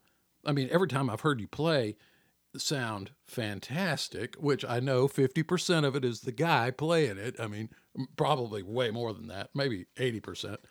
I 0.46 0.54
mean, 0.54 0.70
every 0.72 0.88
time 0.88 1.10
I've 1.10 1.22
heard 1.22 1.42
you 1.42 1.48
play, 1.48 1.98
sound 2.58 3.12
fantastic. 3.28 4.36
Which 4.36 4.64
I 4.64 4.80
know 4.80 5.10
fifty 5.10 5.44
percent 5.44 5.86
of 5.86 5.96
it 5.96 6.06
is 6.06 6.22
the 6.22 6.32
guy 6.32 6.72
playing 6.72 7.18
it. 7.18 7.36
I 7.40 7.48
mean, 7.48 7.70
probably 8.16 8.64
way 8.64 8.92
more 8.92 9.14
than 9.14 9.28
that, 9.28 9.50
maybe 9.54 9.88
eighty 9.98 10.22
percent. 10.22 10.62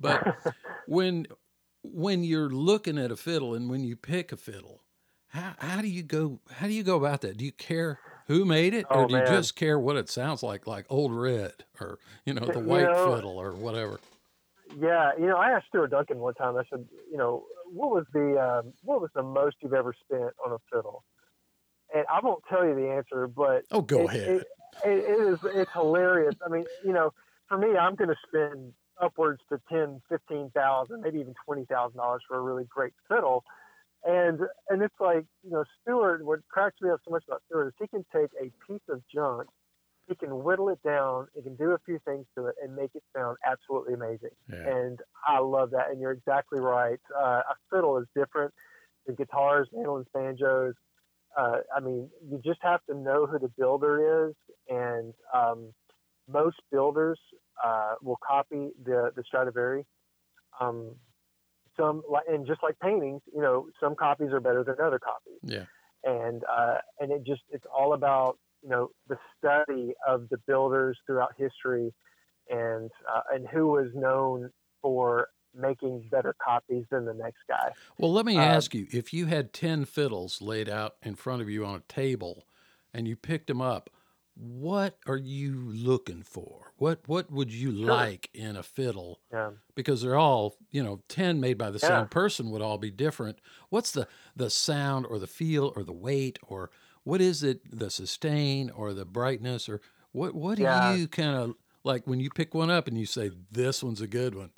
But 0.00 0.36
when 0.86 1.26
when 1.82 2.24
you're 2.24 2.50
looking 2.50 2.98
at 2.98 3.10
a 3.10 3.16
fiddle 3.16 3.54
and 3.54 3.70
when 3.70 3.84
you 3.84 3.96
pick 3.96 4.32
a 4.32 4.36
fiddle, 4.36 4.82
how 5.28 5.54
how 5.58 5.80
do 5.80 5.88
you 5.88 6.02
go 6.02 6.40
how 6.50 6.66
do 6.66 6.72
you 6.72 6.82
go 6.82 6.96
about 6.96 7.20
that? 7.22 7.36
Do 7.36 7.44
you 7.44 7.52
care 7.52 8.00
who 8.26 8.44
made 8.44 8.74
it, 8.74 8.86
or 8.90 9.04
oh, 9.04 9.08
do 9.08 9.16
you 9.16 9.26
just 9.26 9.56
care 9.56 9.78
what 9.78 9.96
it 9.96 10.08
sounds 10.08 10.42
like, 10.42 10.66
like 10.66 10.86
Old 10.88 11.12
Red, 11.12 11.64
or 11.80 11.98
you 12.24 12.34
know 12.34 12.46
the 12.46 12.60
you 12.60 12.66
White 12.66 12.84
know, 12.84 13.14
Fiddle, 13.14 13.36
or 13.36 13.52
whatever? 13.52 14.00
Yeah, 14.78 15.10
you 15.18 15.26
know, 15.26 15.36
I 15.36 15.50
asked 15.50 15.66
Stuart 15.66 15.90
Duncan 15.90 16.18
one 16.18 16.34
time. 16.34 16.56
I 16.56 16.62
said, 16.70 16.86
you 17.10 17.18
know, 17.18 17.44
what 17.72 17.90
was 17.90 18.04
the 18.12 18.40
um, 18.40 18.72
what 18.82 19.00
was 19.00 19.10
the 19.14 19.22
most 19.22 19.56
you've 19.60 19.74
ever 19.74 19.94
spent 20.04 20.32
on 20.44 20.52
a 20.52 20.58
fiddle? 20.72 21.04
And 21.92 22.04
I 22.08 22.20
won't 22.22 22.44
tell 22.48 22.64
you 22.64 22.74
the 22.76 22.88
answer, 22.88 23.26
but 23.26 23.64
oh, 23.72 23.80
go 23.80 24.02
it, 24.02 24.10
ahead. 24.10 24.28
It, 24.28 24.46
it, 24.84 24.90
it 24.90 25.32
is 25.32 25.38
it's 25.44 25.72
hilarious. 25.72 26.36
I 26.44 26.48
mean, 26.50 26.64
you 26.84 26.92
know, 26.92 27.12
for 27.48 27.58
me, 27.58 27.76
I'm 27.76 27.96
going 27.96 28.10
to 28.10 28.16
spend 28.28 28.72
upwards 29.00 29.40
to 29.50 29.60
ten, 29.70 30.00
fifteen 30.08 30.50
thousand, 30.54 31.00
maybe 31.02 31.20
even 31.20 31.34
twenty 31.44 31.64
thousand 31.64 31.98
dollars 31.98 32.22
for 32.28 32.36
a 32.36 32.40
really 32.40 32.64
great 32.68 32.92
fiddle. 33.08 33.44
And 34.04 34.40
and 34.68 34.82
it's 34.82 34.94
like, 34.98 35.26
you 35.44 35.50
know, 35.50 35.64
Stuart. 35.82 36.24
what 36.24 36.40
cracks 36.48 36.76
me 36.80 36.90
up 36.90 37.00
so 37.04 37.10
much 37.10 37.24
about 37.26 37.42
Stuart 37.46 37.68
is 37.68 37.74
he 37.78 37.88
can 37.88 38.04
take 38.14 38.30
a 38.40 38.50
piece 38.66 38.82
of 38.88 39.02
junk, 39.12 39.48
he 40.08 40.14
can 40.14 40.42
whittle 40.42 40.68
it 40.70 40.82
down, 40.82 41.26
he 41.34 41.42
can 41.42 41.54
do 41.56 41.72
a 41.72 41.78
few 41.84 41.98
things 42.04 42.26
to 42.36 42.46
it 42.46 42.54
and 42.62 42.74
make 42.74 42.90
it 42.94 43.02
sound 43.14 43.36
absolutely 43.46 43.94
amazing. 43.94 44.30
Yeah. 44.50 44.68
And 44.68 44.98
I 45.26 45.40
love 45.40 45.70
that. 45.72 45.90
And 45.90 46.00
you're 46.00 46.12
exactly 46.12 46.60
right. 46.60 47.00
Uh, 47.14 47.42
a 47.50 47.54
fiddle 47.70 47.98
is 47.98 48.06
different 48.14 48.54
than 49.06 49.16
guitars, 49.16 49.68
mandolins, 49.72 50.06
banjos. 50.14 50.74
Uh, 51.38 51.58
I 51.74 51.80
mean, 51.80 52.08
you 52.28 52.40
just 52.44 52.60
have 52.62 52.80
to 52.88 52.94
know 52.94 53.26
who 53.26 53.38
the 53.38 53.52
builder 53.56 54.28
is, 54.28 54.34
and 54.68 55.14
um, 55.32 55.72
most 56.28 56.56
builders 56.72 57.20
uh, 57.64 57.94
will 58.02 58.18
copy 58.26 58.70
the 58.84 59.10
the 59.14 59.22
Stradivari. 59.26 59.84
Um, 60.60 60.96
some 61.76 62.02
and 62.28 62.46
just 62.46 62.62
like 62.62 62.78
paintings, 62.80 63.22
you 63.34 63.40
know, 63.40 63.68
some 63.80 63.94
copies 63.94 64.28
are 64.32 64.40
better 64.40 64.64
than 64.64 64.76
other 64.82 64.98
copies. 64.98 65.38
Yeah. 65.42 65.64
And 66.04 66.42
uh, 66.44 66.78
and 66.98 67.12
it 67.12 67.24
just 67.26 67.42
it's 67.50 67.64
all 67.74 67.92
about 67.92 68.38
you 68.62 68.68
know 68.68 68.90
the 69.08 69.16
study 69.38 69.94
of 70.06 70.28
the 70.30 70.38
builders 70.46 70.98
throughout 71.06 71.30
history, 71.36 71.92
and 72.48 72.90
uh, 73.12 73.20
and 73.32 73.46
who 73.48 73.68
was 73.68 73.88
known 73.94 74.50
for 74.82 75.28
making 75.54 76.08
better 76.10 76.34
copies 76.42 76.84
than 76.90 77.04
the 77.04 77.14
next 77.14 77.40
guy. 77.48 77.70
Well, 77.98 78.12
let 78.12 78.24
me 78.24 78.36
uh, 78.36 78.42
ask 78.42 78.74
you: 78.74 78.86
if 78.90 79.12
you 79.12 79.26
had 79.26 79.52
ten 79.52 79.84
fiddles 79.84 80.40
laid 80.40 80.68
out 80.68 80.96
in 81.02 81.14
front 81.16 81.42
of 81.42 81.50
you 81.50 81.64
on 81.64 81.76
a 81.76 81.92
table, 81.92 82.46
and 82.94 83.06
you 83.06 83.16
picked 83.16 83.48
them 83.48 83.60
up, 83.60 83.90
what 84.40 84.96
are 85.06 85.18
you 85.18 85.52
looking 85.52 86.22
for? 86.22 86.72
What 86.78 87.00
what 87.06 87.30
would 87.30 87.52
you 87.52 87.76
sure. 87.76 87.86
like 87.86 88.30
in 88.32 88.56
a 88.56 88.62
fiddle? 88.62 89.20
Yeah. 89.30 89.50
Because 89.74 90.00
they're 90.00 90.16
all, 90.16 90.56
you 90.70 90.82
know, 90.82 91.02
10 91.08 91.40
made 91.40 91.58
by 91.58 91.70
the 91.70 91.78
yeah. 91.82 91.88
same 91.88 92.08
person 92.08 92.50
would 92.50 92.62
all 92.62 92.78
be 92.78 92.90
different. 92.90 93.38
What's 93.68 93.90
the 93.90 94.08
the 94.34 94.48
sound 94.48 95.06
or 95.06 95.18
the 95.18 95.26
feel 95.26 95.72
or 95.76 95.82
the 95.82 95.92
weight 95.92 96.38
or 96.42 96.70
what 97.04 97.20
is 97.20 97.42
it 97.42 97.60
the 97.70 97.90
sustain 97.90 98.70
or 98.70 98.94
the 98.94 99.04
brightness 99.04 99.68
or 99.68 99.82
what 100.12 100.34
what 100.34 100.56
do 100.56 100.62
yeah. 100.62 100.94
you 100.94 101.06
kind 101.06 101.36
of 101.36 101.54
like 101.84 102.06
when 102.06 102.18
you 102.18 102.30
pick 102.30 102.54
one 102.54 102.70
up 102.70 102.88
and 102.88 102.96
you 102.96 103.06
say 103.06 103.30
this 103.52 103.82
one's 103.82 104.00
a 104.00 104.06
good 104.06 104.34
one? 104.34 104.50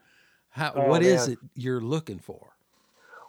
How 0.51 0.73
oh, 0.77 0.87
what 0.87 1.03
man. 1.03 1.11
is 1.11 1.29
it 1.29 1.39
you're 1.55 1.81
looking 1.81 2.21
for? 2.21 2.51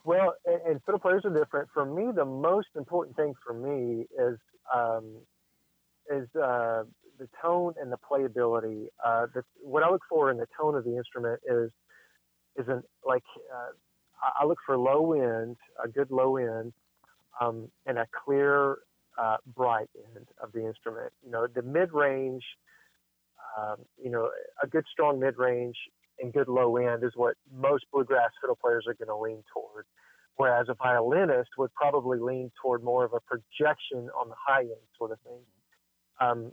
Well, 0.06 0.36
and, 0.46 0.62
and 0.68 0.82
fiddle 0.86 1.00
players 1.00 1.26
are 1.26 1.34
different. 1.34 1.70
For 1.74 1.86
me, 1.86 2.12
the 2.14 2.26
most 2.26 2.68
important 2.76 3.16
thing 3.16 3.34
for 3.44 3.54
me 3.54 4.06
is 4.20 4.38
um, 4.76 5.16
is 6.12 6.28
uh, 6.36 6.84
the 7.20 7.28
tone 7.42 7.74
and 7.80 7.92
the 7.92 7.98
playability. 7.98 8.88
Uh, 9.04 9.28
the, 9.34 9.44
what 9.62 9.84
I 9.84 9.90
look 9.90 10.04
for 10.10 10.32
in 10.32 10.38
the 10.38 10.48
tone 10.60 10.76
of 10.76 10.84
the 10.84 10.98
instrument 10.98 11.42
is 11.50 11.72
is 12.56 12.68
an 12.68 12.84
like 13.06 13.24
uh, 13.54 13.72
I 14.40 14.46
look 14.46 14.60
for 14.66 14.78
low 14.78 15.14
end, 15.14 15.58
a 15.84 15.88
good 15.88 16.12
low 16.12 16.38
end, 16.38 16.74
um, 17.40 17.70
and 17.86 17.98
a 17.98 18.08
clear 18.26 18.78
uh, 19.18 19.38
bright 19.56 19.90
end 20.16 20.28
of 20.42 20.52
the 20.54 20.66
instrument. 20.66 21.12
You 21.24 21.32
know, 21.32 21.48
the 21.48 21.62
mid 21.62 21.92
range, 21.94 22.44
um, 23.58 23.78
you 24.02 24.10
know, 24.10 24.30
a 24.62 24.68
good 24.68 24.86
strong 24.92 25.20
mid 25.20 25.38
range 25.38 25.76
and 26.20 26.34
good 26.34 26.48
low 26.48 26.78
end 26.78 27.04
is 27.04 27.12
what 27.16 27.36
most 27.54 27.86
bluegrass 27.92 28.32
fiddle 28.42 28.58
players 28.62 28.86
are 28.88 28.94
going 28.94 29.08
to 29.08 29.18
lean 29.18 29.44
toward. 29.54 29.86
Whereas 30.36 30.68
a 30.68 30.74
violinist 30.74 31.52
would 31.58 31.74
probably 31.76 32.18
lean 32.18 32.52
toward 32.60 32.84
more 32.84 33.06
of 33.06 33.14
a 33.14 33.20
projection 33.20 34.10
on 34.20 34.30
the 34.30 34.36
high 34.48 34.62
end 34.62 34.88
sort 34.98 35.12
of 35.12 35.20
thing. 35.22 35.40
Um, 36.24 36.52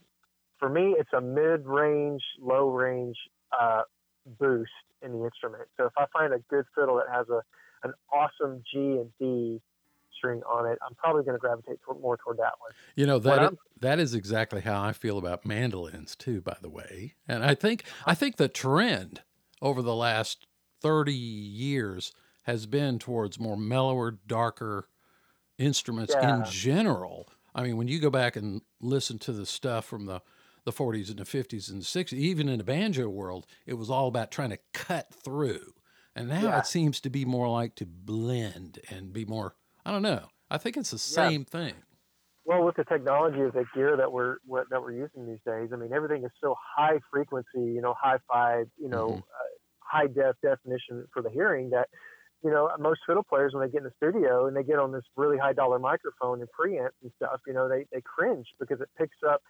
for 0.58 0.68
me, 0.68 0.94
it's 0.98 1.12
a 1.12 1.20
mid-range, 1.20 2.22
low-range 2.40 3.16
uh, 3.58 3.82
boost 4.38 4.70
in 5.02 5.12
the 5.12 5.24
instrument. 5.24 5.64
So 5.76 5.86
if 5.86 5.92
I 5.96 6.06
find 6.12 6.32
a 6.34 6.38
good 6.50 6.64
fiddle 6.74 6.96
that 6.96 7.06
has 7.14 7.28
a 7.28 7.42
an 7.82 7.94
awesome 8.12 8.62
G 8.70 8.78
and 8.78 9.10
D 9.18 9.60
string 10.14 10.42
on 10.42 10.66
it, 10.70 10.78
I'm 10.86 10.94
probably 10.96 11.22
going 11.22 11.34
to 11.34 11.38
gravitate 11.40 11.80
toward, 11.80 11.98
more 12.02 12.18
toward 12.18 12.36
that 12.36 12.52
one. 12.58 12.72
You 12.94 13.06
know 13.06 13.18
that 13.20 13.38
I'm- 13.40 13.58
that 13.80 13.98
is 13.98 14.12
exactly 14.12 14.60
how 14.60 14.82
I 14.82 14.92
feel 14.92 15.16
about 15.16 15.46
mandolins 15.46 16.14
too. 16.14 16.42
By 16.42 16.58
the 16.60 16.68
way, 16.68 17.14
and 17.26 17.42
I 17.42 17.54
think 17.54 17.84
I 18.06 18.14
think 18.14 18.36
the 18.36 18.48
trend 18.48 19.22
over 19.62 19.80
the 19.80 19.94
last 19.94 20.46
thirty 20.82 21.14
years 21.14 22.12
has 22.42 22.66
been 22.66 22.98
towards 22.98 23.40
more 23.40 23.56
mellower, 23.56 24.10
darker 24.10 24.88
instruments 25.56 26.14
in 26.14 26.44
general. 26.44 27.28
I 27.54 27.62
mean, 27.62 27.76
when 27.76 27.88
you 27.88 28.00
go 28.00 28.10
back 28.10 28.36
and 28.36 28.62
listen 28.80 29.18
to 29.20 29.32
the 29.32 29.46
stuff 29.46 29.84
from 29.84 30.06
the 30.06 30.22
the 30.64 30.72
40s 30.72 31.08
and 31.08 31.18
the 31.18 31.24
50s 31.24 31.70
and 31.70 31.80
the 31.80 31.86
60s, 31.86 32.18
even 32.18 32.48
in 32.48 32.58
the 32.58 32.64
banjo 32.64 33.08
world, 33.08 33.46
it 33.66 33.74
was 33.74 33.88
all 33.90 34.08
about 34.08 34.30
trying 34.30 34.50
to 34.50 34.58
cut 34.74 35.12
through. 35.14 35.72
And 36.14 36.28
now 36.28 36.50
Yeah. 36.50 36.56
it 36.56 36.66
seems 36.66 37.00
to 37.00 37.10
be 37.10 37.24
more 37.24 37.48
like 37.48 37.74
to 37.76 37.86
blend 37.86 38.78
and 38.90 39.12
be 39.12 39.24
more, 39.24 39.56
I 39.86 39.90
don't 39.90 40.02
know. 40.02 40.28
I 40.50 40.58
think 40.58 40.76
it's 40.76 40.90
the 40.90 40.98
same 40.98 41.44
thing. 41.46 41.84
Well, 42.44 42.64
with 42.64 42.76
the 42.76 42.84
technology 42.84 43.40
of 43.42 43.52
the 43.52 43.64
gear 43.74 43.96
that 43.96 44.10
we're 44.10 44.38
what, 44.44 44.68
that 44.70 44.80
we're 44.80 44.92
using 44.92 45.26
these 45.26 45.42
days, 45.44 45.70
I 45.72 45.76
mean, 45.76 45.92
everything 45.92 46.24
is 46.24 46.30
so 46.42 46.54
high 46.58 46.98
frequency, 47.10 47.48
you 47.60 47.80
know, 47.82 47.94
hi-fi, 48.00 48.64
you 48.78 48.88
know, 48.88 49.10
Mhm. 49.10 49.22
uh, 49.30 49.58
high 49.80 50.06
def 50.06 50.36
definition 50.42 51.06
for 51.12 51.22
the 51.22 51.30
hearing 51.30 51.70
that, 51.70 51.88
you 52.42 52.50
know, 52.50 52.70
most 52.78 53.00
fiddle 53.06 53.22
players 53.22 53.52
when 53.54 53.66
they 53.66 53.70
get 53.70 53.78
in 53.78 53.84
the 53.84 53.92
studio 53.96 54.46
and 54.46 54.56
they 54.56 54.62
get 54.62 54.78
on 54.78 54.92
this 54.92 55.04
really 55.16 55.36
high 55.38 55.52
dollar 55.52 55.78
microphone 55.78 56.40
and 56.40 56.48
preamps 56.50 56.96
and 57.02 57.12
stuff, 57.16 57.40
you 57.46 57.52
know, 57.52 57.68
they 57.68 57.86
they 57.92 58.00
cringe 58.00 58.46
because 58.58 58.80
it 58.80 58.88
picks 58.96 59.18
up, 59.28 59.42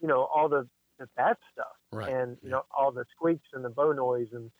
you 0.00 0.08
know, 0.08 0.28
all 0.34 0.48
the 0.48 0.68
the 0.98 1.08
bad 1.16 1.36
stuff 1.52 1.72
Right. 1.92 2.12
and 2.12 2.36
you 2.42 2.50
yeah. 2.50 2.56
know 2.56 2.62
all 2.76 2.92
the 2.92 3.04
squeaks 3.16 3.48
and 3.52 3.64
the 3.64 3.70
bow 3.70 3.92
noise 3.92 4.28
and 4.32 4.50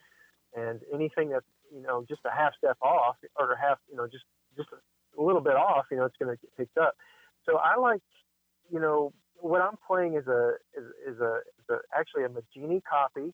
and 0.56 0.80
anything 0.92 1.28
that's 1.30 1.46
you 1.72 1.80
know 1.82 2.04
just 2.08 2.22
a 2.24 2.30
half 2.30 2.54
step 2.58 2.76
off 2.82 3.16
or 3.38 3.52
a 3.52 3.60
half 3.60 3.78
you 3.88 3.96
know 3.96 4.06
just 4.08 4.24
just 4.56 4.68
a 4.72 5.22
little 5.22 5.40
bit 5.42 5.54
off 5.54 5.84
you 5.90 5.96
know 5.96 6.04
it's 6.06 6.16
going 6.16 6.34
to 6.34 6.40
get 6.40 6.56
picked 6.56 6.78
up 6.78 6.96
so 7.46 7.58
i 7.58 7.76
like 7.76 8.00
you 8.72 8.80
know 8.80 9.12
what 9.36 9.60
i'm 9.60 9.76
playing 9.86 10.14
is 10.14 10.26
a 10.26 10.54
is, 10.76 11.14
is 11.14 11.20
a, 11.20 11.40
is 11.58 11.66
a 11.70 11.76
actually 11.96 12.24
a 12.24 12.28
Maggini 12.28 12.80
copy 12.82 13.32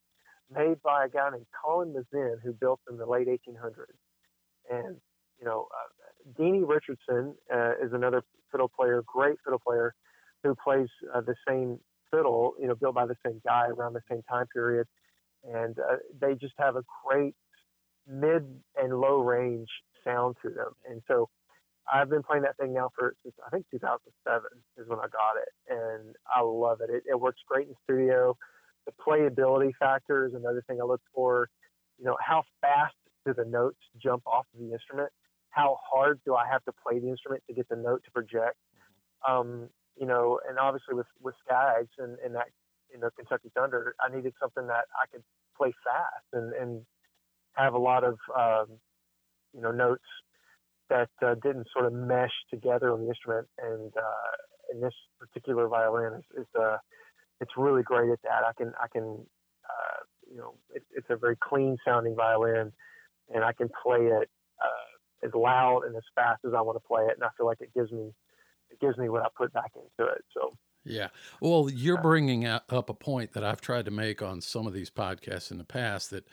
made 0.54 0.82
by 0.82 1.06
a 1.06 1.08
guy 1.08 1.30
named 1.30 1.46
Collin 1.64 1.94
Mezin 1.94 2.36
who 2.42 2.52
built 2.52 2.80
in 2.90 2.98
the 2.98 3.06
late 3.06 3.28
1800s 3.28 3.86
and 4.70 4.96
you 5.38 5.44
know 5.44 5.68
uh, 5.72 6.40
deanie 6.40 6.66
richardson 6.66 7.34
uh, 7.52 7.72
is 7.82 7.92
another 7.92 8.22
fiddle 8.50 8.68
player 8.68 9.02
great 9.06 9.36
fiddle 9.44 9.60
player 9.60 9.94
who 10.42 10.54
plays 10.54 10.88
uh, 11.14 11.20
the 11.20 11.34
same 11.46 11.78
fiddle, 12.10 12.54
you 12.60 12.66
know, 12.68 12.74
built 12.74 12.94
by 12.94 13.06
the 13.06 13.16
same 13.24 13.40
guy 13.44 13.66
around 13.66 13.94
the 13.94 14.02
same 14.10 14.22
time 14.28 14.46
period, 14.52 14.86
and 15.44 15.78
uh, 15.78 15.96
they 16.20 16.34
just 16.34 16.54
have 16.58 16.76
a 16.76 16.82
great 17.04 17.34
mid 18.06 18.44
and 18.76 19.00
low 19.00 19.18
range 19.20 19.68
sound 20.04 20.36
to 20.42 20.50
them. 20.50 20.72
And 20.88 21.02
so, 21.08 21.28
I've 21.92 22.10
been 22.10 22.22
playing 22.22 22.42
that 22.42 22.56
thing 22.56 22.74
now 22.74 22.90
for 22.98 23.14
since 23.22 23.34
I 23.46 23.50
think 23.50 23.66
2007 23.70 24.42
is 24.76 24.88
when 24.88 24.98
I 24.98 25.02
got 25.02 25.36
it, 25.40 25.48
and 25.68 26.16
I 26.34 26.40
love 26.42 26.80
it. 26.80 26.90
It, 26.90 27.04
it 27.08 27.20
works 27.20 27.40
great 27.46 27.68
in 27.68 27.74
studio. 27.84 28.36
The 28.86 28.92
playability 28.92 29.72
factor 29.78 30.26
is 30.26 30.34
another 30.34 30.64
thing 30.66 30.78
I 30.80 30.84
look 30.84 31.02
for. 31.14 31.48
You 31.98 32.06
know, 32.06 32.16
how 32.20 32.42
fast 32.60 32.94
do 33.26 33.34
the 33.34 33.44
notes 33.44 33.78
jump 34.02 34.22
off 34.26 34.46
of 34.54 34.60
the 34.60 34.72
instrument? 34.72 35.10
How 35.50 35.78
hard 35.82 36.20
do 36.24 36.34
I 36.34 36.46
have 36.50 36.64
to 36.64 36.72
play 36.72 36.98
the 36.98 37.08
instrument 37.08 37.42
to 37.48 37.54
get 37.54 37.68
the 37.68 37.76
note 37.76 38.02
to 38.04 38.10
project? 38.10 38.56
Um, 39.26 39.68
you 39.98 40.06
know, 40.06 40.40
and 40.48 40.58
obviously 40.58 40.94
with 40.94 41.06
with 41.20 41.34
Skaggs 41.44 41.92
and, 41.98 42.16
and 42.24 42.34
that 42.34 42.46
you 42.92 43.00
know 43.00 43.10
Kentucky 43.16 43.50
Thunder, 43.54 43.94
I 44.00 44.14
needed 44.14 44.34
something 44.40 44.66
that 44.66 44.84
I 44.94 45.06
could 45.10 45.22
play 45.56 45.72
fast 45.84 46.26
and 46.32 46.52
and 46.52 46.82
have 47.54 47.74
a 47.74 47.78
lot 47.78 48.04
of 48.04 48.18
um, 48.36 48.78
you 49.54 49.60
know 49.62 49.72
notes 49.72 50.04
that 50.88 51.10
uh, 51.24 51.34
didn't 51.42 51.66
sort 51.72 51.86
of 51.86 51.92
mesh 51.92 52.32
together 52.50 52.92
on 52.92 53.02
the 53.02 53.08
instrument. 53.08 53.48
And 53.58 53.92
uh, 53.96 54.72
in 54.72 54.80
this 54.80 54.94
particular 55.18 55.66
violin, 55.68 56.14
is, 56.18 56.42
is 56.42 56.46
uh, 56.58 56.76
it's 57.40 57.52
really 57.56 57.82
great 57.82 58.10
at 58.10 58.22
that. 58.22 58.44
I 58.46 58.52
can 58.56 58.72
I 58.82 58.88
can 58.88 59.04
uh, 59.64 60.00
you 60.30 60.36
know 60.36 60.54
it, 60.74 60.82
it's 60.94 61.08
a 61.10 61.16
very 61.16 61.36
clean 61.36 61.76
sounding 61.84 62.14
violin, 62.14 62.72
and 63.34 63.44
I 63.44 63.52
can 63.52 63.68
play 63.82 64.06
it 64.06 64.30
uh, 64.62 65.26
as 65.26 65.34
loud 65.34 65.82
and 65.84 65.96
as 65.96 66.02
fast 66.14 66.44
as 66.46 66.54
I 66.54 66.60
want 66.60 66.76
to 66.76 66.86
play 66.86 67.04
it, 67.04 67.14
and 67.14 67.24
I 67.24 67.28
feel 67.36 67.46
like 67.46 67.60
it 67.60 67.72
gives 67.74 67.92
me 67.92 68.12
it 68.70 68.80
gives 68.80 68.98
me 68.98 69.08
what 69.08 69.22
I 69.22 69.28
put 69.36 69.52
back 69.52 69.72
into 69.74 70.10
it. 70.10 70.24
So 70.34 70.56
Yeah. 70.84 71.08
Well, 71.40 71.68
you're 71.70 72.00
bringing 72.00 72.44
up 72.46 72.70
a 72.70 72.94
point 72.94 73.32
that 73.32 73.44
I've 73.44 73.60
tried 73.60 73.84
to 73.86 73.90
make 73.90 74.22
on 74.22 74.40
some 74.40 74.66
of 74.66 74.72
these 74.72 74.90
podcasts 74.90 75.50
in 75.50 75.58
the 75.58 75.64
past 75.64 76.10
that 76.10 76.26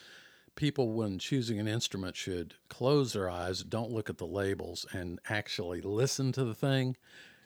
people, 0.56 0.94
when 0.94 1.20
choosing 1.20 1.60
an 1.60 1.68
instrument, 1.68 2.16
should 2.16 2.54
close 2.70 3.14
their 3.14 3.30
eyes, 3.30 3.64
don't 3.64 3.92
look 3.92 4.10
at 4.10 4.18
the 4.20 4.28
labels, 4.28 4.86
and 4.94 5.20
actually 5.30 5.82
listen 5.82 6.32
to 6.34 6.44
the 6.44 6.54
thing. 6.54 6.96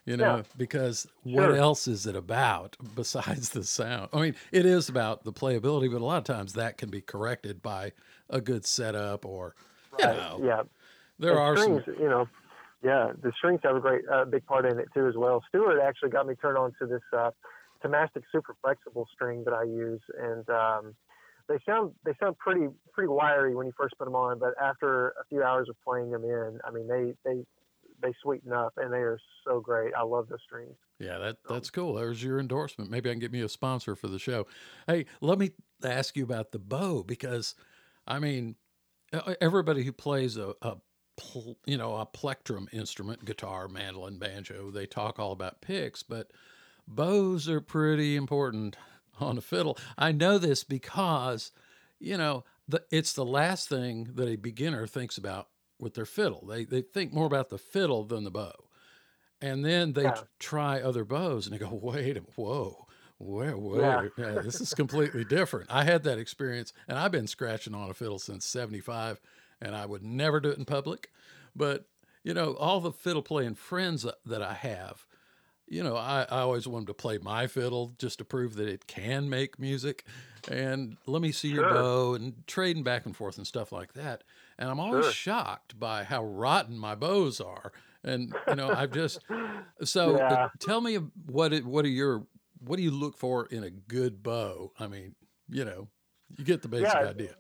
You 0.08 0.16
know, 0.16 0.38
Yeah. 0.38 0.44
because 0.58 1.06
what 1.24 1.52
Sure. 1.52 1.54
else 1.54 1.86
is 1.88 2.08
it 2.08 2.16
about 2.16 2.78
besides 2.96 3.50
the 3.52 3.66
sound? 3.66 4.10
I 4.14 4.22
mean, 4.22 4.36
it 4.54 4.66
is 4.66 4.90
about 4.90 5.26
the 5.26 5.34
playability, 5.34 5.92
but 5.92 6.02
a 6.02 6.06
lot 6.06 6.18
of 6.20 6.24
times 6.24 6.54
that 6.54 6.78
can 6.78 6.90
be 6.90 7.02
corrected 7.02 7.62
by 7.62 7.92
a 8.30 8.40
good 8.40 8.66
setup 8.66 9.26
or, 9.26 9.54
you 10.02 10.14
Right, 10.14 10.16
know, 10.16 10.46
yeah, 10.46 10.64
there 11.20 11.36
And 11.36 11.40
are 11.40 11.58
some. 11.58 11.80
strings, 11.80 11.84
you 11.88 12.10
know, 12.10 12.28
yeah, 12.84 13.14
the 13.22 13.34
strings 13.38 13.62
have 13.64 13.76
a 13.76 13.82
great 13.82 14.04
uh, 14.12 14.26
big 14.26 14.46
part 14.46 14.66
in 14.66 14.80
it 14.80 14.90
too 14.94 15.08
as 15.08 15.16
well. 15.18 15.44
Stuart 15.50 15.82
actually 15.82 16.12
got 16.12 16.28
me 16.28 16.36
turned 16.36 16.58
on 16.58 16.74
to 16.80 16.88
this 16.88 17.02
uh, 17.18 17.32
Thomastik 17.84 18.24
super 18.32 18.56
flexible 18.62 19.08
string 19.14 19.44
that 19.46 19.54
I 19.54 19.64
use, 19.64 20.02
and 20.18 20.50
um, 20.50 20.96
they 21.50 21.58
sound 21.66 21.96
they 22.06 22.14
sound 22.20 22.38
pretty 22.38 22.68
pretty 22.94 23.10
wiry 23.10 23.56
when 23.56 23.68
you 23.68 23.74
first 23.78 23.96
put 23.98 24.06
them 24.06 24.16
on, 24.16 24.40
but 24.40 24.54
after 24.62 25.10
a 25.10 25.26
few 25.30 25.44
hours 25.44 25.70
of 25.70 25.76
playing 25.84 26.12
them 26.12 26.24
in, 26.24 26.60
I 26.66 26.72
mean 26.72 26.88
they 26.88 27.16
they 27.26 27.46
they 28.02 28.14
sweeten 28.22 28.52
up 28.52 28.74
and 28.78 28.92
they 28.94 28.98
are 28.98 29.20
so 29.46 29.60
great. 29.60 29.94
I 29.94 30.04
love 30.04 30.28
the 30.30 30.38
strings. 30.46 30.76
Yeah, 31.00 31.18
that 31.20 31.38
that's 31.48 31.70
cool. 31.70 31.94
There's 31.96 32.24
your 32.24 32.40
endorsement. 32.40 32.90
Maybe 32.90 33.10
I 33.10 33.14
can 33.14 33.20
get 33.20 33.32
me 33.32 33.42
a 33.42 33.50
sponsor 33.50 33.96
for 33.96 34.08
the 34.08 34.20
show. 34.20 34.48
Hey, 34.88 35.06
let 35.22 35.38
me 35.38 35.52
ask 35.84 36.18
you 36.18 36.24
about 36.24 36.52
the 36.52 36.60
bow 36.60 37.04
because, 37.04 37.56
I 38.08 38.20
mean, 38.20 38.56
everybody 39.40 39.84
who 39.84 39.92
plays 39.92 40.38
a, 40.38 40.54
a 40.62 40.78
pl- 41.18 41.58
you 41.66 41.78
know 41.78 41.96
a 41.96 42.06
plectrum 42.06 42.68
instrument, 42.72 43.26
guitar, 43.26 43.68
mandolin, 43.68 44.18
banjo, 44.18 44.72
they 44.72 44.86
talk 44.86 45.20
all 45.20 45.32
about 45.32 45.62
picks, 45.62 46.04
but 46.04 46.32
bows 46.88 47.48
are 47.48 47.62
pretty 47.62 48.16
important 48.16 48.78
on 49.20 49.38
a 49.38 49.42
fiddle. 49.42 49.78
I 49.98 50.12
know 50.12 50.38
this 50.38 50.64
because, 50.64 51.52
you 52.00 52.18
know, 52.18 52.44
the, 52.68 52.84
it's 52.92 53.14
the 53.14 53.26
last 53.26 53.70
thing 53.70 54.10
that 54.14 54.28
a 54.28 54.36
beginner 54.36 54.88
thinks 54.88 55.18
about 55.18 55.50
with 55.80 55.94
their 55.94 56.06
fiddle. 56.06 56.46
They 56.48 56.64
they 56.66 56.82
think 56.82 57.14
more 57.14 57.26
about 57.28 57.50
the 57.50 57.58
fiddle 57.58 58.04
than 58.04 58.24
the 58.24 58.32
bow. 58.32 58.54
And 59.42 59.64
then 59.64 59.94
they 59.94 60.04
Yeah. 60.04 60.12
t- 60.14 60.22
try 60.40 60.82
other 60.82 61.04
bows 61.04 61.46
and 61.46 61.54
they 61.54 61.60
go, 61.60 61.70
wait, 61.72 62.18
a- 62.18 62.22
whoa, 62.36 62.88
where, 63.20 63.56
where? 63.56 63.82
Yeah. 63.82 64.08
Yeah, 64.36 64.42
this 64.44 64.60
is 64.60 64.74
completely 64.74 65.24
different. 65.24 65.70
I 65.72 65.84
had 65.84 66.04
that 66.04 66.18
experience 66.18 66.74
and 66.88 66.98
I've 66.98 67.12
been 67.12 67.28
scratching 67.28 67.76
on 67.76 67.90
a 67.90 67.94
fiddle 67.94 68.18
since 68.20 68.46
75 68.46 69.22
and 69.62 69.76
I 69.76 69.86
would 69.86 70.02
never 70.04 70.40
do 70.40 70.50
it 70.50 70.58
in 70.58 70.66
public. 70.66 71.12
But, 71.56 71.86
you 72.24 72.34
know, 72.34 72.54
all 72.56 72.80
the 72.80 72.92
fiddle 72.92 73.22
playing 73.22 73.56
friends 73.56 74.06
that- 74.26 74.42
I 74.42 74.54
have, 74.54 75.06
you 75.68 75.84
know, 75.84 75.96
I, 75.96 76.24
I 76.32 76.40
always 76.40 76.68
want 76.68 76.88
them 76.88 76.96
to 76.96 77.00
play 77.00 77.20
my 77.20 77.46
fiddle 77.46 77.94
just 78.00 78.18
to 78.20 78.26
prove 78.26 78.56
that 78.56 78.68
it 78.68 78.88
can 78.88 79.30
make 79.30 79.60
music. 79.60 80.04
And 80.50 80.98
let 81.06 81.22
me 81.22 81.32
see 81.32 81.50
your 81.50 81.66
Sure. 81.66 81.74
bow 81.74 82.14
and 82.16 82.48
trading 82.48 82.82
back 82.84 83.06
and 83.06 83.16
forth 83.16 83.38
and 83.38 83.46
stuff 83.46 83.72
like 83.72 83.94
that. 83.94 84.24
And 84.58 84.70
I'm 84.70 84.80
always 84.80 85.06
Sure. 85.06 85.06
shocked 85.06 85.80
by 85.80 86.04
how 86.04 86.24
rotten 86.24 86.78
my 86.78 86.96
bows 86.96 87.40
are. 87.42 87.72
And, 88.04 88.38
you 88.46 88.56
know, 88.56 88.72
I've 88.72 88.92
just, 88.92 89.24
so 89.84 90.26
uh, 90.30 90.38
Yeah. 90.38 90.50
tell 90.60 90.82
me 90.82 90.96
what 90.98 91.54
it, 91.54 91.66
what 91.66 91.86
are 91.86 91.90
your, 91.90 92.28
what 92.60 92.78
do 92.78 92.84
you 92.84 92.92
look 92.92 93.18
for 93.18 93.46
in 93.48 93.64
a 93.64 93.70
good 93.72 94.24
bow? 94.24 94.74
I 94.80 94.88
mean, 94.88 95.16
you 95.50 95.66
know, 95.66 95.90
you 96.38 96.44
get 96.44 96.62
the 96.64 96.70
basic 96.70 97.02
Yeah. 97.02 97.04
idea. 97.04 97.36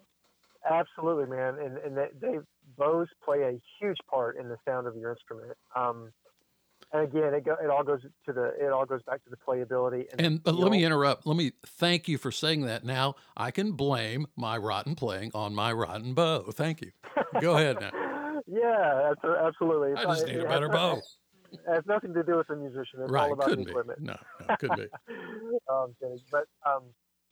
Absolutely, 0.69 1.27
man, 1.27 1.59
and 1.59 1.77
and 1.77 1.97
they, 1.97 2.09
they 2.19 2.37
bows 2.77 3.07
play 3.23 3.43
a 3.43 3.61
huge 3.79 3.97
part 4.09 4.37
in 4.37 4.49
the 4.49 4.57
sound 4.67 4.87
of 4.87 4.95
your 4.95 5.11
instrument. 5.11 5.57
Um, 5.75 6.11
and 6.93 7.03
again, 7.03 7.33
it 7.33 7.43
go, 7.45 7.55
it 7.61 7.69
all 7.69 7.83
goes 7.83 8.01
to 8.25 8.33
the 8.33 8.53
it 8.59 8.71
all 8.71 8.85
goes 8.85 9.01
back 9.03 9.23
to 9.25 9.29
the 9.29 9.37
playability. 9.37 10.05
And, 10.11 10.21
And 10.21 10.41
uh, 10.47 10.51
let 10.51 10.71
me 10.71 10.83
interrupt. 10.83 11.25
Let 11.27 11.35
me 11.37 11.51
thank 11.65 12.07
you 12.07 12.17
for 12.17 12.31
saying 12.31 12.61
that. 12.61 12.83
Now 12.85 13.15
I 13.35 13.51
can 13.51 13.73
blame 13.73 14.27
my 14.35 14.57
rotten 14.57 14.95
playing 14.95 15.31
on 15.33 15.53
my 15.53 15.71
rotten 15.73 16.13
bow. 16.13 16.43
Thank 16.51 16.81
you. 16.81 16.91
Go 17.41 17.57
ahead 17.57 17.79
now. 17.81 17.91
yeah, 18.47 19.11
absolutely. 19.45 19.93
I 19.95 20.03
just 20.03 20.27
need 20.27 20.39
a 20.39 20.47
better 20.47 20.69
bow. 20.69 21.01
It 21.51 21.59
has 21.73 21.83
nothing 21.87 22.13
to 22.13 22.23
do 22.23 22.37
with 22.37 22.47
the 22.47 22.55
musician. 22.55 22.99
It's 23.01 23.01
all 23.03 23.07
Right. 23.07 23.31
about 23.31 23.47
Couldn't 23.47 23.65
the 23.65 23.65
be. 23.65 23.71
equipment. 23.71 23.99
No, 24.01 24.17
no, 24.47 24.55
couldn't 24.57 24.77
be. 24.77 24.87
um. 25.71 25.95
But 26.31 26.45
um, 26.65 26.83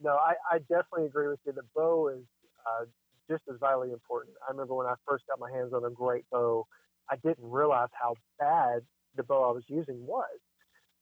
no, 0.02 0.16
I, 0.16 0.34
I 0.52 0.60
definitely 0.60 1.06
agree 1.08 1.28
with 1.28 1.40
you. 1.46 1.52
The 1.54 1.64
bow 1.76 2.10
is 2.10 2.24
uh, 2.66 2.86
just 3.30 3.44
as 3.50 3.58
vitally 3.60 3.92
important. 3.92 4.36
I 4.48 4.52
remember 4.52 4.74
when 4.76 4.88
I 4.88 4.94
first 5.08 5.26
got 5.28 5.40
my 5.40 5.52
hands 5.52 5.74
on 5.74 5.84
a 5.86 5.90
great 5.90 6.26
bow, 6.32 6.66
I 7.10 7.16
didn't 7.18 7.50
realize 7.50 7.90
how 7.94 8.16
bad 8.40 8.82
the 9.16 9.24
bow 9.24 9.50
I 9.50 9.52
was 9.52 9.64
using 9.68 10.06
was. 10.06 10.40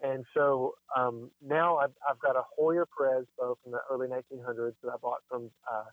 And 0.01 0.26
so 0.34 0.74
um, 0.97 1.32
now 1.45 1.78
I've, 1.78 1.93
I've 2.09 2.20
got 2.20 2.36
a 2.36 2.43
Hoyer 2.57 2.86
Perez 2.97 3.26
bow 3.38 3.57
from 3.64 3.72
the 3.72 3.80
early 3.89 4.07
1900s 4.07 4.74
that 4.84 4.91
I 4.91 4.97
bought 5.01 5.20
from 5.30 5.49
uh, 5.72 5.86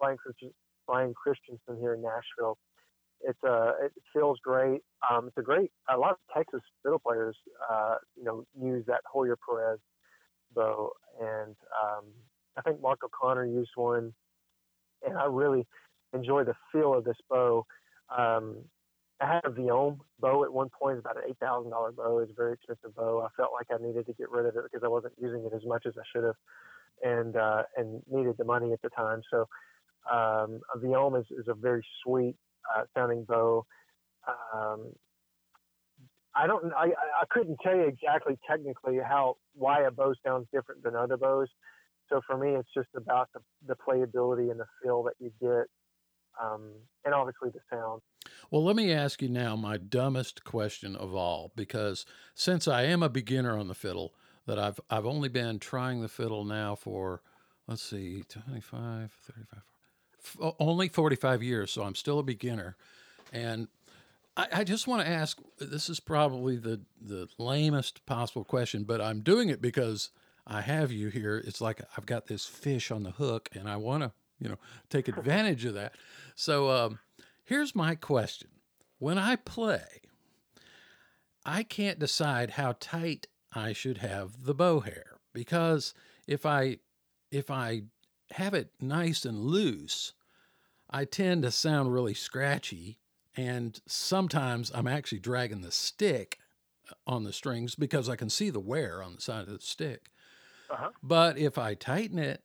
Brian, 0.00 0.16
Christian, 0.16 0.50
Brian 0.86 1.12
Christensen 1.14 1.78
here 1.78 1.94
in 1.94 2.02
Nashville. 2.02 2.56
It's 3.20 3.42
a 3.44 3.72
it 3.82 3.92
feels 4.12 4.38
great. 4.42 4.80
Um, 5.10 5.26
it's 5.26 5.36
a 5.36 5.42
great. 5.42 5.72
A 5.92 5.98
lot 5.98 6.12
of 6.12 6.18
Texas 6.32 6.60
fiddle 6.82 7.00
players, 7.00 7.36
uh, 7.68 7.96
you 8.16 8.24
know, 8.24 8.44
use 8.58 8.84
that 8.86 9.00
Hoyer 9.12 9.36
Perez 9.36 9.80
bow, 10.54 10.92
and 11.20 11.56
um, 11.82 12.04
I 12.56 12.62
think 12.62 12.80
Mark 12.80 13.00
O'Connor 13.04 13.46
used 13.46 13.72
one, 13.74 14.14
and 15.04 15.18
I 15.18 15.24
really 15.24 15.66
enjoy 16.14 16.44
the 16.44 16.54
feel 16.72 16.94
of 16.94 17.04
this 17.04 17.16
bow. 17.28 17.66
Um, 18.16 18.58
I 19.20 19.26
had 19.26 19.44
a 19.44 19.50
Vuillaume 19.50 20.00
bow 20.20 20.44
at 20.44 20.52
one 20.52 20.68
point, 20.68 20.98
about 20.98 21.16
an 21.16 21.24
eight 21.28 21.38
thousand 21.38 21.70
dollar 21.70 21.92
bow. 21.92 22.18
It's 22.18 22.30
a 22.30 22.34
very 22.34 22.52
expensive 22.52 22.94
bow. 22.94 23.26
I 23.26 23.28
felt 23.36 23.52
like 23.52 23.66
I 23.70 23.84
needed 23.84 24.06
to 24.06 24.12
get 24.12 24.30
rid 24.30 24.46
of 24.46 24.56
it 24.56 24.62
because 24.64 24.84
I 24.84 24.88
wasn't 24.88 25.14
using 25.20 25.44
it 25.44 25.52
as 25.54 25.64
much 25.66 25.86
as 25.86 25.94
I 25.98 26.02
should 26.12 26.24
have, 26.24 26.36
and 27.02 27.36
uh, 27.36 27.62
and 27.76 28.02
needed 28.10 28.36
the 28.38 28.44
money 28.44 28.72
at 28.72 28.82
the 28.82 28.90
time. 28.90 29.22
So 29.30 29.48
um, 30.10 30.60
a 30.74 30.78
Vuillaume 30.78 31.16
is, 31.16 31.26
is 31.30 31.48
a 31.48 31.54
very 31.54 31.84
sweet 32.04 32.36
uh, 32.76 32.84
sounding 32.94 33.24
bow. 33.24 33.66
Um, 34.54 34.92
I 36.34 36.46
don't. 36.46 36.72
I 36.74 36.92
I 37.20 37.24
couldn't 37.30 37.58
tell 37.62 37.74
you 37.74 37.86
exactly 37.86 38.38
technically 38.48 38.98
how 38.98 39.36
why 39.54 39.82
a 39.82 39.90
bow 39.90 40.14
sounds 40.24 40.46
different 40.52 40.84
than 40.84 40.94
other 40.94 41.16
bows. 41.16 41.48
So 42.08 42.20
for 42.26 42.38
me, 42.38 42.54
it's 42.54 42.68
just 42.74 42.88
about 42.96 43.28
the, 43.34 43.40
the 43.66 43.74
playability 43.74 44.50
and 44.50 44.60
the 44.60 44.66
feel 44.82 45.02
that 45.04 45.14
you 45.18 45.30
get, 45.40 45.66
um, 46.42 46.70
and 47.04 47.14
obviously 47.14 47.50
the 47.50 47.60
sound. 47.70 48.00
Well, 48.50 48.64
let 48.64 48.76
me 48.76 48.92
ask 48.92 49.22
you 49.22 49.28
now 49.28 49.56
my 49.56 49.76
dumbest 49.76 50.44
question 50.44 50.96
of 50.96 51.14
all, 51.14 51.52
because 51.56 52.04
since 52.34 52.68
I 52.68 52.82
am 52.82 53.02
a 53.02 53.08
beginner 53.08 53.58
on 53.58 53.68
the 53.68 53.74
fiddle, 53.74 54.12
that 54.48 54.58
I've 54.58 54.80
I've 54.90 55.06
only 55.06 55.28
been 55.28 55.58
trying 55.58 56.00
the 56.00 56.08
fiddle 56.08 56.44
now 56.44 56.74
for 56.74 57.20
let's 57.68 57.82
see 57.82 58.24
25 58.28 59.12
35 59.12 59.62
f- 60.24 60.54
only 60.58 60.88
45 60.88 61.42
years 61.42 61.70
so 61.70 61.82
i'm 61.82 61.94
still 61.94 62.18
a 62.18 62.24
beginner 62.24 62.76
and 63.32 63.68
I, 64.36 64.48
I 64.52 64.64
just 64.64 64.86
want 64.86 65.02
to 65.02 65.08
ask 65.08 65.38
this 65.58 65.88
is 65.88 66.00
probably 66.00 66.56
the 66.56 66.80
the 67.00 67.28
lamest 67.38 68.04
possible 68.06 68.42
question 68.42 68.84
but 68.84 69.00
i'm 69.00 69.20
doing 69.20 69.50
it 69.50 69.62
because 69.62 70.10
i 70.46 70.62
have 70.62 70.90
you 70.90 71.08
here 71.08 71.42
it's 71.46 71.60
like 71.60 71.82
i've 71.96 72.06
got 72.06 72.26
this 72.26 72.46
fish 72.46 72.90
on 72.90 73.02
the 73.02 73.12
hook 73.12 73.50
and 73.52 73.68
i 73.68 73.76
want 73.76 74.02
to 74.02 74.12
you 74.40 74.48
know 74.48 74.58
take 74.90 75.08
advantage 75.08 75.64
of 75.64 75.74
that 75.74 75.94
so 76.34 76.70
um, 76.70 76.98
here's 77.44 77.74
my 77.74 77.94
question 77.94 78.48
when 78.98 79.18
i 79.18 79.36
play 79.36 80.02
i 81.44 81.62
can't 81.62 81.98
decide 81.98 82.50
how 82.50 82.74
tight 82.80 83.26
i 83.52 83.72
should 83.72 83.98
have 83.98 84.44
the 84.44 84.54
bow 84.54 84.80
hair 84.80 85.16
because 85.32 85.94
if 86.26 86.44
i 86.46 86.78
if 87.30 87.50
i 87.50 87.82
have 88.32 88.54
it 88.54 88.70
nice 88.80 89.24
and 89.24 89.40
loose 89.40 90.12
I 90.90 91.04
tend 91.04 91.42
to 91.42 91.50
sound 91.50 91.92
really 91.92 92.14
scratchy, 92.14 92.98
and 93.36 93.78
sometimes 93.86 94.72
I'm 94.74 94.86
actually 94.86 95.18
dragging 95.18 95.60
the 95.60 95.70
stick 95.70 96.38
uh, 96.90 96.94
on 97.06 97.24
the 97.24 97.32
strings 97.32 97.74
because 97.74 98.08
I 98.08 98.16
can 98.16 98.30
see 98.30 98.50
the 98.50 98.60
wear 98.60 99.02
on 99.02 99.16
the 99.16 99.20
side 99.20 99.42
of 99.42 99.52
the 99.52 99.60
stick. 99.60 100.10
Uh-huh. 100.70 100.90
But 101.02 101.38
if 101.38 101.58
I 101.58 101.74
tighten 101.74 102.18
it, 102.18 102.42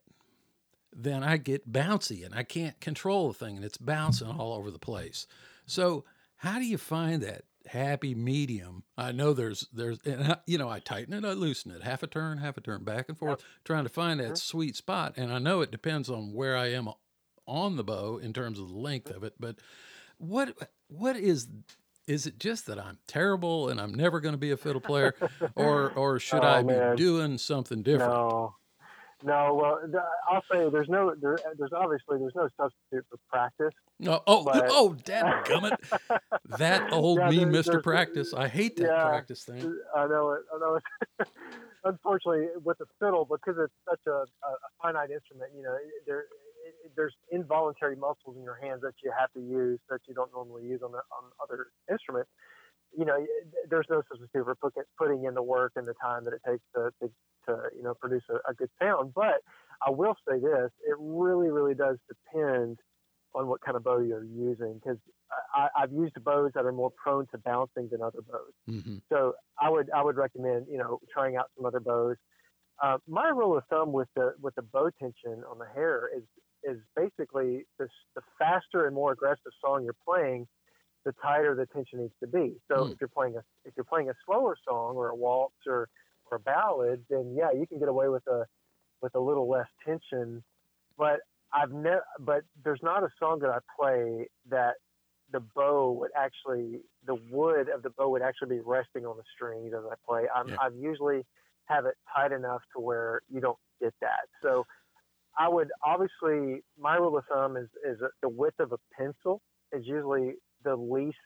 then 0.95 1.23
I 1.23 1.37
get 1.37 1.71
bouncy 1.71 2.25
and 2.25 2.33
I 2.35 2.43
can't 2.43 2.79
control 2.79 3.27
the 3.29 3.33
thing 3.33 3.55
and 3.55 3.65
it's 3.65 3.77
bouncing 3.77 4.27
all 4.27 4.53
over 4.53 4.71
the 4.71 4.79
place. 4.79 5.27
So, 5.65 6.05
how 6.37 6.59
do 6.59 6.65
you 6.65 6.77
find 6.77 7.21
that 7.23 7.43
happy 7.67 8.13
medium? 8.13 8.83
I 8.97 9.11
know 9.13 9.33
there's 9.33 9.67
there's 9.71 9.99
and 10.05 10.33
I, 10.33 10.37
you 10.45 10.57
know 10.57 10.69
I 10.69 10.79
tighten 10.79 11.13
it, 11.13 11.23
I 11.25 11.33
loosen 11.33 11.71
it, 11.71 11.83
half 11.83 12.03
a 12.03 12.07
turn, 12.07 12.37
half 12.39 12.57
a 12.57 12.61
turn, 12.61 12.83
back 12.83 13.07
and 13.09 13.17
forth, 13.17 13.43
trying 13.63 13.83
to 13.83 13.89
find 13.89 14.19
that 14.19 14.37
sweet 14.37 14.75
spot. 14.75 15.13
And 15.17 15.31
I 15.31 15.39
know 15.39 15.61
it 15.61 15.71
depends 15.71 16.09
on 16.09 16.33
where 16.33 16.57
I 16.57 16.67
am 16.71 16.89
on 17.45 17.75
the 17.75 17.83
bow 17.83 18.17
in 18.17 18.33
terms 18.33 18.59
of 18.59 18.69
the 18.69 18.77
length 18.77 19.09
of 19.09 19.23
it, 19.23 19.33
but 19.39 19.57
what 20.17 20.53
what 20.87 21.15
is 21.15 21.47
is 22.05 22.25
it 22.27 22.37
just 22.37 22.65
that 22.67 22.77
I'm 22.77 22.97
terrible 23.07 23.69
and 23.69 23.79
I'm 23.79 23.93
never 23.93 24.19
going 24.19 24.33
to 24.33 24.37
be 24.39 24.51
a 24.51 24.57
fiddle 24.57 24.81
player, 24.81 25.15
or 25.55 25.91
or 25.91 26.19
should 26.19 26.43
Oh, 26.43 26.47
I 26.47 26.61
be 26.61 26.67
man. 26.73 26.95
doing 26.97 27.37
something 27.37 27.81
different? 27.83 28.11
No, 28.13 28.55
no. 29.23 29.53
Well, 29.53 29.79
I'll 30.29 30.43
say 30.51 30.69
there's 30.69 30.89
no 30.89 31.13
there, 31.19 31.37
there's 31.57 31.73
obviously 31.73 32.17
there's 32.19 32.35
no 32.35 32.47
substitute 32.57 33.05
for 33.09 33.17
practice. 33.29 33.73
No, 33.99 34.21
oh, 34.27 34.43
But- 34.43 34.67
oh, 34.69 34.95
dadgummit. 35.03 35.77
That 36.57 36.91
old 36.93 37.17
Yeah, 37.19 37.29
me, 37.29 37.37
Mr. 37.45 37.81
Practice. 37.81 38.33
I 38.33 38.47
hate 38.47 38.75
that 38.77 38.83
yeah, 38.87 39.03
practice 39.07 39.43
thing. 39.43 39.75
I 39.95 40.05
know 40.07 40.31
it. 40.31 40.41
I 40.53 40.59
know 40.59 40.75
it. 41.19 41.27
Unfortunately, 41.85 42.47
with 42.63 42.77
the 42.77 42.85
fiddle, 42.99 43.25
because 43.25 43.55
it's 43.59 43.73
such 43.89 43.99
a, 44.07 44.11
a, 44.11 44.21
a 44.23 44.69
finite 44.81 45.09
instrument, 45.11 45.51
you 45.55 45.63
know, 45.63 45.75
there 46.05 46.19
it- 46.21 46.25
there's 46.95 47.13
involuntary 47.31 47.95
muscles 47.95 48.35
in 48.37 48.43
your 48.43 48.55
hands 48.61 48.81
that 48.81 48.93
you 49.03 49.11
have 49.17 49.31
to 49.33 49.39
use 49.41 49.79
that 49.89 49.99
you 50.07 50.13
don't 50.13 50.31
normally 50.31 50.63
use 50.63 50.81
on 50.83 50.91
the, 50.91 50.99
on 50.99 51.23
other 51.41 51.67
instruments. 51.91 52.29
You 52.97 53.05
know, 53.05 53.25
there's 53.69 53.87
no 53.89 54.01
substitute 54.09 54.45
for 54.45 54.55
put, 54.55 54.73
putting 54.97 55.23
in 55.25 55.33
the 55.33 55.43
work 55.43 55.73
and 55.75 55.87
the 55.87 55.95
time 56.01 56.25
that 56.25 56.33
it 56.33 56.41
takes 56.47 56.63
to, 56.75 56.91
to, 57.01 57.11
to 57.47 57.69
you 57.75 57.83
know 57.83 57.93
produce 57.95 58.23
a, 58.29 58.35
a 58.49 58.53
good 58.53 58.69
sound. 58.81 59.13
But 59.13 59.41
I 59.85 59.89
will 59.89 60.15
say 60.27 60.39
this: 60.39 60.71
it 60.87 60.95
really, 60.99 61.49
really 61.49 61.75
does 61.75 61.97
depend 62.07 62.79
on 63.35 63.47
what 63.47 63.61
kind 63.61 63.75
of 63.75 63.83
bow 63.83 63.99
you're 63.99 64.23
using 64.23 64.75
because 64.75 64.97
I, 65.53 65.67
I've 65.77 65.91
used 65.91 66.13
bows 66.23 66.51
that 66.55 66.65
are 66.65 66.71
more 66.71 66.91
prone 66.91 67.25
to 67.31 67.37
bouncing 67.37 67.89
than 67.91 68.01
other 68.01 68.21
bows. 68.21 68.53
hmm 68.67 68.97
So 69.09 69.33
I 69.59 69.69
would 69.69 69.89
I 69.91 70.03
would 70.03 70.17
recommend 70.17 70.67
you 70.69 70.77
know 70.77 70.99
trying 71.11 71.35
out 71.35 71.49
some 71.55 71.65
other 71.65 71.79
bows. 71.79 72.17
Uh, 72.81 72.97
my 73.07 73.29
rule 73.29 73.57
of 73.57 73.63
thumb 73.69 73.91
with 73.91 74.07
the 74.15 74.33
with 74.41 74.55
the 74.55 74.61
bow 74.61 74.89
tension 74.99 75.43
on 75.49 75.57
the 75.59 75.67
hair 75.73 76.09
is 76.15 76.23
is 76.63 76.77
basically 76.95 77.65
the 77.79 77.87
the 78.15 78.21
faster 78.39 78.85
and 78.85 78.95
more 78.95 79.11
aggressive 79.11 79.51
song 79.63 79.83
you're 79.83 79.95
playing, 80.05 80.47
the 81.05 81.13
tighter 81.21 81.55
the 81.55 81.65
tension 81.67 81.99
needs 81.99 82.13
to 82.21 82.27
be. 82.27 82.55
So 82.67 82.85
Hmm. 82.85 82.93
if 82.93 82.97
you're 83.01 83.07
playing 83.09 83.35
a 83.37 83.43
if 83.65 83.73
you're 83.75 83.83
playing 83.85 84.09
a 84.09 84.13
slower 84.25 84.57
song 84.67 84.95
or 84.95 85.09
a 85.09 85.15
waltz 85.15 85.55
or 85.67 85.89
or 86.31 86.37
a 86.37 86.39
ballad, 86.39 87.05
then 87.09 87.35
yeah, 87.37 87.51
you 87.51 87.67
can 87.67 87.79
get 87.79 87.89
away 87.89 88.09
with 88.09 88.25
a 88.27 88.45
with 89.01 89.15
a 89.15 89.19
little 89.19 89.49
less 89.49 89.67
tension. 89.85 90.43
But 90.97 91.21
I've 91.53 91.71
never 91.71 92.03
but 92.19 92.43
there's 92.63 92.81
not 92.83 93.03
a 93.03 93.09
song 93.19 93.39
that 93.39 93.49
I 93.49 93.59
play 93.79 94.29
that 94.49 94.75
the 95.31 95.39
bow 95.39 95.91
would 95.93 96.11
actually 96.15 96.81
the 97.05 97.15
wood 97.15 97.69
of 97.69 97.83
the 97.83 97.89
bow 97.91 98.09
would 98.09 98.21
actually 98.21 98.57
be 98.57 98.61
resting 98.61 99.05
on 99.05 99.17
the 99.17 99.23
strings 99.35 99.73
as 99.73 99.83
I 99.89 99.95
play. 100.07 100.23
I'm 100.33 100.51
Yeah. 100.51 100.57
I've 100.61 100.75
usually 100.75 101.25
have 101.65 101.85
it 101.85 101.95
tight 102.15 102.31
enough 102.31 102.61
to 102.75 102.81
where 102.81 103.21
you 103.29 103.39
don't 103.41 103.59
get 103.81 103.93
that. 104.01 104.27
So 104.41 104.65
I 105.37 105.49
would 105.49 105.71
obviously 105.83 106.63
my 106.77 106.95
rule 106.97 107.17
of 107.17 107.25
thumb 107.31 107.57
is 107.57 107.69
is 107.85 107.99
the 108.21 108.29
width 108.29 108.59
of 108.59 108.71
a 108.71 108.77
pencil 108.97 109.41
is 109.71 109.85
usually 109.85 110.35
the 110.63 110.75
least 110.75 111.17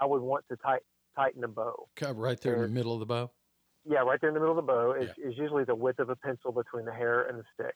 I 0.00 0.06
would 0.06 0.22
want 0.22 0.44
to 0.50 0.56
tight, 0.56 0.82
tighten 1.16 1.40
the 1.40 1.48
bow. 1.48 1.88
Cut 1.96 2.16
right 2.16 2.40
there 2.40 2.54
in 2.54 2.62
the 2.62 2.68
middle 2.68 2.92
of 2.92 3.00
the 3.00 3.06
bow. 3.06 3.30
Yeah, 3.88 4.00
right 4.00 4.20
there 4.20 4.28
in 4.28 4.34
the 4.34 4.40
middle 4.40 4.58
of 4.58 4.64
the 4.64 4.72
bow 4.72 4.92
is, 4.92 5.10
is 5.16 5.38
usually 5.38 5.64
the 5.64 5.74
width 5.74 5.98
of 5.98 6.10
a 6.10 6.16
pencil 6.16 6.52
between 6.52 6.84
the 6.84 6.92
hair 6.92 7.22
and 7.22 7.38
the 7.38 7.44
stick. 7.54 7.74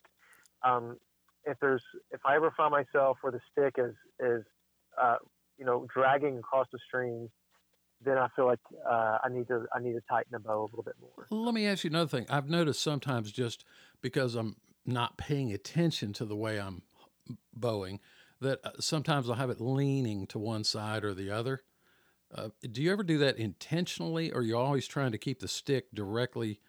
Um, 0.62 0.98
if 1.46 1.58
there's 1.60 1.82
if 2.10 2.20
I 2.24 2.36
ever 2.36 2.52
find 2.56 2.70
myself 2.70 3.18
where 3.20 3.32
the 3.32 3.40
stick 3.52 3.76
is 3.78 3.94
is 4.20 4.44
uh, 5.00 5.16
you 5.58 5.64
know 5.64 5.86
dragging 5.92 6.38
across 6.38 6.66
the 6.72 6.78
strings, 6.86 7.30
then 8.04 8.18
I 8.18 8.28
feel 8.34 8.46
like 8.46 8.60
uh, 8.88 9.18
I 9.22 9.28
need 9.30 9.48
to 9.48 9.66
I 9.74 9.80
need 9.80 9.92
to 9.92 10.02
tighten 10.08 10.32
the 10.32 10.38
bow 10.38 10.62
a 10.62 10.64
little 10.64 10.82
bit 10.82 10.94
more. 11.00 11.26
Let 11.30 11.54
me 11.54 11.66
ask 11.66 11.84
you 11.84 11.90
another 11.90 12.08
thing. 12.08 12.26
I've 12.28 12.48
noticed 12.48 12.82
sometimes 12.82 13.32
just 13.32 13.64
because 14.00 14.34
I'm 14.34 14.56
not 14.86 15.16
paying 15.16 15.52
attention 15.52 16.12
to 16.14 16.24
the 16.24 16.36
way 16.36 16.60
I'm 16.60 16.82
bowing, 17.54 18.00
that 18.40 18.60
uh, 18.64 18.70
sometimes 18.80 19.28
I'll 19.28 19.36
have 19.36 19.50
it 19.50 19.60
leaning 19.60 20.26
to 20.28 20.38
one 20.38 20.64
side 20.64 21.04
or 21.04 21.14
the 21.14 21.30
other. 21.30 21.62
Uh, 22.34 22.48
do 22.70 22.82
you 22.82 22.92
ever 22.92 23.02
do 23.02 23.18
that 23.18 23.38
intentionally, 23.38 24.32
or 24.32 24.38
are 24.38 24.42
you're 24.42 24.58
always 24.58 24.86
trying 24.86 25.12
to 25.12 25.18
keep 25.18 25.40
the 25.40 25.48
stick 25.48 25.86
directly 25.94 26.60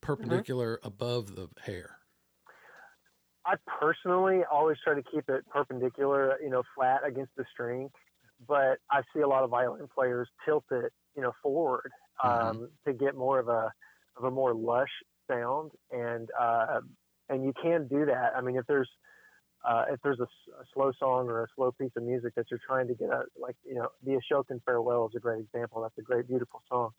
perpendicular 0.00 0.80
above 0.82 1.34
the 1.34 1.48
hair? 1.62 1.98
I 3.46 3.54
personally 3.80 4.42
always 4.50 4.76
try 4.84 4.94
to 4.94 5.02
keep 5.02 5.30
it 5.30 5.44
perpendicular, 5.48 6.36
you 6.42 6.50
know, 6.50 6.62
flat 6.74 7.00
against 7.06 7.34
the 7.36 7.44
string. 7.50 7.90
But 8.46 8.78
I 8.90 9.02
see 9.14 9.20
a 9.20 9.28
lot 9.28 9.42
of 9.42 9.50
violin 9.50 9.88
players 9.92 10.28
tilt 10.44 10.64
it, 10.70 10.92
you 11.16 11.22
know, 11.22 11.32
forward 11.42 11.90
um, 12.22 12.68
to 12.86 12.92
get 12.92 13.16
more 13.16 13.38
of 13.38 13.48
a 13.48 13.72
of 14.16 14.24
a 14.24 14.30
more 14.30 14.54
lush 14.54 14.90
sound, 15.28 15.72
and 15.90 16.28
uh, 16.38 16.80
and 17.28 17.44
you 17.44 17.52
can 17.60 17.88
do 17.88 18.04
that. 18.06 18.32
I 18.36 18.40
mean, 18.40 18.56
if 18.56 18.66
there's 18.66 18.88
uh, 19.68 19.84
if 19.90 20.00
there's 20.02 20.18
a 20.18 20.26
slow 20.72 20.90
song 20.98 21.28
or 21.28 21.44
a 21.44 21.46
slow 21.54 21.70
piece 21.70 21.90
of 21.94 22.02
music 22.02 22.34
that 22.36 22.46
you're 22.50 22.60
trying 22.66 22.88
to 22.88 22.94
get 22.94 23.10
a 23.10 23.24
like, 23.38 23.56
you 23.66 23.74
know, 23.74 23.88
the 24.02 24.12
Ashokan 24.12 24.60
Farewell 24.64 25.08
is 25.08 25.14
a 25.14 25.20
great 25.20 25.40
example. 25.40 25.82
That's 25.82 25.98
a 25.98 26.02
great, 26.02 26.26
beautiful 26.26 26.62
song. 26.70 26.90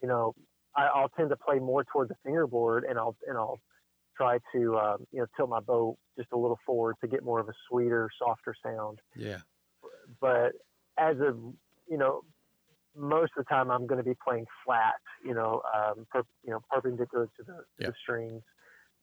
You 0.00 0.08
know, 0.08 0.34
I, 0.74 0.86
I'll 0.86 1.10
tend 1.10 1.28
to 1.30 1.36
play 1.36 1.58
more 1.58 1.84
toward 1.84 2.08
the 2.08 2.16
fingerboard, 2.24 2.84
and 2.84 2.98
I'll 2.98 3.14
and 3.28 3.36
I'll 3.36 3.60
try 4.16 4.38
to 4.54 4.78
um, 4.78 5.06
you 5.12 5.20
know 5.20 5.26
tilt 5.36 5.50
my 5.50 5.60
bow 5.60 5.98
just 6.16 6.30
a 6.32 6.38
little 6.38 6.58
forward 6.64 6.96
to 7.02 7.08
get 7.08 7.22
more 7.22 7.40
of 7.40 7.48
a 7.50 7.54
sweeter, 7.68 8.08
softer 8.18 8.54
sound. 8.64 9.00
Yeah. 9.14 9.40
But 10.18 10.52
as 10.96 11.18
a 11.18 11.34
you 11.90 11.98
know, 11.98 12.22
most 12.96 13.32
of 13.36 13.44
the 13.44 13.48
time 13.54 13.70
I'm 13.70 13.86
going 13.86 13.98
to 14.02 14.08
be 14.08 14.16
playing 14.26 14.46
flat, 14.64 14.94
you 15.22 15.34
know, 15.34 15.60
um, 15.74 16.06
per, 16.10 16.22
you 16.42 16.52
know, 16.52 16.60
perpendicular 16.70 17.26
to 17.36 17.42
the, 17.42 17.52
to 17.52 17.64
Yeah. 17.78 17.86
the 17.88 17.94
strings. 18.02 18.42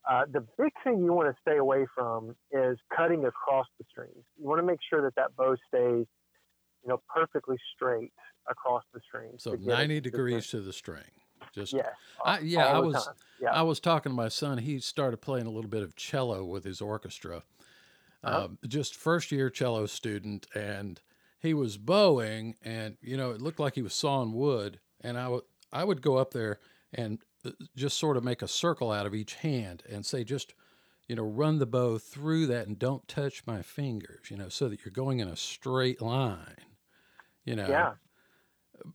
Uh, 0.10 0.24
the 0.32 0.42
big 0.58 0.72
thing 0.84 1.04
you 1.04 1.14
want 1.14 1.28
to 1.28 1.36
stay 1.42 1.58
away 1.58 1.86
from 1.96 2.36
is 2.52 2.78
cutting 2.96 3.26
across 3.26 3.68
the 3.78 3.86
strings. 3.90 4.24
You 4.40 4.48
want 4.48 4.60
to 4.60 4.66
make 4.66 4.80
sure 4.90 5.02
that 5.04 5.16
that 5.16 5.36
bow 5.36 5.56
stays, 5.68 6.08
you 6.84 6.88
know, 6.90 7.02
perfectly 7.14 7.58
straight 7.76 8.12
across 8.50 8.84
the 8.94 9.00
strings. 9.08 9.44
So 9.44 9.52
to 9.52 9.58
get 9.58 9.68
it- 9.68 9.72
90 9.74 10.02
degrees 10.02 10.48
to 10.50 10.62
the 10.62 10.74
string. 10.74 11.04
Just 11.54 11.74
Yes. 11.74 11.88
I, 12.24 12.40
yeah, 12.40 12.66
I 12.68 12.80
was. 12.80 13.10
Yeah. 13.42 13.50
I 13.52 13.64
was 13.64 13.80
talking 13.80 14.12
to 14.12 14.16
my 14.16 14.28
son. 14.30 14.60
He 14.60 14.80
started 14.80 15.18
playing 15.18 15.48
a 15.48 15.50
little 15.50 15.70
bit 15.70 15.82
of 15.82 15.96
cello 15.96 16.46
with 16.46 16.64
his 16.64 16.82
orchestra. 16.82 17.44
Uh-huh. 18.24 18.46
Um, 18.46 18.60
just 18.68 18.96
first 18.96 19.32
year 19.32 19.50
cello 19.50 19.88
student, 19.88 20.46
and 20.54 21.02
he 21.40 21.54
was 21.56 21.78
bowing, 21.78 22.56
and 22.62 22.98
you 23.02 23.18
know 23.18 23.32
it 23.32 23.42
looked 23.42 23.60
like 23.60 23.74
he 23.74 23.82
was 23.82 23.94
sawing 23.94 24.34
wood. 24.34 24.80
And 25.02 25.18
I 25.18 25.28
would 25.28 25.44
I 25.74 25.84
would 25.84 26.02
go 26.02 26.18
up 26.18 26.32
there 26.32 26.60
and 26.94 27.20
just 27.76 27.98
sort 27.98 28.18
of 28.18 28.24
make 28.24 28.42
a 28.42 28.48
circle 28.48 28.92
out 28.92 29.06
of 29.06 29.16
each 29.16 29.36
hand 29.36 29.84
and 29.90 30.06
say 30.06 30.24
just 30.24 30.54
you 31.08 31.16
know 31.16 31.24
run 31.24 31.60
the 31.60 31.66
bow 31.66 31.98
through 31.98 32.48
that 32.48 32.68
and 32.68 32.80
don't 32.80 33.08
touch 33.08 33.46
my 33.48 33.62
fingers. 33.62 34.32
You 34.32 34.38
know 34.38 34.50
so 34.50 34.70
that 34.70 34.86
you're 34.86 34.92
going 34.94 35.20
in 35.20 35.28
a 35.28 35.36
straight 35.36 36.02
line. 36.02 36.66
You 37.46 37.56
know 37.58 37.66
yeah. 37.70 37.94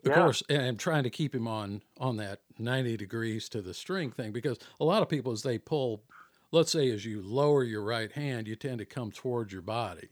of 0.05 0.11
Yeah. 0.11 0.14
course, 0.14 0.42
and 0.49 0.62
I'm 0.62 0.76
trying 0.76 1.05
to 1.05 1.11
keep 1.11 1.34
him 1.34 1.47
on 1.49 1.82
on 1.99 2.16
that 2.16 2.40
90 2.59 2.97
degrees 2.97 3.49
to 3.51 3.62
the 3.62 3.74
string 3.74 4.11
thing 4.12 4.32
because 4.32 4.59
a 4.80 4.84
lot 4.84 5.03
of 5.03 5.09
people, 5.09 5.32
as 5.32 5.42
they 5.42 5.59
pull, 5.59 6.05
let's 6.53 6.72
say 6.72 6.90
as 6.90 7.05
you 7.05 7.22
lower 7.22 7.64
your 7.64 7.82
right 7.82 8.11
hand, 8.12 8.49
you 8.49 8.57
tend 8.57 8.78
to 8.78 8.86
come 8.86 9.11
towards 9.12 9.53
your 9.53 9.62
body, 9.62 10.09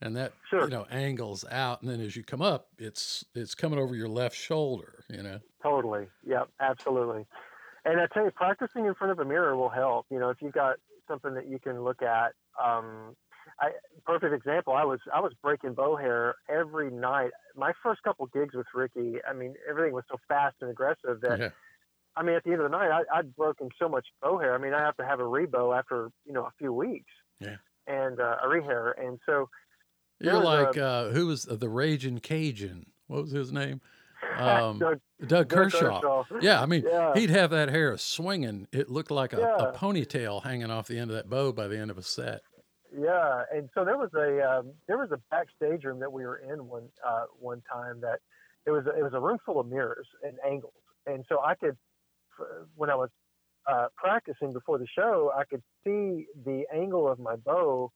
and 0.00 0.16
that 0.16 0.36
Sure. 0.42 0.64
you 0.64 0.70
know 0.70 0.84
angles 0.90 1.44
out, 1.50 1.82
and 1.82 1.90
then 1.90 2.00
as 2.00 2.16
you 2.16 2.24
come 2.24 2.42
up, 2.42 2.68
it's 2.78 3.24
it's 3.34 3.54
coming 3.54 3.78
over 3.78 3.94
your 3.94 4.08
left 4.08 4.36
shoulder. 4.36 5.04
You 5.08 5.22
know, 5.22 5.40
Totally. 5.62 6.08
Yep. 6.22 6.48
Absolutely. 6.60 7.26
And 7.84 8.00
I 8.00 8.06
tell 8.12 8.24
you, 8.24 8.30
practicing 8.30 8.86
in 8.86 8.94
front 8.94 9.12
of 9.12 9.18
a 9.18 9.24
mirror 9.24 9.56
will 9.56 9.70
help. 9.70 10.06
You 10.10 10.18
know, 10.18 10.30
if 10.30 10.42
you've 10.42 10.52
got 10.52 10.76
something 11.08 11.34
that 11.34 11.48
you 11.48 11.58
can 11.58 11.82
look 11.82 12.02
at. 12.02 12.32
Um, 12.62 13.16
I, 13.58 13.70
perfect 14.06 14.32
example. 14.34 14.74
I 14.74 14.84
was 14.84 15.00
I 15.12 15.20
was 15.20 15.32
breaking 15.42 15.74
bow 15.74 15.96
hair 15.96 16.36
every 16.48 16.90
night. 16.90 17.30
My 17.56 17.72
first 17.82 18.02
couple 18.02 18.26
gigs 18.26 18.54
with 18.54 18.66
Ricky. 18.74 19.16
I 19.28 19.32
mean, 19.32 19.54
everything 19.68 19.92
was 19.92 20.04
so 20.10 20.16
fast 20.28 20.56
and 20.60 20.70
aggressive 20.70 21.20
that 21.22 21.38
yeah, 21.38 21.48
I 22.16 22.22
mean, 22.22 22.36
at 22.36 22.44
the 22.44 22.52
end 22.52 22.60
of 22.60 22.70
the 22.70 22.76
night, 22.76 22.90
I, 22.90 23.18
I'd 23.18 23.34
broken 23.36 23.68
so 23.78 23.88
much 23.88 24.06
bow 24.22 24.38
hair. 24.38 24.54
I 24.54 24.58
mean, 24.58 24.72
I 24.72 24.80
have 24.80 24.96
to 24.96 25.04
have 25.04 25.20
a 25.20 25.24
rebow 25.24 25.76
after 25.76 26.10
you 26.24 26.32
know 26.32 26.44
a 26.44 26.52
few 26.58 26.72
weeks. 26.72 27.10
Yeah. 27.38 27.56
And 27.86 28.20
uh, 28.20 28.36
a 28.42 28.46
rehair, 28.46 28.92
and 29.02 29.18
so 29.26 29.48
you're 30.20 30.34
There's 30.34 30.44
a- 30.44 30.46
like 30.46 30.76
uh, 30.76 31.08
who 31.08 31.26
was 31.26 31.44
the 31.44 31.68
Raging 31.68 32.18
Cajun? 32.20 32.86
What 33.08 33.22
was 33.22 33.32
his 33.32 33.52
name? 33.52 33.80
Um, 34.38 34.78
Doug, 34.78 35.00
Doug 35.20 35.28
Doug 35.28 35.48
Kershaw. 35.48 36.00
Kershaw. 36.00 36.40
Yeah, 36.40 36.60
I 36.62 36.66
mean, 36.66 36.84
Yeah. 36.86 37.14
he'd 37.14 37.30
have 37.30 37.50
that 37.50 37.68
hair 37.68 37.96
swinging. 37.98 38.68
It 38.72 38.88
looked 38.90 39.10
like 39.10 39.32
a, 39.32 39.42
a 39.42 39.72
ponytail 39.72 40.42
hanging 40.42 40.70
off 40.70 40.86
the 40.86 40.98
end 40.98 41.10
of 41.10 41.16
that 41.16 41.28
bow 41.28 41.52
by 41.52 41.68
the 41.68 41.78
end 41.78 41.90
of 41.90 41.98
a 41.98 42.02
set. 42.02 42.40
Yeah, 42.92 43.44
and 43.52 43.68
so 43.74 43.84
there 43.84 43.96
was 43.96 44.10
a 44.14 44.58
um, 44.58 44.72
there 44.88 44.98
was 44.98 45.12
a 45.12 45.20
backstage 45.30 45.84
room 45.84 46.00
that 46.00 46.12
we 46.12 46.24
were 46.24 46.38
in 46.38 46.66
one 46.66 46.88
uh, 47.06 47.26
one 47.38 47.62
time 47.72 48.00
that 48.00 48.18
it 48.66 48.72
was 48.72 48.84
it 48.86 49.02
was 49.02 49.12
a 49.14 49.20
room 49.20 49.38
full 49.46 49.60
of 49.60 49.68
mirrors 49.68 50.08
and 50.24 50.38
angles, 50.44 50.72
and 51.06 51.24
so 51.28 51.40
I 51.40 51.54
could 51.54 51.76
when 52.74 52.90
I 52.90 52.96
was 52.96 53.10
uh, 53.68 53.86
practicing 53.96 54.52
before 54.52 54.78
the 54.78 54.86
show, 54.92 55.30
I 55.36 55.44
could 55.44 55.62
see 55.84 56.26
the 56.44 56.64
angle 56.74 57.08
of 57.08 57.18
my 57.18 57.36
bow 57.36 57.92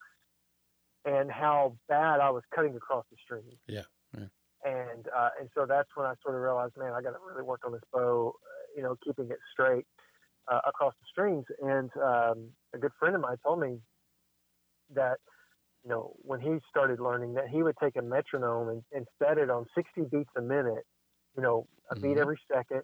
and 1.04 1.30
how 1.30 1.76
bad 1.88 2.20
I 2.20 2.30
was 2.30 2.42
cutting 2.54 2.76
across 2.76 3.04
the 3.10 3.16
string. 3.24 3.42
Yeah, 3.66 3.76
yeah. 3.76 3.82
And 4.64 5.06
uh, 5.14 5.30
and 5.38 5.50
so 5.54 5.66
that's 5.66 5.88
when 5.94 6.06
I 6.06 6.14
sort 6.22 6.34
of 6.36 6.40
realized, 6.40 6.76
man, 6.76 6.92
I 6.94 7.02
got 7.02 7.10
to 7.12 7.18
really 7.26 7.42
work 7.42 7.60
on 7.66 7.72
this 7.72 7.82
bow, 7.92 8.34
uh, 8.34 8.66
you 8.76 8.82
know, 8.82 8.96
keeping 9.04 9.30
it 9.30 9.38
straight 9.52 9.86
uh, 10.50 10.60
across 10.66 10.94
the 11.00 11.06
strings. 11.10 11.44
And 11.62 11.90
um, 11.98 12.50
a 12.74 12.78
good 12.78 12.92
friend 12.98 13.14
of 13.14 13.22
mine 13.22 13.36
told 13.44 13.60
me 13.60 13.80
that 14.94 15.18
you 15.84 15.90
know 15.90 16.14
when 16.22 16.40
he 16.40 16.58
started 16.70 17.00
learning 17.00 17.34
that 17.34 17.48
he 17.48 17.62
would 17.62 17.76
take 17.82 17.96
a 17.96 18.02
metronome 18.02 18.68
and, 18.68 18.84
and 18.92 19.06
set 19.22 19.38
it 19.38 19.50
on 19.50 19.66
60 19.74 20.02
beats 20.10 20.30
a 20.36 20.42
minute 20.42 20.84
you 21.36 21.42
know 21.42 21.66
a 21.90 21.96
beat 21.96 22.16
Mhm. 22.16 22.20
every 22.20 22.38
second 22.52 22.82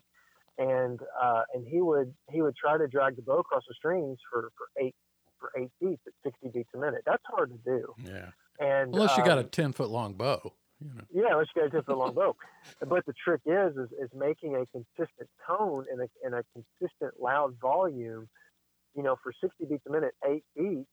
and 0.58 1.00
uh, 1.22 1.42
and 1.54 1.66
he 1.66 1.80
would 1.82 2.14
he 2.30 2.42
would 2.42 2.56
try 2.56 2.78
to 2.78 2.88
drag 2.88 3.16
the 3.16 3.22
bow 3.22 3.40
across 3.40 3.64
the 3.68 3.74
strings 3.74 4.18
for 4.30 4.50
for 4.56 4.68
eight 4.82 4.96
for 5.38 5.52
eight 5.58 5.70
beats 5.80 6.02
at 6.06 6.14
60 6.24 6.48
beats 6.54 6.70
a 6.74 6.78
minute 6.78 7.02
that's 7.06 7.24
hard 7.26 7.50
to 7.50 7.58
do 7.58 7.94
Yeah. 7.96 8.32
and 8.60 8.94
Unless 8.94 9.16
you 9.16 9.22
got 9.22 9.38
a 9.38 9.44
um, 9.44 9.50
10 9.50 9.72
foot 9.72 9.90
long 9.90 10.14
bow, 10.14 10.54
you 10.80 10.88
know. 10.94 11.04
yeah, 11.12 11.32
unless 11.32 11.48
you 11.54 11.68
got 11.68 11.88
a 11.88 11.94
long 11.96 12.14
bow. 12.14 12.36
But 12.86 13.04
the 13.06 13.12
trick 13.24 13.40
is, 13.46 13.76
is, 13.76 13.90
is 14.00 14.10
making 14.14 14.56
a 14.56 14.64
consistent 14.66 15.28
tone 15.46 15.84
and 15.90 16.00
a, 16.02 16.08
and 16.24 16.34
a 16.34 16.44
consistent 16.54 17.20
loud 17.20 17.56
volume. 17.60 18.28
You 18.94 19.02
know, 19.02 19.16
for 19.22 19.32
60 19.40 19.66
beats 19.66 19.84
a 19.86 19.92
minute, 19.92 20.14
eight 20.28 20.44
beats 20.56 20.88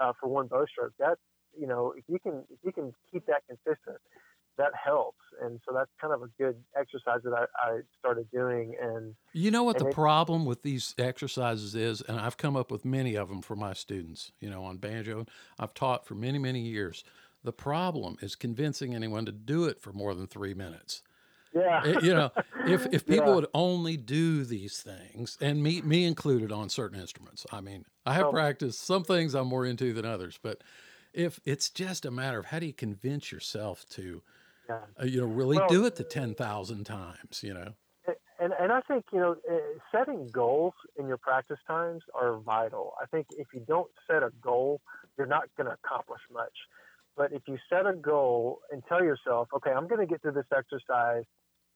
uh, 0.00 0.12
for 0.20 0.28
one 0.28 0.46
bow 0.46 0.64
stroke. 0.70 0.92
That's 0.98 1.20
you 1.58 1.66
know, 1.66 1.92
if 1.96 2.04
you 2.08 2.18
can 2.18 2.44
if 2.50 2.58
you 2.64 2.72
can 2.72 2.92
keep 3.12 3.26
that 3.26 3.42
consistent, 3.46 3.98
that 4.58 4.72
helps. 4.74 5.18
And 5.42 5.60
so 5.66 5.74
that's 5.74 5.90
kind 6.00 6.12
of 6.14 6.22
a 6.22 6.28
good 6.38 6.56
exercise 6.78 7.20
that 7.24 7.32
I, 7.32 7.44
I 7.68 7.80
started 7.98 8.30
doing. 8.30 8.74
And 8.80 9.14
You 9.32 9.50
know 9.50 9.62
what 9.62 9.78
the 9.78 9.88
it- 9.88 9.94
problem 9.94 10.44
with 10.44 10.62
these 10.62 10.94
exercises 10.98 11.74
is, 11.74 12.00
and 12.02 12.18
I've 12.18 12.36
come 12.36 12.56
up 12.56 12.70
with 12.70 12.84
many 12.84 13.16
of 13.16 13.28
them 13.28 13.42
for 13.42 13.56
my 13.56 13.72
students, 13.74 14.32
you 14.40 14.48
know, 14.50 14.64
on 14.64 14.78
banjo. 14.78 15.26
I've 15.58 15.74
taught 15.74 16.06
for 16.06 16.14
many, 16.14 16.38
many 16.38 16.60
years. 16.60 17.04
The 17.44 17.52
problem 17.52 18.16
is 18.20 18.34
convincing 18.36 18.94
anyone 18.94 19.26
to 19.26 19.32
do 19.32 19.64
it 19.64 19.80
for 19.80 19.92
more 19.92 20.14
than 20.14 20.26
three 20.26 20.54
minutes. 20.54 21.02
yeah, 21.54 21.84
It- 21.84 22.02
you 22.02 22.14
know, 22.14 22.30
if 22.66 22.86
if 22.94 23.04
people 23.04 23.26
Yeah. 23.28 23.34
would 23.34 23.46
only 23.52 23.96
do 23.98 24.42
these 24.44 24.80
things, 24.82 25.36
and 25.40 25.62
me 25.62 25.82
me 25.82 26.04
included 26.06 26.50
on 26.52 26.68
certain 26.70 26.98
instruments. 26.98 27.44
I 27.52 27.60
mean, 27.60 27.84
I 28.06 28.14
have 28.14 28.26
Oh. 28.28 28.32
practiced 28.32 28.80
some 28.80 29.04
things 29.04 29.34
I'm 29.34 29.48
more 29.48 29.66
into 29.66 29.92
than 29.92 30.06
others, 30.06 30.38
but 30.42 30.62
if 31.12 31.40
it's 31.44 31.68
just 31.68 32.06
a 32.06 32.10
matter 32.10 32.38
of 32.38 32.46
how 32.46 32.58
do 32.58 32.64
you 32.66 32.72
convince 32.72 33.30
yourself 33.30 33.84
to, 33.90 34.22
yeah. 34.68 34.80
uh, 34.98 35.04
you 35.04 35.20
know, 35.20 35.26
really 35.26 35.58
Well- 35.58 35.68
do 35.68 35.84
it 35.84 35.96
the 35.96 36.04
ten 36.04 36.34
thousand 36.34 36.84
times, 36.84 37.42
you 37.42 37.52
know. 37.52 37.74
and 38.38 38.52
and 38.54 38.72
I 38.72 38.80
think 38.80 39.04
you 39.12 39.18
know 39.20 39.36
uh, 39.50 39.58
setting 39.92 40.28
goals 40.28 40.74
in 40.96 41.06
your 41.06 41.18
practice 41.18 41.58
times 41.66 42.02
are 42.14 42.38
vital. 42.38 42.94
I 43.02 43.04
think 43.06 43.26
if 43.36 43.48
you 43.52 43.60
don't 43.60 43.90
set 44.06 44.22
a 44.22 44.30
goal, 44.40 44.80
you're 45.18 45.26
not 45.26 45.44
going 45.56 45.66
to 45.66 45.74
accomplish 45.74 46.22
much. 46.32 46.56
But 47.16 47.32
if 47.32 47.42
you 47.46 47.58
set 47.68 47.86
a 47.86 47.94
goal 47.94 48.60
and 48.70 48.82
tell 48.88 49.02
yourself, 49.04 49.48
okay, 49.56 49.70
I'm 49.70 49.86
going 49.86 50.00
to 50.00 50.06
get 50.06 50.22
through 50.22 50.32
this 50.32 50.46
exercise, 50.56 51.24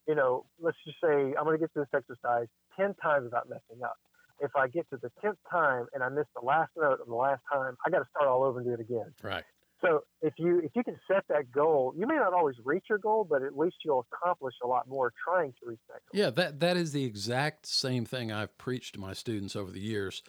you 0.09 0.15
know, 0.15 0.47
let's 0.61 0.79
just 0.85 0.99
say 1.03 1.35
I'm 1.37 1.45
going 1.45 1.59
to 1.59 1.63
get 1.63 1.73
through 1.73 1.87
this 1.93 2.01
exercise 2.03 2.47
ten 2.77 2.95
times 3.03 3.25
without 3.25 3.49
messing 3.49 3.83
up. 3.85 3.97
If 4.41 4.51
I 4.55 4.69
get 4.69 4.89
to 4.91 4.99
the 4.99 5.11
tenth 5.23 5.39
time 5.51 5.87
and 5.95 6.03
I 6.03 6.09
miss 6.09 6.27
the 6.39 6.45
last 6.45 6.71
note 6.77 7.01
of 7.01 7.07
the 7.07 7.15
last 7.15 7.41
time, 7.53 7.77
I 7.87 7.91
got 7.91 7.99
to 7.99 8.07
start 8.11 8.29
all 8.29 8.45
over 8.45 8.59
and 8.59 8.67
do 8.67 8.75
it 8.75 8.81
again. 8.81 9.13
Right. 9.23 9.45
So 9.83 10.05
if 10.23 10.33
you 10.39 10.61
if 10.61 10.71
you 10.75 10.83
can 10.83 10.99
set 11.07 11.25
that 11.29 11.53
goal, 11.53 11.93
you 11.97 12.07
may 12.07 12.17
not 12.17 12.33
always 12.33 12.57
reach 12.65 12.85
your 12.89 12.99
goal, 12.99 13.27
but 13.29 13.43
at 13.43 13.57
least 13.59 13.77
you'll 13.85 14.07
accomplish 14.11 14.55
a 14.65 14.67
lot 14.67 14.89
more 14.89 15.13
trying 15.23 15.53
to 15.61 15.69
reach 15.69 15.81
that 15.89 16.01
goal. 16.11 16.19
Yeah, 16.19 16.31
that 16.31 16.61
that 16.61 16.77
is 16.79 16.93
the 16.93 17.05
exact 17.05 17.67
same 17.67 18.07
thing 18.07 18.33
I've 18.33 18.57
preached 18.57 18.95
to 18.95 19.01
my 19.01 19.13
students 19.13 19.55
over 19.55 19.71
the 19.71 19.81
years. 19.81 20.23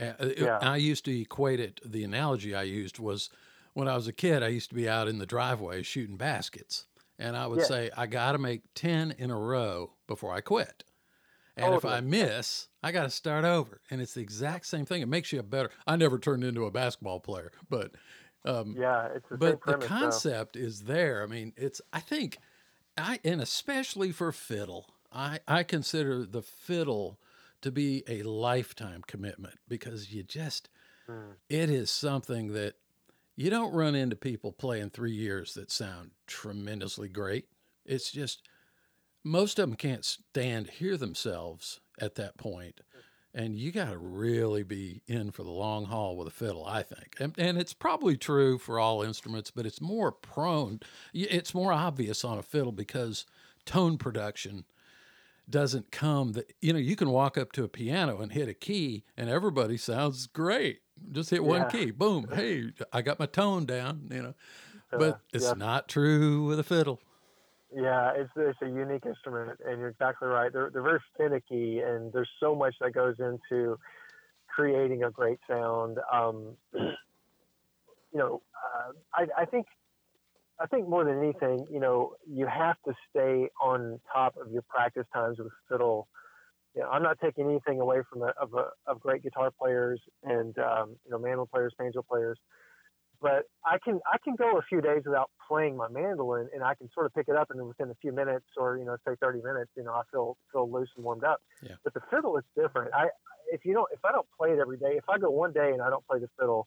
Uh, 0.00 0.12
Yeah. 0.38 0.58
I 0.60 0.76
used 0.76 1.04
to 1.06 1.20
equate 1.20 1.60
it. 1.60 1.80
The 1.84 2.04
analogy 2.04 2.54
I 2.54 2.62
used 2.62 2.98
was 2.98 3.28
when 3.74 3.88
I 3.88 3.94
was 3.94 4.06
a 4.06 4.12
kid. 4.12 4.42
I 4.42 4.48
used 4.48 4.68
to 4.70 4.74
be 4.74 4.88
out 4.88 5.08
in 5.08 5.18
the 5.18 5.26
driveway 5.26 5.82
shooting 5.82 6.16
baskets, 6.16 6.86
and 7.18 7.36
I 7.36 7.46
would 7.46 7.62
say 7.62 7.90
I 7.96 8.06
got 8.06 8.32
to 8.32 8.38
make 8.38 8.62
ten 8.74 9.12
in 9.12 9.30
a 9.30 9.38
row 9.38 9.94
before 10.06 10.32
I 10.32 10.40
quit. 10.40 10.84
And 11.56 11.74
if 11.74 11.84
I 11.84 12.00
miss, 12.00 12.68
I 12.82 12.92
got 12.92 13.02
to 13.02 13.10
start 13.10 13.44
over. 13.44 13.82
And 13.90 14.00
it's 14.00 14.14
the 14.14 14.22
exact 14.22 14.66
same 14.66 14.86
thing. 14.86 15.02
It 15.02 15.08
makes 15.08 15.32
you 15.32 15.38
a 15.40 15.42
better. 15.42 15.70
I 15.86 15.96
never 15.96 16.18
turned 16.18 16.44
into 16.44 16.64
a 16.64 16.70
basketball 16.70 17.20
player, 17.20 17.52
but 17.68 17.92
um, 18.46 18.74
Yeah, 18.78 19.08
it's 19.14 19.28
the 19.28 19.36
but 19.36 19.56
the 19.56 19.74
premise. 19.74 19.80
though. 19.80 19.86
concept 19.88 20.56
is 20.56 20.82
there. 20.84 21.22
I 21.22 21.26
mean, 21.26 21.52
it's 21.56 21.80
I 21.92 22.00
think 22.00 22.38
I 22.96 23.20
and 23.24 23.40
especially 23.42 24.12
for 24.12 24.32
fiddle, 24.32 24.94
I 25.12 25.40
I 25.46 25.62
consider 25.62 26.24
the 26.24 26.42
fiddle 26.42 27.20
to 27.60 27.70
be 27.70 28.02
a 28.08 28.22
lifetime 28.22 29.02
commitment 29.06 29.58
because 29.68 30.12
you 30.12 30.22
just 30.22 30.68
Mm. 31.08 31.34
it 31.50 31.68
is 31.68 31.90
something 31.90 32.52
that 32.52 32.74
you 33.36 33.50
don't 33.50 33.74
run 33.74 33.94
into 33.94 34.16
people 34.16 34.52
playing 34.52 34.90
3 34.90 35.12
years 35.12 35.54
that 35.54 35.70
sound 35.70 36.10
tremendously 36.26 37.08
great. 37.08 37.46
It's 37.84 38.10
just 38.10 38.42
most 39.24 39.58
of 39.58 39.68
them 39.68 39.76
can't 39.76 40.04
stand 40.04 40.68
hear 40.68 40.96
themselves 40.96 41.80
at 42.00 42.16
that 42.16 42.36
point. 42.36 42.80
And 43.34 43.56
you 43.56 43.72
got 43.72 43.90
to 43.90 43.96
really 43.96 44.62
be 44.62 45.02
in 45.06 45.30
for 45.30 45.42
the 45.42 45.50
long 45.50 45.86
haul 45.86 46.16
with 46.16 46.28
a 46.28 46.32
fiddle 46.32 46.66
i 46.66 46.82
think. 46.82 47.16
And, 47.18 47.34
and 47.38 47.56
it's 47.56 47.72
probably 47.72 48.16
true 48.16 48.58
for 48.58 48.78
all 48.78 49.02
instruments 49.02 49.50
but 49.50 49.64
it's 49.64 49.80
more 49.80 50.12
prone 50.12 50.80
it's 51.14 51.54
more 51.54 51.72
obvious 51.72 52.24
on 52.24 52.38
a 52.38 52.42
fiddle 52.42 52.72
because 52.72 53.24
tone 53.64 53.96
production 53.96 54.64
doesn't 55.48 55.90
come 55.90 56.32
that 56.32 56.52
you 56.60 56.72
know 56.72 56.78
you 56.78 56.96
can 56.96 57.10
walk 57.10 57.36
up 57.36 57.52
to 57.52 57.64
a 57.64 57.68
piano 57.68 58.20
and 58.20 58.32
hit 58.32 58.48
a 58.48 58.54
key 58.54 59.04
and 59.16 59.28
everybody 59.28 59.76
sounds 59.76 60.26
great 60.26 60.80
just 61.10 61.30
hit 61.30 61.44
one 61.44 61.64
Yeah. 61.64 61.70
key 61.70 61.90
boom 61.90 62.28
hey 62.32 62.72
i 62.92 63.02
got 63.02 63.18
my 63.18 63.26
tone 63.26 63.64
down 63.66 64.08
you 64.10 64.22
know 64.22 64.34
Uh, 64.92 64.98
but 64.98 65.20
it's 65.32 65.44
yeah. 65.44 65.54
not 65.54 65.88
true 65.88 66.44
with 66.46 66.58
a 66.58 66.64
fiddle 66.64 67.00
Yeah, 67.74 68.12
it's 68.14 68.30
it's 68.36 68.58
a 68.62 68.66
unique 68.66 69.06
instrument, 69.06 69.58
and 69.64 69.78
you're 69.78 69.88
exactly 69.88 70.28
right. 70.28 70.52
They're 70.52 70.70
they're 70.70 70.82
very 70.82 71.00
finicky, 71.16 71.80
and 71.80 72.12
there's 72.12 72.28
so 72.38 72.54
much 72.54 72.74
that 72.80 72.92
goes 72.92 73.16
into 73.18 73.78
creating 74.48 75.04
a 75.04 75.10
great 75.10 75.38
sound. 75.48 75.98
Um, 76.12 76.56
you 76.74 76.92
know, 78.14 78.42
uh, 78.54 78.92
I 79.14 79.42
I 79.42 79.44
think 79.46 79.66
I 80.60 80.66
think 80.66 80.88
more 80.88 81.04
than 81.04 81.18
anything, 81.18 81.66
you 81.70 81.80
know, 81.80 82.14
you 82.28 82.46
have 82.46 82.76
to 82.86 82.94
stay 83.10 83.48
on 83.60 84.00
top 84.12 84.36
of 84.36 84.50
your 84.52 84.62
practice 84.62 85.06
times 85.12 85.38
with 85.38 85.52
fiddle. 85.68 86.08
You 86.74 86.82
know, 86.82 86.88
I'm 86.88 87.02
not 87.02 87.18
taking 87.22 87.50
anything 87.50 87.80
away 87.80 87.98
from 88.10 88.22
a, 88.22 88.32
of 88.40 88.54
a, 88.54 88.68
of 88.86 89.00
great 89.00 89.22
guitar 89.22 89.50
players 89.50 90.00
and 90.22 90.56
um, 90.58 90.96
you 91.04 91.10
know 91.10 91.18
mandolin 91.18 91.48
players, 91.52 91.72
banjo 91.78 92.02
players 92.02 92.38
but 93.22 93.46
I 93.64 93.78
can 93.78 94.00
I 94.12 94.18
can 94.18 94.34
go 94.34 94.58
a 94.58 94.62
few 94.62 94.80
days 94.80 95.02
without 95.06 95.30
playing 95.48 95.76
my 95.76 95.88
mandolin, 95.88 96.48
and 96.52 96.62
I 96.62 96.74
can 96.74 96.90
sort 96.92 97.06
of 97.06 97.14
pick 97.14 97.28
it 97.28 97.36
up, 97.36 97.50
and 97.50 97.66
within 97.66 97.88
a 97.88 97.94
few 98.02 98.12
minutes, 98.12 98.46
or 98.56 98.76
you 98.76 98.84
know, 98.84 98.96
say 99.06 99.14
30 99.20 99.40
minutes, 99.42 99.70
you 99.76 99.84
know, 99.84 99.92
I 99.92 100.02
feel 100.10 100.36
feel 100.52 100.70
loose 100.70 100.90
and 100.96 101.04
warmed 101.04 101.22
up. 101.22 101.40
Yeah. 101.62 101.76
But 101.84 101.94
the 101.94 102.00
fiddle 102.10 102.36
is 102.36 102.44
different. 102.56 102.92
I 102.92 103.06
if 103.52 103.64
you 103.64 103.72
don't 103.72 103.88
if 103.92 104.04
I 104.04 104.10
don't 104.10 104.26
play 104.36 104.50
it 104.50 104.58
every 104.58 104.76
day, 104.76 104.96
if 104.96 105.08
I 105.08 105.18
go 105.18 105.30
one 105.30 105.52
day 105.52 105.70
and 105.70 105.80
I 105.80 105.88
don't 105.88 106.04
play 106.06 106.18
the 106.18 106.28
fiddle, 106.38 106.66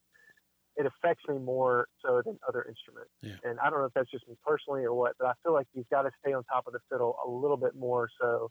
it 0.77 0.85
affects 0.85 1.23
me 1.27 1.37
more 1.37 1.87
so 2.01 2.21
than 2.25 2.39
other 2.47 2.63
instruments. 2.63 3.11
Yeah. 3.21 3.35
And 3.43 3.59
I 3.59 3.69
don't 3.69 3.79
know 3.79 3.85
if 3.85 3.93
that's 3.93 4.09
just 4.09 4.27
me 4.27 4.35
personally 4.45 4.85
or 4.85 4.93
what, 4.93 5.15
but 5.19 5.27
I 5.27 5.33
feel 5.43 5.51
like 5.51 5.67
you've 5.73 5.89
got 5.89 6.03
to 6.03 6.11
stay 6.23 6.31
on 6.31 6.45
top 6.45 6.67
of 6.67 6.73
the 6.73 6.79
fiddle 6.89 7.17
a 7.25 7.29
little 7.29 7.57
bit 7.57 7.75
more 7.75 8.07
so 8.21 8.49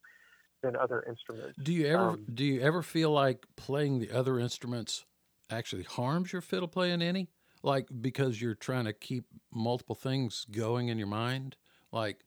than 0.64 0.76
other 0.76 1.02
instruments. 1.08 1.58
Do 1.60 1.72
you 1.72 1.86
ever 1.86 2.18
Um, 2.18 2.26
do 2.32 2.44
you 2.44 2.60
ever 2.60 2.82
feel 2.82 3.10
like 3.10 3.46
playing 3.56 3.98
the 4.00 4.10
other 4.10 4.38
instruments 4.38 5.04
actually 5.50 5.84
harms 5.84 6.32
your 6.32 6.42
fiddle 6.42 6.68
playing 6.68 7.02
any? 7.02 7.30
Like 7.62 7.88
because 8.00 8.40
you're 8.40 8.54
trying 8.54 8.84
to 8.86 8.92
keep 8.92 9.24
multiple 9.52 9.94
things 9.94 10.46
going 10.50 10.88
in 10.88 10.98
your 10.98 11.06
mind? 11.06 11.56
Like 11.92 12.24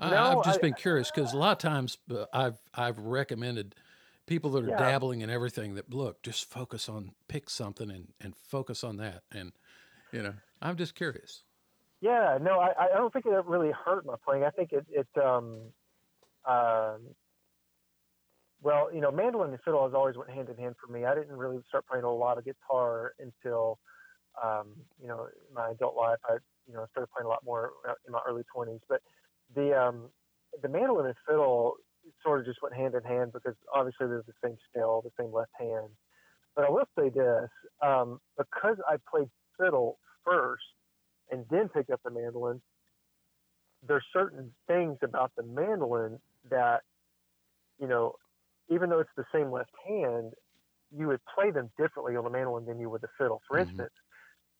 I, 0.00 0.10
No, 0.10 0.20
I've 0.32 0.42
just 0.42 0.60
I- 0.60 0.60
been 0.60 0.74
curious 0.74 1.10
because 1.10 1.32
a 1.34 1.38
lot 1.38 1.52
of 1.52 1.58
times 1.58 1.98
uh, 2.10 2.26
I've 2.32 2.60
I've 2.74 2.98
recommended 2.98 3.76
people 4.26 4.50
that 4.52 4.64
are 4.64 4.70
Yeah. 4.70 4.76
dabbling 4.76 5.22
in 5.22 5.30
everything 5.30 5.74
that 5.76 5.94
look 5.94 6.22
just 6.22 6.44
focus 6.50 6.88
on 6.88 7.14
pick 7.28 7.50
something 7.50 7.90
and 7.90 8.14
and 8.20 8.36
focus 8.36 8.84
on 8.84 8.96
that 8.98 9.24
and 9.32 9.52
you 10.12 10.22
know 10.22 10.36
I'm 10.62 10.76
just 10.76 10.94
curious. 10.94 11.44
Yeah, 12.00 12.38
no, 12.40 12.58
I, 12.60 12.72
I 12.84 12.88
don't 12.88 13.12
think 13.12 13.26
it 13.26 13.44
really 13.44 13.72
hurt 13.72 14.06
my 14.06 14.14
playing. 14.24 14.44
I 14.44 14.50
think 14.50 14.72
it, 14.72 14.86
it 14.88 15.08
um, 15.22 15.72
um, 16.46 17.14
well, 18.62 18.92
you 18.92 19.00
know, 19.00 19.10
mandolin 19.10 19.50
and 19.50 19.60
fiddle 19.64 19.84
has 19.84 19.94
always 19.94 20.16
went 20.16 20.30
hand 20.30 20.48
in 20.48 20.56
hand 20.56 20.74
for 20.84 20.92
me. 20.92 21.04
I 21.04 21.14
didn't 21.14 21.36
really 21.36 21.60
start 21.68 21.86
playing 21.86 22.04
a 22.04 22.12
lot 22.12 22.38
of 22.38 22.44
guitar 22.44 23.12
until, 23.18 23.78
um, 24.42 24.68
you 25.00 25.08
know, 25.08 25.26
my 25.54 25.70
adult 25.70 25.96
life. 25.96 26.18
I, 26.28 26.36
you 26.68 26.74
know, 26.74 26.86
started 26.90 27.08
playing 27.14 27.26
a 27.26 27.28
lot 27.28 27.44
more 27.44 27.72
in 28.06 28.12
my 28.12 28.20
early 28.28 28.42
20s. 28.54 28.80
But 28.88 29.00
the 29.54 29.78
um, 29.78 30.10
the 30.62 30.68
mandolin 30.68 31.06
and 31.06 31.14
fiddle 31.26 31.76
sort 32.22 32.40
of 32.40 32.46
just 32.46 32.60
went 32.62 32.74
hand 32.74 32.94
in 32.94 33.02
hand 33.02 33.32
because 33.32 33.54
obviously 33.74 34.06
they're 34.06 34.24
the 34.26 34.32
same 34.44 34.56
scale, 34.70 35.02
the 35.02 35.22
same 35.22 35.32
left 35.32 35.52
hand. 35.58 35.88
But 36.54 36.64
I 36.64 36.70
will 36.70 36.88
say 36.98 37.08
this, 37.08 37.48
um, 37.82 38.20
because 38.36 38.76
I 38.88 38.96
played 39.10 39.28
fiddle 39.58 39.98
first 40.24 40.64
and 41.30 41.44
then 41.50 41.68
picked 41.68 41.90
up 41.90 42.00
the 42.04 42.10
mandolin, 42.10 42.60
there's 43.86 44.04
certain 44.12 44.52
things 44.66 44.98
about 45.02 45.32
the 45.36 45.42
mandolin 45.42 46.18
that, 46.50 46.80
you 47.78 47.86
know, 47.86 48.16
even 48.70 48.90
though 48.90 49.00
it's 49.00 49.10
the 49.16 49.26
same 49.34 49.50
left 49.52 49.72
hand, 49.86 50.34
you 50.90 51.08
would 51.08 51.20
play 51.34 51.50
them 51.50 51.70
differently 51.78 52.16
on 52.16 52.24
the 52.24 52.30
mandolin 52.30 52.66
than 52.66 52.80
you 52.80 52.90
would 52.90 53.02
the 53.02 53.08
fiddle. 53.18 53.42
For 53.48 53.58
Mhm. 53.58 53.60
instance, 53.60 53.92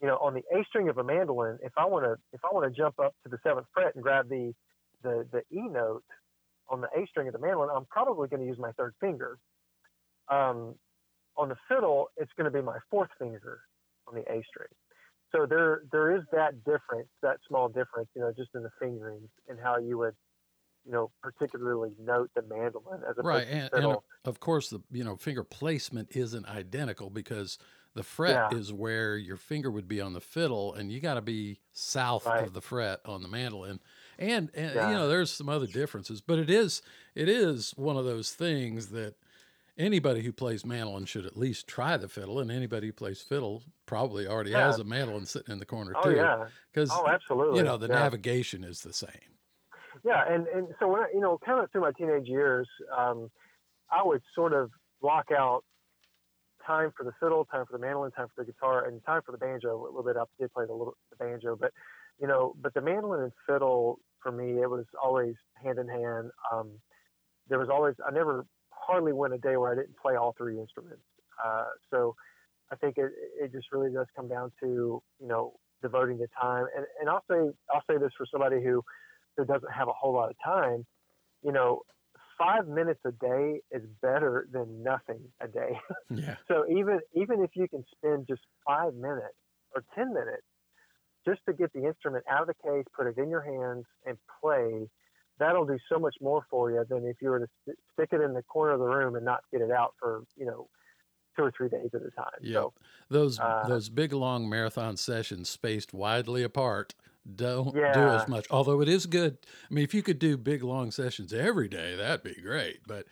you 0.02 0.08
know, 0.08 0.16
on 0.18 0.34
the 0.34 0.42
A 0.56 0.64
string 0.66 0.88
of 0.88 0.98
a 0.98 1.04
mandolin, 1.04 1.58
if 1.62 1.72
I 1.76 1.86
want 1.86 2.04
to 2.06 2.16
if 2.32 2.40
I 2.44 2.54
want 2.54 2.72
to 2.72 2.78
jump 2.78 2.98
up 3.00 3.14
to 3.24 3.30
the 3.30 3.38
seventh 3.44 3.68
fret 3.74 3.94
and 3.94 4.02
grab 4.02 4.28
the 4.28 4.54
the 5.02 5.28
the 5.32 5.40
E 5.56 5.68
note 5.68 6.04
on 6.68 6.80
the 6.80 6.88
A 6.88 7.06
string 7.08 7.28
of 7.28 7.34
the 7.34 7.40
mandolin, 7.40 7.70
I'm 7.74 7.86
probably 7.86 8.28
going 8.28 8.40
to 8.42 8.46
use 8.46 8.58
my 8.58 8.72
third 8.72 8.94
finger. 9.00 9.38
Um, 10.28 10.76
on 11.36 11.48
the 11.50 11.56
fiddle, 11.68 12.08
it's 12.16 12.32
going 12.36 12.50
to 12.52 12.56
be 12.56 12.62
my 12.64 12.78
fourth 12.90 13.11
finger 13.18 13.62
on 14.06 14.14
the 14.14 14.22
A 14.22 14.42
string. 14.48 14.68
So 15.32 15.46
there 15.46 15.82
there 15.92 16.16
is 16.16 16.24
that 16.32 16.64
difference, 16.64 17.11
that 17.22 17.38
small 17.48 17.68
difference, 17.68 18.11
you 18.14 18.22
know, 18.22 18.32
just 18.36 18.50
in 18.54 18.62
the 18.62 18.70
fingerings 18.80 19.30
and 19.48 19.58
how 19.61 19.78
you 19.78 19.98
would, 19.98 20.16
you 20.85 20.93
know, 20.93 21.12
particularly 21.22 21.95
note 21.99 22.31
the 22.35 22.43
mandolin 22.43 23.03
as 23.09 23.16
opposed 23.18 23.26
Right, 23.26 23.47
to 23.51 23.59
and, 23.59 23.70
and 23.74 23.99
of 24.24 24.41
course 24.41 24.70
the 24.70 24.81
you 24.91 25.05
know 25.05 25.16
finger 25.16 25.45
placement 25.45 26.16
isn't 26.16 26.47
identical 26.47 27.11
because 27.11 27.59
the 27.95 28.03
fret 28.03 28.45
Yeah. 28.45 28.49
is 28.49 28.72
where 28.72 29.16
your 29.18 29.37
finger 29.37 29.70
would 29.70 29.89
be 29.89 30.01
on 30.01 30.12
the 30.14 30.20
fiddle, 30.20 30.72
and 30.72 30.91
you 30.91 31.01
got 31.01 31.14
to 31.14 31.20
be 31.22 31.61
south 31.72 32.24
Right. 32.24 32.41
of 32.41 32.53
the 32.55 32.62
fret 32.62 33.01
on 33.05 33.20
the 33.22 33.28
mandolin. 33.28 33.81
And, 34.18 34.51
and 34.55 34.83
you 34.83 34.95
know 34.95 35.07
there's 35.09 35.31
some 35.33 35.49
other 35.51 35.66
differences, 35.66 36.20
but 36.22 36.39
it 36.39 36.49
is 36.49 36.81
it 37.14 37.28
is 37.28 37.72
one 37.76 37.97
of 37.97 38.05
those 38.07 38.33
things 38.33 38.89
that 38.91 39.16
anybody 39.78 40.22
who 40.22 40.33
plays 40.33 40.64
mandolin 40.66 41.05
should 41.07 41.26
at 41.26 41.37
least 41.37 41.66
try 41.68 41.97
the 41.99 42.09
fiddle, 42.09 42.39
and 42.41 42.51
anybody 42.51 42.89
who 42.89 42.93
plays 42.95 43.22
fiddle 43.22 43.64
probably 43.87 44.26
already 44.26 44.53
Yeah. 44.53 44.57
has 44.57 44.78
a 44.78 44.85
mandolin 44.85 45.26
sitting 45.26 45.53
in 45.53 45.59
the 45.59 45.66
corner 45.66 45.95
Oh 45.95 46.09
too, 46.09 46.11
yeah. 46.11 46.51
because 46.72 47.03
Oh, 47.03 47.07
absolutely. 47.09 47.59
you 47.59 47.62
know 47.62 47.76
the 47.76 47.89
yeah. 47.89 47.95
navigation 48.01 48.64
is 48.64 48.83
the 48.83 48.93
same. 48.95 49.39
Yeah, 50.05 50.22
and 50.28 50.47
and 50.49 50.68
so 50.78 50.88
when 50.88 51.01
I, 51.01 51.07
you 51.12 51.20
know, 51.20 51.38
kind 51.45 51.62
of 51.62 51.70
through 51.70 51.82
my 51.82 51.93
teenage 51.93 52.26
years, 52.26 52.68
um, 52.97 53.30
I 53.91 54.03
would 54.05 54.22
sort 54.34 54.53
of 54.53 54.70
block 55.01 55.26
out 55.36 55.62
time 56.66 56.93
for 56.97 57.05
the 57.05 57.12
fiddle, 57.20 57.45
time 57.45 57.64
for 57.66 57.76
the 57.76 57.84
mandolin, 57.84 58.12
time 58.12 58.28
for 58.34 58.45
the 58.45 58.53
guitar, 58.53 58.86
and 58.86 59.05
time 59.05 59.22
for 59.24 59.32
the 59.32 59.38
banjo. 59.38 59.74
A 59.74 59.82
little 59.82 60.03
bit. 60.03 60.16
I 60.16 60.24
did 60.38 60.53
play 60.53 60.66
the 60.66 60.72
little 60.72 60.97
the 61.11 61.16
banjo, 61.16 61.57
but 61.57 61.72
you 62.20 62.26
know, 62.26 62.55
but 62.61 62.74
the 62.74 62.80
mandolin 62.80 63.22
and 63.22 63.32
fiddle 63.47 63.99
for 64.22 64.30
me, 64.32 64.62
it 64.62 64.68
was 64.68 64.84
always 65.03 65.34
hand 65.62 65.78
in 65.78 65.88
hand. 65.88 66.30
Um, 66.53 66.70
there 67.49 67.59
was 67.59 67.68
always 67.68 67.95
I 68.07 68.12
never 68.12 68.47
hardly 68.70 69.12
went 69.12 69.34
a 69.34 69.38
day 69.38 69.57
where 69.57 69.72
I 69.72 69.74
didn't 69.74 69.97
play 69.97 70.16
all 70.16 70.34
three 70.36 70.59
instruments. 70.59 71.03
Uh, 71.45 71.64
so 71.91 72.14
I 72.70 72.76
think 72.76 72.97
it 72.99 73.11
it 73.41 73.53
just 73.53 73.66
really 73.72 73.93
does 73.93 74.07
come 74.14 74.28
down 74.28 74.53
to 74.61 75.03
you 75.20 75.26
know 75.26 75.55
devoting 75.82 76.18
the 76.18 76.28
time, 76.41 76.66
and 76.76 76.86
and 77.01 77.09
I'll 77.09 77.24
say 77.30 77.53
I'll 77.72 77.84
say 77.91 77.99
this 77.99 78.12
for 78.16 78.26
somebody 78.30 78.62
who 78.62 78.84
who 79.37 79.45
doesn't 79.45 79.72
have 79.72 79.89
a 79.89 79.93
whole 79.93 80.14
lot 80.14 80.31
of 80.31 80.37
time, 80.45 80.87
you 81.43 81.53
know, 81.53 81.83
five 82.39 82.68
minutes 82.68 83.01
a 83.07 83.12
day 83.12 83.62
is 83.70 83.83
better 84.03 84.49
than 84.53 84.83
nothing 84.83 85.33
a 85.41 85.49
day. 85.49 85.78
Yeah, 86.11 86.37
so 86.49 86.64
even 86.70 87.01
even 87.14 87.43
if 87.45 87.51
you 87.55 87.68
can 87.68 87.85
spend 87.97 88.26
just 88.28 88.43
five 88.66 88.95
minutes 88.95 89.39
or 89.74 89.85
ten 89.95 90.12
minutes 90.14 90.47
just 91.26 91.41
to 91.47 91.53
get 91.53 91.72
the 91.72 91.85
instrument 91.87 92.24
out 92.31 92.43
of 92.43 92.49
the 92.49 92.55
case, 92.55 92.85
put 92.97 93.07
it 93.07 93.18
in 93.18 93.28
your 93.28 93.43
hands, 93.43 93.85
and 94.07 94.16
play, 94.41 94.89
that'll 95.39 95.66
do 95.66 95.78
so 95.91 95.99
much 95.99 96.14
more 96.20 96.47
for 96.51 96.70
you 96.70 96.85
than 96.89 97.05
if 97.07 97.16
you 97.20 97.28
were 97.31 97.41
to 97.41 97.47
st- 97.64 97.78
stick 97.93 98.09
it 98.12 98.20
in 98.22 98.33
the 98.35 98.43
corner 98.43 98.72
of 98.72 98.81
the 98.81 98.87
room 98.87 99.14
and 99.16 99.24
not 99.24 99.43
get 99.53 99.61
it 99.61 99.70
out 99.70 99.95
for 100.01 100.24
you 100.37 100.47
know 100.47 100.68
two 101.37 101.45
or 101.45 101.53
three 101.57 101.68
days 101.68 101.91
at 101.95 102.03
a 102.03 102.11
time. 102.12 102.41
Yeah, 102.41 102.64
So 102.64 102.74
those 103.09 103.41
Uh, 103.41 103.62
those 103.62 103.89
big 103.91 104.12
long 104.12 104.49
marathon 104.49 104.97
sessions 104.97 105.49
spaced 105.49 105.93
widely 105.93 106.43
apart 106.43 106.95
don't 107.35 107.75
do 107.75 107.81
as 107.81 108.29
much. 108.29 108.47
Although 108.51 108.81
it 108.81 108.89
is 108.89 109.07
good. 109.07 109.39
I 109.71 109.75
mean, 109.75 109.85
if 109.85 109.95
you 109.95 110.03
could 110.03 110.18
do 110.18 110.37
big 110.37 110.62
long 110.62 110.91
sessions 110.91 111.33
every 111.33 111.68
day, 111.68 111.97
that'd 111.97 112.23
be 112.23 112.41
great. 112.41 112.81
But 112.87 113.07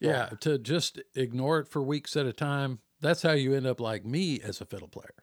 yeah, 0.00 0.30
to 0.40 0.58
just 0.58 1.00
ignore 1.14 1.60
it 1.60 1.68
for 1.68 1.82
weeks 1.82 2.16
at 2.16 2.26
a 2.26 2.32
time, 2.32 2.80
that's 3.00 3.22
how 3.22 3.32
you 3.32 3.54
end 3.54 3.66
up 3.66 3.80
like 3.80 4.04
me 4.04 4.40
as 4.40 4.60
a 4.60 4.64
fiddle 4.64 4.88
player. 4.88 5.14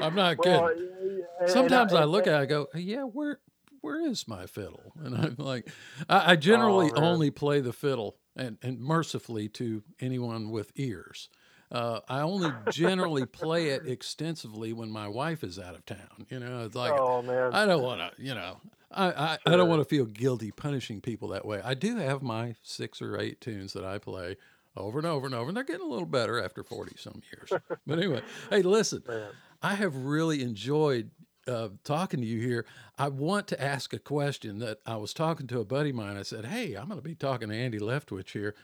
I'm 0.00 0.14
not 0.14 0.38
well, 0.38 0.68
kidding. 0.68 1.24
Sometimes 1.46 1.92
uh, 1.92 1.98
I 1.98 2.02
and- 2.02 2.10
look 2.12 2.26
at 2.26 2.34
it, 2.34 2.42
I 2.42 2.46
go, 2.46 2.68
yeah, 2.74 3.02
where 3.02 3.40
where 3.80 4.00
is 4.00 4.26
my 4.26 4.46
fiddle? 4.46 4.92
And 5.04 5.14
I'm 5.14 5.36
like, 5.38 5.68
I, 6.08 6.18
I 6.18 6.32
oh, 6.32 6.36
generally 6.36 6.90
Oh, 6.94 7.02
only 7.02 7.30
play 7.30 7.60
the 7.60 7.72
fiddle, 7.74 8.16
and, 8.34 8.56
and 8.62 8.80
mercifully 8.80 9.48
to 9.50 9.82
anyone 10.00 10.50
with 10.50 10.72
ears. 10.76 11.28
Uh, 11.74 12.00
I 12.08 12.20
only 12.20 12.52
generally 12.70 13.26
play 13.26 13.70
it 13.70 13.86
extensively 13.88 14.72
when 14.72 14.90
my 14.90 15.08
wife 15.08 15.42
is 15.42 15.58
out 15.58 15.74
of 15.74 15.84
town. 15.84 16.26
You 16.30 16.38
know, 16.38 16.64
it's 16.64 16.76
like 16.76 16.92
oh 16.92 17.20
man, 17.20 17.52
I 17.52 17.66
don't 17.66 17.82
want 17.82 18.00
to, 18.00 18.22
you 18.22 18.34
know, 18.34 18.58
I, 18.92 19.06
I, 19.06 19.38
I 19.44 19.56
don't 19.56 19.68
want 19.68 19.80
to 19.80 19.84
feel 19.84 20.06
guilty 20.06 20.52
punishing 20.52 21.00
people 21.00 21.28
that 21.28 21.44
way. 21.44 21.60
I 21.64 21.74
do 21.74 21.96
have 21.96 22.22
my 22.22 22.54
six 22.62 23.02
or 23.02 23.18
eight 23.18 23.40
tunes 23.40 23.72
that 23.72 23.84
I 23.84 23.98
play 23.98 24.36
over 24.76 24.98
and 24.98 25.06
over 25.06 25.26
and 25.26 25.34
over, 25.34 25.48
and 25.48 25.56
they're 25.56 25.64
getting 25.64 25.86
a 25.86 25.90
little 25.90 26.06
better 26.06 26.42
after 26.42 26.62
40 26.62 26.96
some 26.96 27.20
years. 27.32 27.60
but 27.86 27.98
anyway, 27.98 28.22
hey, 28.50 28.62
listen, 28.62 29.02
man. 29.08 29.30
I 29.62 29.74
have 29.74 29.96
really 29.96 30.42
enjoyed 30.42 31.10
uh, 31.46 31.68
talking 31.84 32.20
to 32.20 32.26
you 32.26 32.40
here. 32.40 32.66
I 32.98 33.08
want 33.08 33.48
to 33.48 33.60
ask 33.60 33.92
a 33.92 33.98
question 33.98 34.58
that 34.60 34.78
I 34.86 34.96
was 34.96 35.12
talking 35.12 35.46
to 35.48 35.60
a 35.60 35.64
buddy 35.64 35.90
of 35.90 35.96
mine. 35.96 36.16
I 36.16 36.22
said, 36.22 36.44
Hey, 36.46 36.74
I'm 36.74 36.86
going 36.86 37.00
to 37.00 37.06
be 37.06 37.14
talking 37.14 37.48
to 37.48 37.54
Andy 37.54 37.78
Leftwich 37.78 38.30
here, 38.30 38.54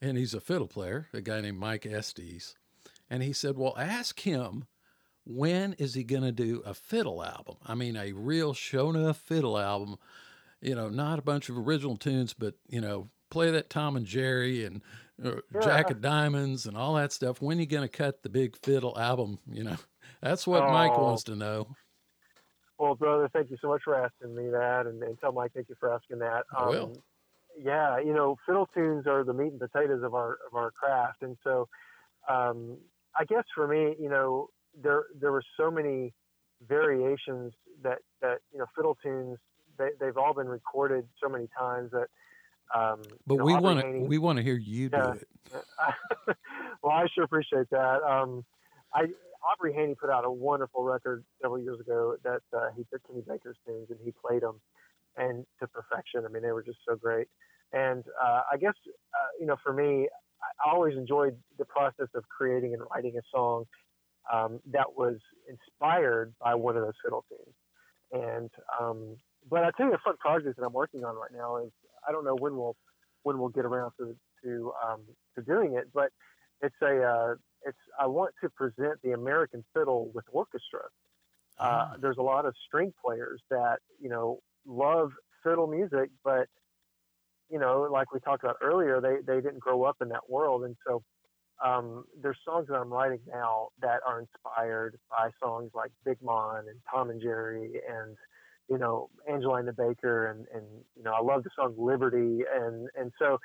and 0.00 0.16
he's 0.16 0.34
a 0.34 0.40
fiddle 0.40 0.68
player, 0.68 1.08
a 1.12 1.20
guy 1.20 1.40
named 1.40 1.58
Mike 1.58 1.86
Estes. 1.86 2.56
And 3.08 3.22
he 3.22 3.32
said, 3.32 3.56
Well, 3.56 3.74
ask 3.78 4.20
him 4.20 4.66
when 5.26 5.74
is 5.74 5.94
he 5.94 6.02
going 6.04 6.22
to 6.22 6.32
do 6.32 6.62
a 6.64 6.74
fiddle 6.74 7.22
album? 7.22 7.56
I 7.66 7.74
mean, 7.74 7.96
a 7.96 8.12
real 8.12 8.54
show 8.54 8.90
enough 8.90 9.18
fiddle 9.18 9.58
album, 9.58 9.96
you 10.60 10.74
know, 10.74 10.88
not 10.88 11.18
a 11.18 11.22
bunch 11.22 11.48
of 11.48 11.58
original 11.58 11.96
tunes, 11.96 12.32
but, 12.34 12.54
you 12.68 12.80
know, 12.80 13.10
play 13.30 13.50
that 13.50 13.70
Tom 13.70 13.96
and 13.96 14.06
Jerry 14.06 14.64
and 14.64 14.82
uh, 15.22 15.40
Jack 15.62 15.90
of 15.90 16.00
Diamonds 16.00 16.66
and 16.66 16.76
all 16.76 16.94
that 16.94 17.12
stuff. 17.12 17.42
When 17.42 17.58
you 17.58 17.66
going 17.66 17.86
to 17.86 17.88
cut 17.88 18.22
the 18.22 18.28
big 18.28 18.56
fiddle 18.56 18.98
album? 18.98 19.38
You 19.50 19.64
know, 19.64 19.76
that's 20.22 20.46
what 20.46 20.68
Mike 20.70 20.92
Oh. 20.96 21.04
wants 21.04 21.24
to 21.24 21.36
know. 21.36 21.68
Well, 22.78 22.94
brother, 22.94 23.28
thank 23.32 23.50
you 23.50 23.58
so 23.60 23.68
much 23.68 23.82
for 23.84 23.94
asking 23.94 24.34
me 24.34 24.48
that, 24.48 24.86
and, 24.86 25.02
and 25.02 25.20
tell 25.20 25.32
Mike 25.32 25.52
thank 25.54 25.68
you 25.68 25.74
for 25.78 25.92
asking 25.92 26.20
that. 26.20 26.44
I 26.56 26.66
will. 26.66 26.92
Yeah, 27.58 27.98
you 27.98 28.12
know, 28.12 28.36
fiddle 28.46 28.68
tunes 28.74 29.06
are 29.06 29.24
the 29.24 29.32
meat 29.32 29.52
and 29.52 29.60
potatoes 29.60 30.02
of 30.02 30.14
our 30.14 30.38
of 30.46 30.54
our 30.54 30.70
craft, 30.70 31.22
and 31.22 31.36
so 31.44 31.68
um, 32.28 32.78
I 33.18 33.24
guess 33.24 33.44
for 33.54 33.66
me, 33.66 33.96
you 33.98 34.08
know, 34.08 34.48
there 34.80 35.04
there 35.18 35.32
were 35.32 35.42
so 35.56 35.70
many 35.70 36.12
variations 36.66 37.52
that 37.82 37.98
that 38.20 38.38
you 38.52 38.58
know 38.58 38.66
fiddle 38.76 38.96
tunes 39.02 39.38
they 39.78 39.88
they've 39.98 40.16
all 40.16 40.34
been 40.34 40.48
recorded 40.48 41.06
so 41.22 41.28
many 41.28 41.48
times 41.58 41.90
that. 41.92 42.08
Um, 42.72 43.02
But 43.26 43.34
you 43.34 43.38
know, 43.38 43.44
we 43.46 43.54
want 43.56 43.80
to 43.80 43.98
we 44.06 44.18
want 44.18 44.36
to 44.36 44.44
hear 44.44 44.56
you 44.56 44.90
do 44.90 44.96
it. 44.96 45.28
well, 46.82 46.92
I 46.92 47.06
sure 47.12 47.24
appreciate 47.24 47.68
that. 47.70 48.00
Um, 48.04 48.44
I 48.94 49.06
Aubrey 49.42 49.72
Haynie 49.72 49.96
put 49.96 50.10
out 50.10 50.24
a 50.24 50.30
wonderful 50.30 50.84
record 50.84 51.24
several 51.42 51.58
years 51.58 51.80
ago 51.80 52.16
that 52.22 52.42
uh, 52.56 52.68
he 52.76 52.84
took 52.92 53.06
Kenny 53.08 53.22
Baker's 53.26 53.56
tunes 53.66 53.88
and 53.90 53.98
he 54.04 54.12
played 54.12 54.42
them 54.42 54.60
and 55.20 55.44
to 55.60 55.68
perfection. 55.68 56.24
I 56.24 56.32
mean, 56.32 56.42
they 56.42 56.52
were 56.52 56.62
just 56.62 56.78
so 56.88 56.96
great. 56.96 57.28
And 57.72 58.02
uh, 58.20 58.40
I 58.52 58.56
guess 58.56 58.74
uh, 58.86 59.30
you 59.38 59.46
know, 59.46 59.56
for 59.62 59.72
me, 59.72 60.08
I 60.64 60.70
always 60.70 60.96
enjoyed 60.96 61.36
the 61.58 61.64
process 61.64 62.08
of 62.14 62.24
creating 62.28 62.74
and 62.74 62.82
writing 62.90 63.16
a 63.16 63.22
song 63.32 63.64
um, 64.32 64.60
that 64.72 64.96
was 64.96 65.16
inspired 65.48 66.32
by 66.40 66.54
one 66.54 66.76
of 66.76 66.82
those 66.82 66.94
fiddle 67.04 67.24
tunes. 67.28 67.54
And 68.12 68.50
um, 68.80 69.16
but 69.48 69.64
I 69.64 69.70
tell 69.76 69.86
you, 69.86 69.94
a 69.94 69.98
fun 69.98 70.16
project 70.18 70.58
that 70.58 70.64
I'm 70.64 70.72
working 70.72 71.04
on 71.04 71.14
right 71.14 71.30
now 71.32 71.58
is 71.58 71.70
I 72.08 72.12
don't 72.12 72.24
know 72.24 72.36
when 72.36 72.56
we'll 72.56 72.76
when 73.22 73.38
we'll 73.38 73.50
get 73.50 73.64
around 73.64 73.92
to 73.98 74.16
to 74.42 74.72
um, 74.84 75.02
to 75.36 75.42
doing 75.42 75.74
it, 75.74 75.88
but 75.94 76.10
it's 76.60 76.74
a 76.82 77.02
uh, 77.02 77.34
it's 77.64 77.78
I 77.98 78.06
want 78.06 78.32
to 78.42 78.50
present 78.50 79.00
the 79.04 79.12
American 79.12 79.64
fiddle 79.74 80.10
with 80.14 80.24
orchestra. 80.32 80.82
Uh, 81.58 81.92
there's 82.00 82.16
a 82.16 82.22
lot 82.22 82.46
of 82.46 82.54
string 82.66 82.92
players 83.04 83.42
that 83.50 83.80
you 84.00 84.08
know 84.08 84.40
love 84.66 85.12
fiddle 85.42 85.66
music, 85.66 86.10
but 86.24 86.48
you 87.50 87.58
know, 87.58 87.88
like 87.90 88.12
we 88.12 88.20
talked 88.20 88.44
about 88.44 88.56
earlier, 88.62 89.00
they 89.00 89.16
they 89.26 89.40
didn't 89.40 89.58
grow 89.58 89.84
up 89.84 89.96
in 90.00 90.08
that 90.08 90.28
world, 90.28 90.64
and 90.64 90.76
so 90.86 91.02
um, 91.64 92.04
there's 92.20 92.38
songs 92.44 92.68
that 92.68 92.74
I'm 92.74 92.92
writing 92.92 93.20
now 93.28 93.68
that 93.82 94.00
are 94.06 94.20
inspired 94.20 94.98
by 95.10 95.30
songs 95.42 95.70
like 95.74 95.90
Big 96.04 96.16
Mon 96.22 96.68
and 96.68 96.78
Tom 96.90 97.10
and 97.10 97.20
Jerry 97.20 97.80
and 97.88 98.16
you 98.68 98.78
know 98.78 99.10
Angelina 99.30 99.72
Baker 99.72 100.28
and 100.28 100.46
and 100.54 100.64
you 100.96 101.02
know 101.02 101.12
I 101.12 101.20
love 101.20 101.42
the 101.42 101.50
song 101.54 101.74
Liberty. 101.76 102.44
And 102.54 102.88
and 102.98 103.12
so 103.18 103.38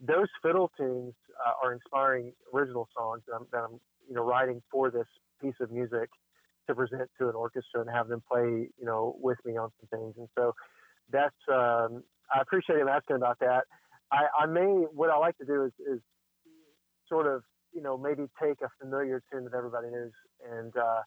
those 0.00 0.28
fiddle 0.42 0.70
tunes 0.76 1.14
uh, 1.46 1.52
are 1.62 1.72
inspiring 1.72 2.32
original 2.52 2.88
songs 2.96 3.22
that 3.28 3.36
I'm, 3.36 3.46
that 3.52 3.58
I'm 3.58 3.80
you 4.08 4.14
know 4.14 4.24
writing 4.24 4.60
for 4.70 4.90
this 4.90 5.06
piece 5.40 5.54
of 5.60 5.70
music 5.70 6.10
to 6.66 6.74
present 6.74 7.08
to 7.18 7.28
an 7.28 7.34
orchestra 7.34 7.80
and 7.80 7.90
have 7.90 8.08
them 8.08 8.22
play 8.30 8.68
you 8.78 8.84
know 8.84 9.16
with 9.20 9.38
me 9.44 9.56
on 9.56 9.70
some 9.80 9.98
things 9.98 10.14
and 10.16 10.28
so 10.36 10.52
that's 11.10 11.34
um, 11.52 12.02
I 12.34 12.40
appreciate 12.40 12.78
him 12.78 12.88
asking 12.88 13.16
about 13.16 13.38
that. 13.40 13.64
I, 14.12 14.26
I 14.40 14.46
may 14.46 14.62
what 14.62 15.10
I 15.10 15.16
like 15.16 15.36
to 15.38 15.44
do 15.44 15.64
is, 15.64 15.72
is 15.86 16.00
sort 17.08 17.26
of 17.26 17.42
you 17.72 17.82
know 17.82 17.98
maybe 17.98 18.24
take 18.42 18.60
a 18.62 18.68
familiar 18.80 19.22
tune 19.30 19.44
that 19.44 19.54
everybody 19.56 19.88
knows 19.90 20.12
and 20.50 20.76
uh, 20.76 21.00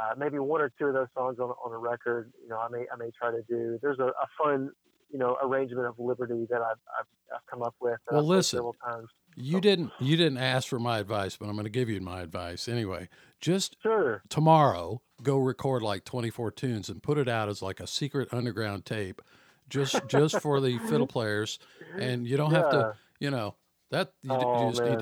uh, 0.00 0.14
maybe 0.16 0.38
one 0.38 0.60
or 0.60 0.70
two 0.78 0.86
of 0.86 0.94
those 0.94 1.08
songs 1.16 1.38
on, 1.38 1.50
on 1.64 1.72
a 1.72 1.78
record. 1.78 2.32
You 2.42 2.48
know 2.48 2.58
I 2.58 2.68
may 2.68 2.84
I 2.92 2.96
may 2.96 3.10
try 3.20 3.30
to 3.30 3.42
do. 3.48 3.78
There's 3.80 3.98
a, 3.98 4.06
a 4.06 4.26
fun 4.42 4.70
you 5.10 5.18
know 5.18 5.36
arrangement 5.42 5.86
of 5.86 5.94
Liberty 5.98 6.46
that 6.50 6.60
I've 6.60 6.80
I've, 6.98 7.06
I've 7.34 7.46
come 7.50 7.62
up 7.62 7.74
with. 7.80 7.98
Well, 8.10 8.22
listen. 8.22 8.58
several 8.58 8.76
times. 8.84 9.08
You 9.40 9.60
didn't 9.60 9.92
you 10.00 10.16
didn't 10.16 10.38
ask 10.38 10.66
for 10.66 10.80
my 10.80 10.98
advice, 10.98 11.36
but 11.36 11.46
I'm 11.46 11.52
going 11.52 11.64
to 11.64 11.70
give 11.70 11.88
you 11.88 12.00
my 12.00 12.22
advice 12.22 12.68
anyway. 12.68 13.08
Just 13.40 13.76
Sure. 13.82 14.22
tomorrow, 14.28 15.00
go 15.22 15.38
record 15.38 15.82
like 15.82 16.04
24 16.04 16.50
tunes 16.52 16.88
and 16.88 17.02
put 17.02 17.18
it 17.18 17.28
out 17.28 17.48
as 17.48 17.62
like 17.62 17.80
a 17.80 17.86
secret 17.86 18.28
underground 18.32 18.84
tape, 18.84 19.22
just 19.68 20.00
just 20.08 20.40
for 20.40 20.60
the 20.60 20.78
fiddle 20.78 21.06
players, 21.06 21.58
and 21.98 22.26
you 22.26 22.36
don't 22.36 22.50
have 22.52 22.70
to, 22.70 22.94
you 23.20 23.30
know, 23.30 23.54
that 23.90 24.12
you, 24.22 24.30
d- 24.30 24.36
you 24.36 24.46
Oh, 24.46 24.68
just 24.70 24.82
man. 24.82 24.90
need 24.98 25.00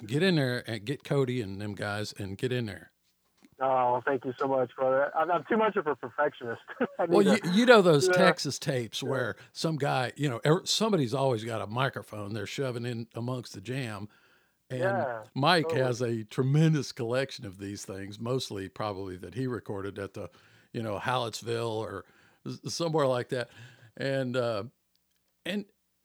to 0.00 0.06
get 0.06 0.22
in 0.22 0.36
there 0.36 0.64
and 0.66 0.84
get 0.84 1.04
Cody 1.04 1.40
and 1.40 1.60
them 1.60 1.74
guys 1.74 2.12
and 2.18 2.36
get 2.36 2.52
in 2.52 2.66
there. 2.66 2.90
Oh, 3.60 4.00
thank 4.06 4.24
you 4.24 4.32
so 4.38 4.46
much, 4.46 4.70
brother. 4.76 5.10
I'm, 5.16 5.30
I'm 5.32 5.44
too 5.48 5.56
much 5.56 5.74
of 5.76 5.86
a 5.88 5.96
perfectionist. 5.96 6.60
Well, 7.08 7.22
need 7.22 7.44
you, 7.44 7.50
you 7.52 7.66
know 7.66 7.80
those 7.82 8.06
Yeah. 8.08 8.14
Texas 8.14 8.58
tapes 8.58 9.02
where 9.02 9.36
some 9.52 9.76
guy, 9.76 10.12
you 10.16 10.28
know, 10.28 10.60
somebody's 10.64 11.14
always 11.14 11.44
got 11.44 11.60
a 11.60 11.66
microphone 11.66 12.34
they're 12.34 12.46
shoving 12.46 12.84
in 12.84 13.06
amongst 13.14 13.54
the 13.54 13.60
jam. 13.60 14.08
And 14.70 14.80
Yeah, 14.80 15.22
Mike 15.34 15.64
totally. 15.68 15.82
has 15.82 16.02
a 16.02 16.24
tremendous 16.24 16.92
collection 16.92 17.46
of 17.46 17.58
these 17.58 17.84
things, 17.84 18.20
mostly 18.20 18.68
probably 18.68 19.16
that 19.16 19.34
he 19.34 19.46
recorded 19.46 19.98
at 19.98 20.14
the, 20.14 20.28
you 20.72 20.82
know, 20.82 20.98
Hallettsville 20.98 21.70
or 21.70 22.04
somewhere 22.66 23.06
like 23.06 23.30
that. 23.30 23.48
And 23.96 24.36
uh, 24.36 24.64
and 25.46 25.64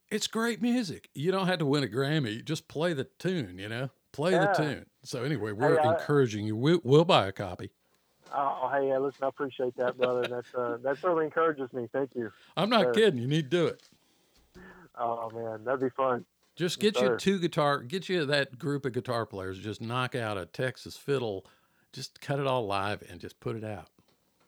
it's 0.10 0.28
great 0.28 0.62
music. 0.62 1.10
You 1.14 1.32
don't 1.32 1.48
have 1.48 1.60
to 1.60 1.66
win 1.66 1.84
a 1.84 1.88
Grammy. 1.88 2.44
Just 2.44 2.68
play 2.68 2.94
the 2.94 3.04
tune, 3.20 3.60
you 3.60 3.68
know, 3.68 3.90
play 4.14 4.32
the 4.32 4.54
tune. 4.56 4.86
So 5.04 5.24
anyway, 5.24 5.52
we're 5.52 5.80
I- 5.80 5.94
encouraging 5.94 6.46
you. 6.46 6.56
We'll, 6.56 6.80
we'll 6.84 7.06
buy 7.06 7.28
a 7.28 7.32
copy. 7.32 7.72
Oh, 8.36 8.68
hey, 8.74 8.88
yeah, 8.88 8.98
listen, 8.98 9.26
I 9.26 9.28
appreciate 9.28 9.76
that, 9.78 9.96
brother. 9.96 10.26
That's 10.28 10.56
uh, 10.56 10.78
that 10.82 10.98
certainly 10.98 11.26
encourages 11.26 11.72
me. 11.72 11.88
Thank 11.94 12.16
you. 12.16 12.32
I'm 12.58 12.70
not 12.70 12.94
kidding. 12.96 13.20
You 13.22 13.28
need 13.28 13.52
to 13.52 13.58
do 13.58 13.68
it. 13.68 13.84
Oh 14.98 15.30
man, 15.32 15.64
that'd 15.66 15.82
be 15.82 15.90
fun. 15.90 16.26
Just 16.56 16.80
get 16.80 17.00
you 17.02 17.18
two 17.18 17.40
guitar, 17.40 17.80
get 17.80 18.10
you 18.10 18.26
that 18.26 18.60
group 18.60 18.86
of 18.86 18.94
guitar 18.94 19.26
players. 19.26 19.60
Just 19.60 19.82
knock 19.82 20.14
out 20.14 20.38
a 20.38 20.46
Texas 20.46 20.96
fiddle, 20.96 21.46
just 21.92 22.22
cut 22.22 22.40
it 22.40 22.46
all 22.46 22.66
live 22.66 23.04
and 23.10 23.20
just 23.20 23.40
put 23.40 23.56
it 23.56 23.64
out. 23.64 23.88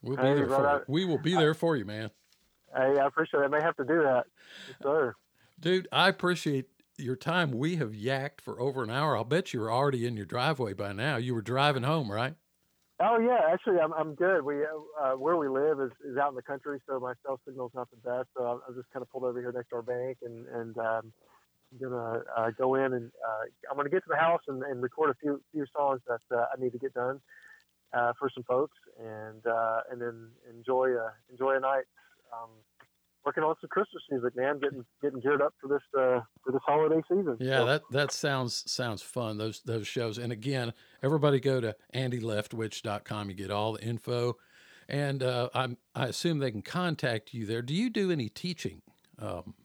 We'll 0.01 0.17
be 0.17 0.23
Hey, 0.23 0.35
there 0.35 0.43
for 0.43 0.61
brother, 0.61 0.85
you. 0.87 0.93
We 0.93 1.05
will 1.05 1.17
be 1.17 1.33
there 1.33 1.55
for 1.55 1.75
you, 1.75 1.85
man. 1.85 2.11
Hey, 2.75 2.99
I 2.99 3.07
appreciate 3.07 3.39
it. 3.39 3.45
I 3.45 3.47
may 3.47 3.61
have 3.61 3.75
to 3.77 3.85
do 3.85 4.03
that. 4.03 4.25
Yes, 4.67 4.77
sir. 4.83 5.15
Dude, 5.59 5.87
I 5.91 6.09
appreciate 6.09 6.67
your 6.97 7.15
time. 7.15 7.51
We 7.51 7.77
have 7.77 7.91
yacked 7.91 8.41
for 8.41 8.59
over 8.59 8.83
an 8.83 8.91
hour. 8.91 9.17
I'll 9.17 9.23
bet 9.23 9.53
you 9.53 9.61
were 9.61 9.71
already 9.71 10.05
in 10.05 10.15
your 10.15 10.25
driveway 10.25 10.73
by 10.73 10.93
now. 10.93 11.17
You 11.17 11.33
were 11.33 11.41
driving 11.41 11.83
home, 11.83 12.11
right? 12.11 12.35
Oh 12.99 13.19
yeah, 13.19 13.39
actually, 13.51 13.79
I'm 13.79 13.91
I'm 13.93 14.15
good. 14.15 14.43
We 14.45 14.63
uh, 14.63 14.67
uh, 15.01 15.11
where 15.17 15.35
we 15.35 15.49
live 15.49 15.81
is, 15.81 15.91
is 16.09 16.17
out 16.17 16.29
in 16.29 16.35
the 16.35 16.41
country, 16.41 16.79
so 16.87 16.97
my 16.99 17.13
cell 17.25 17.41
signal's 17.45 17.71
not 17.73 17.89
the 17.89 17.97
best. 17.97 18.29
So 18.37 18.45
I'm, 18.45 18.61
I'm 18.67 18.75
just 18.75 18.89
kind 18.93 19.01
of 19.01 19.09
pulled 19.09 19.25
over 19.25 19.39
here 19.39 19.51
next 19.51 19.69
to 19.69 19.75
our 19.77 19.81
bank, 19.81 20.19
and 20.21 20.47
and 20.47 20.77
um, 20.77 21.11
gonna 21.81 22.21
uh, 22.35 22.51
go 22.57 22.75
in 22.75 22.93
and 22.93 23.11
uh, 23.27 23.45
I'm 23.69 23.77
gonna 23.77 23.89
get 23.89 24.03
to 24.03 24.09
the 24.09 24.17
house 24.17 24.41
and, 24.47 24.63
and 24.63 24.81
record 24.81 25.09
a 25.09 25.15
few 25.15 25.41
few 25.51 25.65
songs 25.75 26.01
that 26.07 26.21
uh, 26.35 26.45
I 26.53 26.61
need 26.61 26.71
to 26.71 26.79
get 26.79 26.93
done 26.93 27.21
uh, 27.93 28.13
for 28.19 28.29
some 28.33 28.43
folks, 28.43 28.77
and 28.99 29.45
uh, 29.45 29.81
and 29.91 30.01
then 30.01 30.29
enjoy 30.49 30.91
a 30.91 31.13
enjoy 31.31 31.55
a 31.55 31.59
night. 31.59 31.85
Um, 32.33 32.49
working 33.25 33.43
on 33.43 33.55
some 33.59 33.69
Christmas 33.69 34.03
music, 34.09 34.35
man. 34.35 34.59
Getting 34.59 34.85
getting 35.01 35.19
geared 35.19 35.41
up 35.41 35.53
for 35.59 35.67
this 35.67 35.81
uh, 35.97 36.21
for 36.43 36.51
this 36.51 36.61
holiday 36.65 37.01
season. 37.09 37.37
Yeah, 37.39 37.59
So, 37.59 37.65
that 37.65 37.81
that 37.91 38.11
sounds 38.11 38.63
sounds 38.71 39.01
fun. 39.01 39.37
Those 39.37 39.61
those 39.61 39.87
shows. 39.87 40.17
And 40.17 40.31
again, 40.31 40.73
everybody 41.01 41.39
go 41.39 41.59
to 41.61 41.75
andyleftwich.com. 41.93 43.29
You 43.29 43.35
get 43.35 43.51
all 43.51 43.73
the 43.73 43.83
info, 43.83 44.37
and 44.87 45.23
uh, 45.23 45.49
I'm 45.53 45.77
I 45.93 46.07
assume 46.07 46.39
they 46.39 46.51
can 46.51 46.61
contact 46.61 47.33
you 47.33 47.45
there. 47.45 47.61
Do 47.61 47.73
you 47.73 47.89
do 47.89 48.11
any 48.11 48.29
teaching, 48.29 48.81
um, 49.19 49.55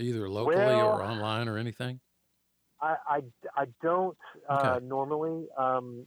either 0.00 0.28
locally 0.28 0.56
Well- 0.56 0.88
or 0.88 1.02
online 1.02 1.48
or 1.48 1.58
anything? 1.58 2.00
I, 2.80 2.96
I, 3.08 3.20
I 3.56 3.64
don't 3.82 4.16
uh, 4.48 4.78
normally. 4.80 5.48
Um, 5.58 6.06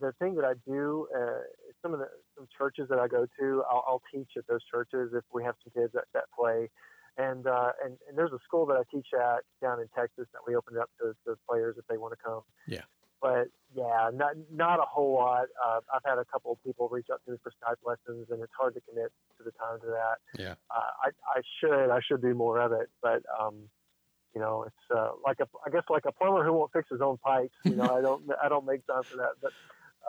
the 0.00 0.12
thing 0.18 0.34
that 0.34 0.44
I 0.44 0.54
do, 0.68 1.06
uh, 1.16 1.42
some 1.80 1.94
of 1.94 2.00
the 2.00 2.08
some 2.36 2.48
churches 2.58 2.88
that 2.90 2.98
I 2.98 3.06
go 3.06 3.26
to, 3.38 3.62
I'll, 3.70 3.84
I'll 3.86 4.02
teach 4.12 4.30
at 4.36 4.44
those 4.48 4.64
churches 4.68 5.12
if 5.14 5.22
we 5.32 5.44
have 5.44 5.54
some 5.62 5.80
kids 5.80 5.92
that, 5.94 6.06
that 6.14 6.24
play. 6.36 6.70
And, 7.18 7.46
uh, 7.46 7.70
and 7.84 7.98
and 8.08 8.18
there's 8.18 8.32
a 8.32 8.38
school 8.44 8.66
that 8.66 8.76
I 8.76 8.82
teach 8.92 9.06
at 9.14 9.44
down 9.62 9.80
in 9.80 9.86
Texas 9.94 10.26
that 10.32 10.40
we 10.46 10.56
opened 10.56 10.78
up 10.78 10.90
to, 11.00 11.14
to 11.26 11.36
players 11.48 11.76
if 11.78 11.86
they 11.86 11.98
want 11.98 12.14
to 12.14 12.24
come. 12.24 12.42
Yeah. 12.66 12.82
But 13.20 13.48
yeah, 13.74 14.10
not 14.14 14.34
not 14.50 14.78
a 14.78 14.86
whole 14.86 15.14
lot. 15.14 15.46
Uh, 15.64 15.80
I've 15.94 16.04
had 16.04 16.18
a 16.18 16.24
couple 16.24 16.52
of 16.52 16.62
people 16.64 16.88
reach 16.88 17.06
out 17.12 17.20
to 17.26 17.32
me 17.32 17.38
for 17.42 17.50
Skype 17.50 17.84
lessons, 17.84 18.28
and 18.30 18.40
it's 18.42 18.52
hard 18.58 18.74
to 18.74 18.80
commit 18.80 19.12
to 19.38 19.44
the 19.44 19.50
time 19.52 19.80
to 19.80 19.86
that 19.86 20.40
Yeah. 20.40 20.54
uh, 20.70 20.90
I, 21.04 21.08
I 21.38 21.42
should 21.60 21.90
I 21.90 22.00
should 22.00 22.22
do 22.22 22.34
more 22.34 22.60
of 22.60 22.72
it, 22.72 22.88
but 23.02 23.22
um, 23.38 23.68
you 24.34 24.40
know, 24.40 24.64
it's 24.64 24.96
uh, 24.96 25.10
like 25.24 25.40
a 25.40 25.48
I 25.66 25.70
guess 25.70 25.84
like 25.90 26.04
a 26.06 26.12
plumber 26.12 26.44
who 26.44 26.52
won't 26.52 26.72
fix 26.72 26.88
his 26.90 27.00
own 27.00 27.18
pipes. 27.18 27.54
You 27.64 27.76
know, 27.76 27.88
I 27.96 28.00
don't 28.00 28.22
I 28.42 28.48
don't 28.48 28.66
make 28.66 28.86
time 28.86 29.02
for 29.10 29.16
that. 29.16 29.32
But 29.42 29.52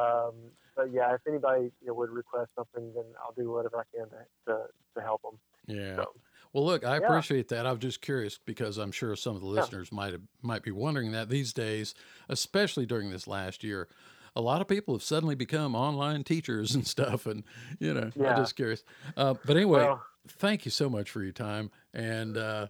um, 0.01 0.33
but 0.75 0.91
yeah, 0.91 1.13
if 1.15 1.21
anybody 1.27 1.71
you 1.81 1.87
know, 1.87 1.93
would 1.95 2.09
request 2.09 2.51
something, 2.55 2.93
then 2.93 3.05
I'll 3.23 3.33
do 3.33 3.51
whatever 3.51 3.77
I 3.77 3.97
can 3.97 4.07
to 4.09 4.25
to, 4.47 4.65
to 4.95 5.01
help 5.01 5.21
them. 5.23 5.39
Yeah. 5.67 5.95
So 5.95 6.13
Well, 6.53 6.65
look, 6.65 6.83
I 6.83 6.97
Yeah. 6.97 7.05
appreciate 7.07 7.47
that. 7.49 7.65
I 7.65 7.71
was 7.71 7.79
just 7.79 8.01
curious 8.01 8.39
because 8.43 8.77
I'm 8.77 8.91
sure 8.91 9.15
some 9.15 9.35
of 9.35 9.41
the 9.41 9.47
Yeah. 9.47 9.61
listeners 9.61 9.91
might 9.91 10.13
have, 10.13 10.21
might 10.41 10.63
be 10.63 10.71
wondering 10.71 11.11
that 11.11 11.29
these 11.29 11.53
days, 11.53 11.93
especially 12.27 12.85
during 12.85 13.11
this 13.11 13.27
last 13.27 13.63
year, 13.63 13.87
a 14.35 14.41
lot 14.41 14.61
of 14.61 14.67
people 14.67 14.93
have 14.95 15.03
suddenly 15.03 15.35
become 15.35 15.75
online 15.75 16.23
teachers 16.23 16.73
and 16.75 16.87
stuff, 16.87 17.25
and 17.25 17.43
you 17.79 17.93
know, 17.93 18.11
I'm 18.15 18.35
just 18.37 18.55
curious. 18.55 18.83
Uh, 19.17 19.35
but 19.45 19.57
anyway, 19.57 19.83
Well- 19.83 20.03
thank 20.27 20.65
you 20.65 20.71
so 20.71 20.89
much 20.89 21.09
for 21.09 21.21
your 21.23 21.31
time, 21.33 21.71
and 21.93 22.37
uh, 22.37 22.67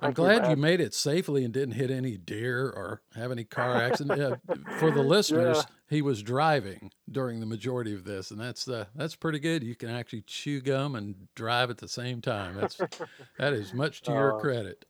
I'm 0.00 0.14
Thank 0.14 0.18
you, 0.18 0.24
glad 0.24 0.50
you, 0.50 0.56
made 0.56 0.80
it 0.80 0.94
safely 0.94 1.44
and 1.44 1.52
didn't 1.52 1.74
hit 1.74 1.90
any 1.90 2.16
deer 2.16 2.70
or 2.70 3.02
have 3.14 3.32
any 3.32 3.44
car 3.44 3.74
accident. 3.82 4.18
yeah, 4.18 4.54
for 4.78 4.90
the 4.92 5.02
listeners, 5.02 5.64
he 5.88 6.02
was 6.02 6.22
driving, 6.22 6.90
during 7.10 7.40
the 7.40 7.46
majority 7.46 7.94
of 7.94 8.04
this, 8.04 8.30
and 8.30 8.40
that's 8.40 8.68
uh, 8.68 8.84
that's 8.94 9.16
pretty 9.16 9.38
good. 9.38 9.62
You 9.62 9.74
can 9.74 9.88
actually 9.88 10.22
chew 10.22 10.60
gum 10.60 10.94
and 10.94 11.28
drive 11.34 11.70
at 11.70 11.78
the 11.78 11.88
same 11.88 12.20
time. 12.20 12.56
That's 12.56 12.76
that 13.38 13.52
is 13.52 13.72
much 13.72 14.02
to 14.02 14.12
your 14.12 14.36
Uh, 14.36 14.40
credit. 14.40 14.84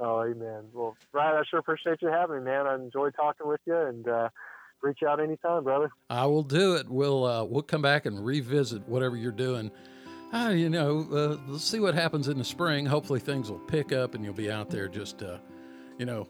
Oh, 0.00 0.22
amen. 0.22 0.64
Well, 0.72 0.96
Brad, 1.12 1.34
I 1.34 1.42
sure 1.50 1.58
appreciate 1.58 2.00
you 2.00 2.08
having 2.08 2.36
me, 2.38 2.42
man. 2.44 2.66
I 2.66 2.74
enjoyed 2.76 3.14
talking 3.14 3.46
with 3.48 3.60
you, 3.66 3.76
and 3.76 4.08
uh, 4.08 4.28
reach 4.82 5.02
out 5.06 5.20
anytime, 5.20 5.64
brother. 5.64 5.90
I 6.08 6.24
will 6.26 6.42
do 6.44 6.74
it. 6.76 6.88
We'll 6.88 7.24
uh, 7.24 7.44
we'll 7.44 7.62
come 7.62 7.82
back 7.82 8.06
and 8.06 8.24
revisit 8.24 8.88
whatever 8.88 9.16
you're 9.16 9.32
doing. 9.32 9.70
Uh, 10.32 10.50
you 10.54 10.70
know, 10.70 11.06
uh, 11.12 11.50
let's 11.50 11.64
see 11.64 11.80
what 11.80 11.94
happens 11.94 12.28
in 12.28 12.38
the 12.38 12.44
spring. 12.44 12.86
Hopefully, 12.86 13.18
things 13.20 13.50
will 13.50 13.58
pick 13.58 13.92
up 13.92 14.14
and 14.14 14.24
you'll 14.24 14.32
be 14.32 14.48
out 14.50 14.70
there 14.70 14.86
just, 14.88 15.24
uh, 15.24 15.38
you 15.98 16.06
know, 16.06 16.28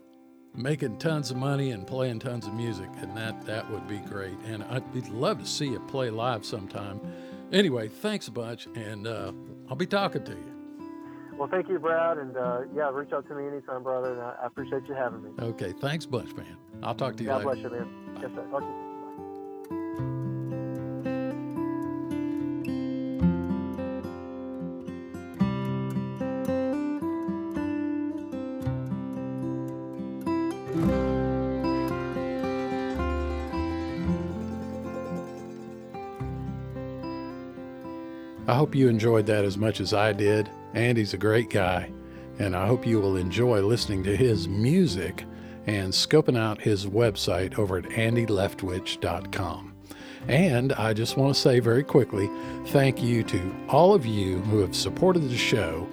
making 0.55 0.97
tons 0.97 1.31
of 1.31 1.37
money 1.37 1.71
and 1.71 1.87
playing 1.87 2.19
tons 2.19 2.47
of 2.47 2.53
music, 2.53 2.89
and 2.97 3.15
that 3.15 3.45
that 3.45 3.69
would 3.71 3.87
be 3.87 3.99
great. 3.99 4.37
And 4.45 4.63
I'd 4.65 4.91
be 4.93 5.01
love 5.01 5.39
to 5.39 5.45
see 5.45 5.67
you 5.67 5.79
play 5.81 6.09
live 6.09 6.45
sometime. 6.45 6.99
Anyway, 7.51 7.87
thanks 7.87 8.27
a 8.27 8.31
bunch, 8.31 8.67
and 8.75 9.07
uh, 9.07 9.31
I'll 9.69 9.75
be 9.75 9.85
talking 9.85 10.23
to 10.23 10.31
you. 10.31 10.51
Well, 11.37 11.49
thank 11.49 11.69
you, 11.69 11.79
Brad, 11.79 12.17
and 12.17 12.37
uh, 12.37 12.61
yeah, 12.75 12.91
reach 12.91 13.11
out 13.13 13.27
to 13.27 13.35
me 13.35 13.47
anytime, 13.47 13.83
brother. 13.83 14.13
And 14.13 14.21
I, 14.21 14.45
appreciate 14.45 14.83
you 14.87 14.93
having 14.93 15.23
me. 15.23 15.31
Okay, 15.39 15.73
thanks 15.81 16.05
bunch, 16.05 16.35
man. 16.35 16.57
I'll 16.83 16.95
talk 16.95 17.15
to 17.17 17.23
you 17.23 17.29
God 17.29 17.45
later. 17.45 17.61
bless 17.61 17.71
you, 17.71 17.79
man. 17.79 18.17
Yes, 18.21 18.31
sir. 18.35 18.87
Hope 38.61 38.75
you 38.75 38.87
enjoyed 38.89 39.25
that 39.25 39.43
as 39.43 39.57
much 39.57 39.81
as 39.81 39.91
I 39.91 40.13
did. 40.13 40.47
Andy's 40.75 41.15
a 41.15 41.17
great 41.17 41.49
guy, 41.49 41.89
and 42.37 42.55
I 42.55 42.67
hope 42.67 42.85
you 42.85 43.01
will 43.01 43.17
enjoy 43.17 43.59
listening 43.61 44.03
to 44.03 44.15
his 44.15 44.47
music 44.47 45.25
and 45.65 45.91
scoping 45.91 46.37
out 46.37 46.61
his 46.61 46.85
website 46.85 47.57
over 47.57 47.79
at 47.79 47.85
andyleftwich.com. 47.85 49.73
And 50.27 50.73
I 50.73 50.93
just 50.93 51.17
want 51.17 51.33
to 51.33 51.41
say 51.41 51.59
very 51.59 51.83
quickly 51.83 52.29
thank 52.67 53.01
you 53.01 53.23
to 53.23 53.55
all 53.67 53.95
of 53.95 54.05
you 54.05 54.41
who 54.41 54.59
have 54.59 54.75
supported 54.75 55.27
the 55.27 55.37
show 55.37 55.89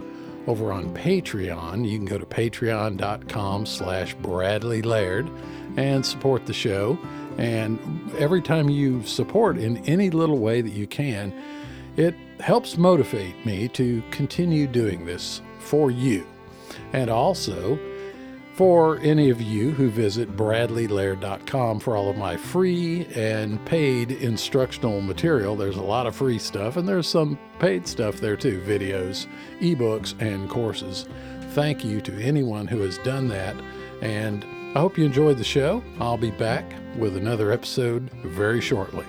over 0.47 0.71
on 0.71 0.95
Patreon. 0.95 1.89
You 1.89 1.97
can 1.97 2.05
go 2.05 2.19
to 2.19 2.27
patreon.com 2.27 3.64
slash 3.64 4.12
Bradley 4.16 4.83
Laird 4.83 5.31
and 5.79 6.05
support 6.05 6.45
the 6.45 6.53
show. 6.53 6.99
And 7.39 7.79
every 8.19 8.43
time 8.43 8.69
you 8.69 9.03
support 9.05 9.57
in 9.57 9.79
any 9.87 10.11
little 10.11 10.39
way 10.39 10.61
that 10.61 10.75
you 10.75 10.87
can, 10.87 11.33
it 11.97 12.14
helps 12.41 12.76
motivate 12.76 13.45
me 13.45 13.68
to 13.68 14.03
continue 14.11 14.66
doing 14.66 15.05
this 15.05 15.43
for 15.59 15.91
you. 15.91 16.26
And 16.93 17.11
also, 17.11 17.78
for 18.55 18.99
any 19.03 19.30
of 19.30 19.41
you 19.41 19.70
who 19.70 19.89
visit 19.89 20.36
bradleylaird.com 20.36 21.78
for 21.78 21.97
all 21.97 22.11
of 22.11 22.16
my 22.16 22.36
free 22.36 23.07
and 23.14 23.64
paid 23.66 24.11
instructional 24.11 25.01
material, 25.01 25.55
there's 25.55 25.76
a 25.76 25.82
lot 25.82 26.09
of 26.09 26.16
free 26.16 26.41
stuff, 26.41 26.76
and 26.76 26.89
there's 26.89 27.07
some 27.07 27.39
paid 27.61 27.86
stuff 27.86 28.16
there 28.16 28.36
too 28.36 28.61
videos, 28.66 29.28
ebooks, 29.61 30.20
and 30.20 30.49
courses. 30.49 31.07
Thank 31.51 31.84
you 31.84 32.01
to 32.01 32.20
anyone 32.20 32.66
who 32.66 32.80
has 32.80 32.99
done 32.99 33.28
that. 33.28 33.55
And 34.03 34.45
I 34.76 34.80
hope 34.80 34.99
you 34.99 35.05
enjoyed 35.05 35.39
the 35.39 35.45
show. 35.45 35.82
I'll 36.01 36.18
be 36.18 36.32
back 36.32 36.64
with 36.97 37.16
another 37.16 37.53
episode 37.53 38.11
very 38.24 38.61
shortly. 38.61 39.07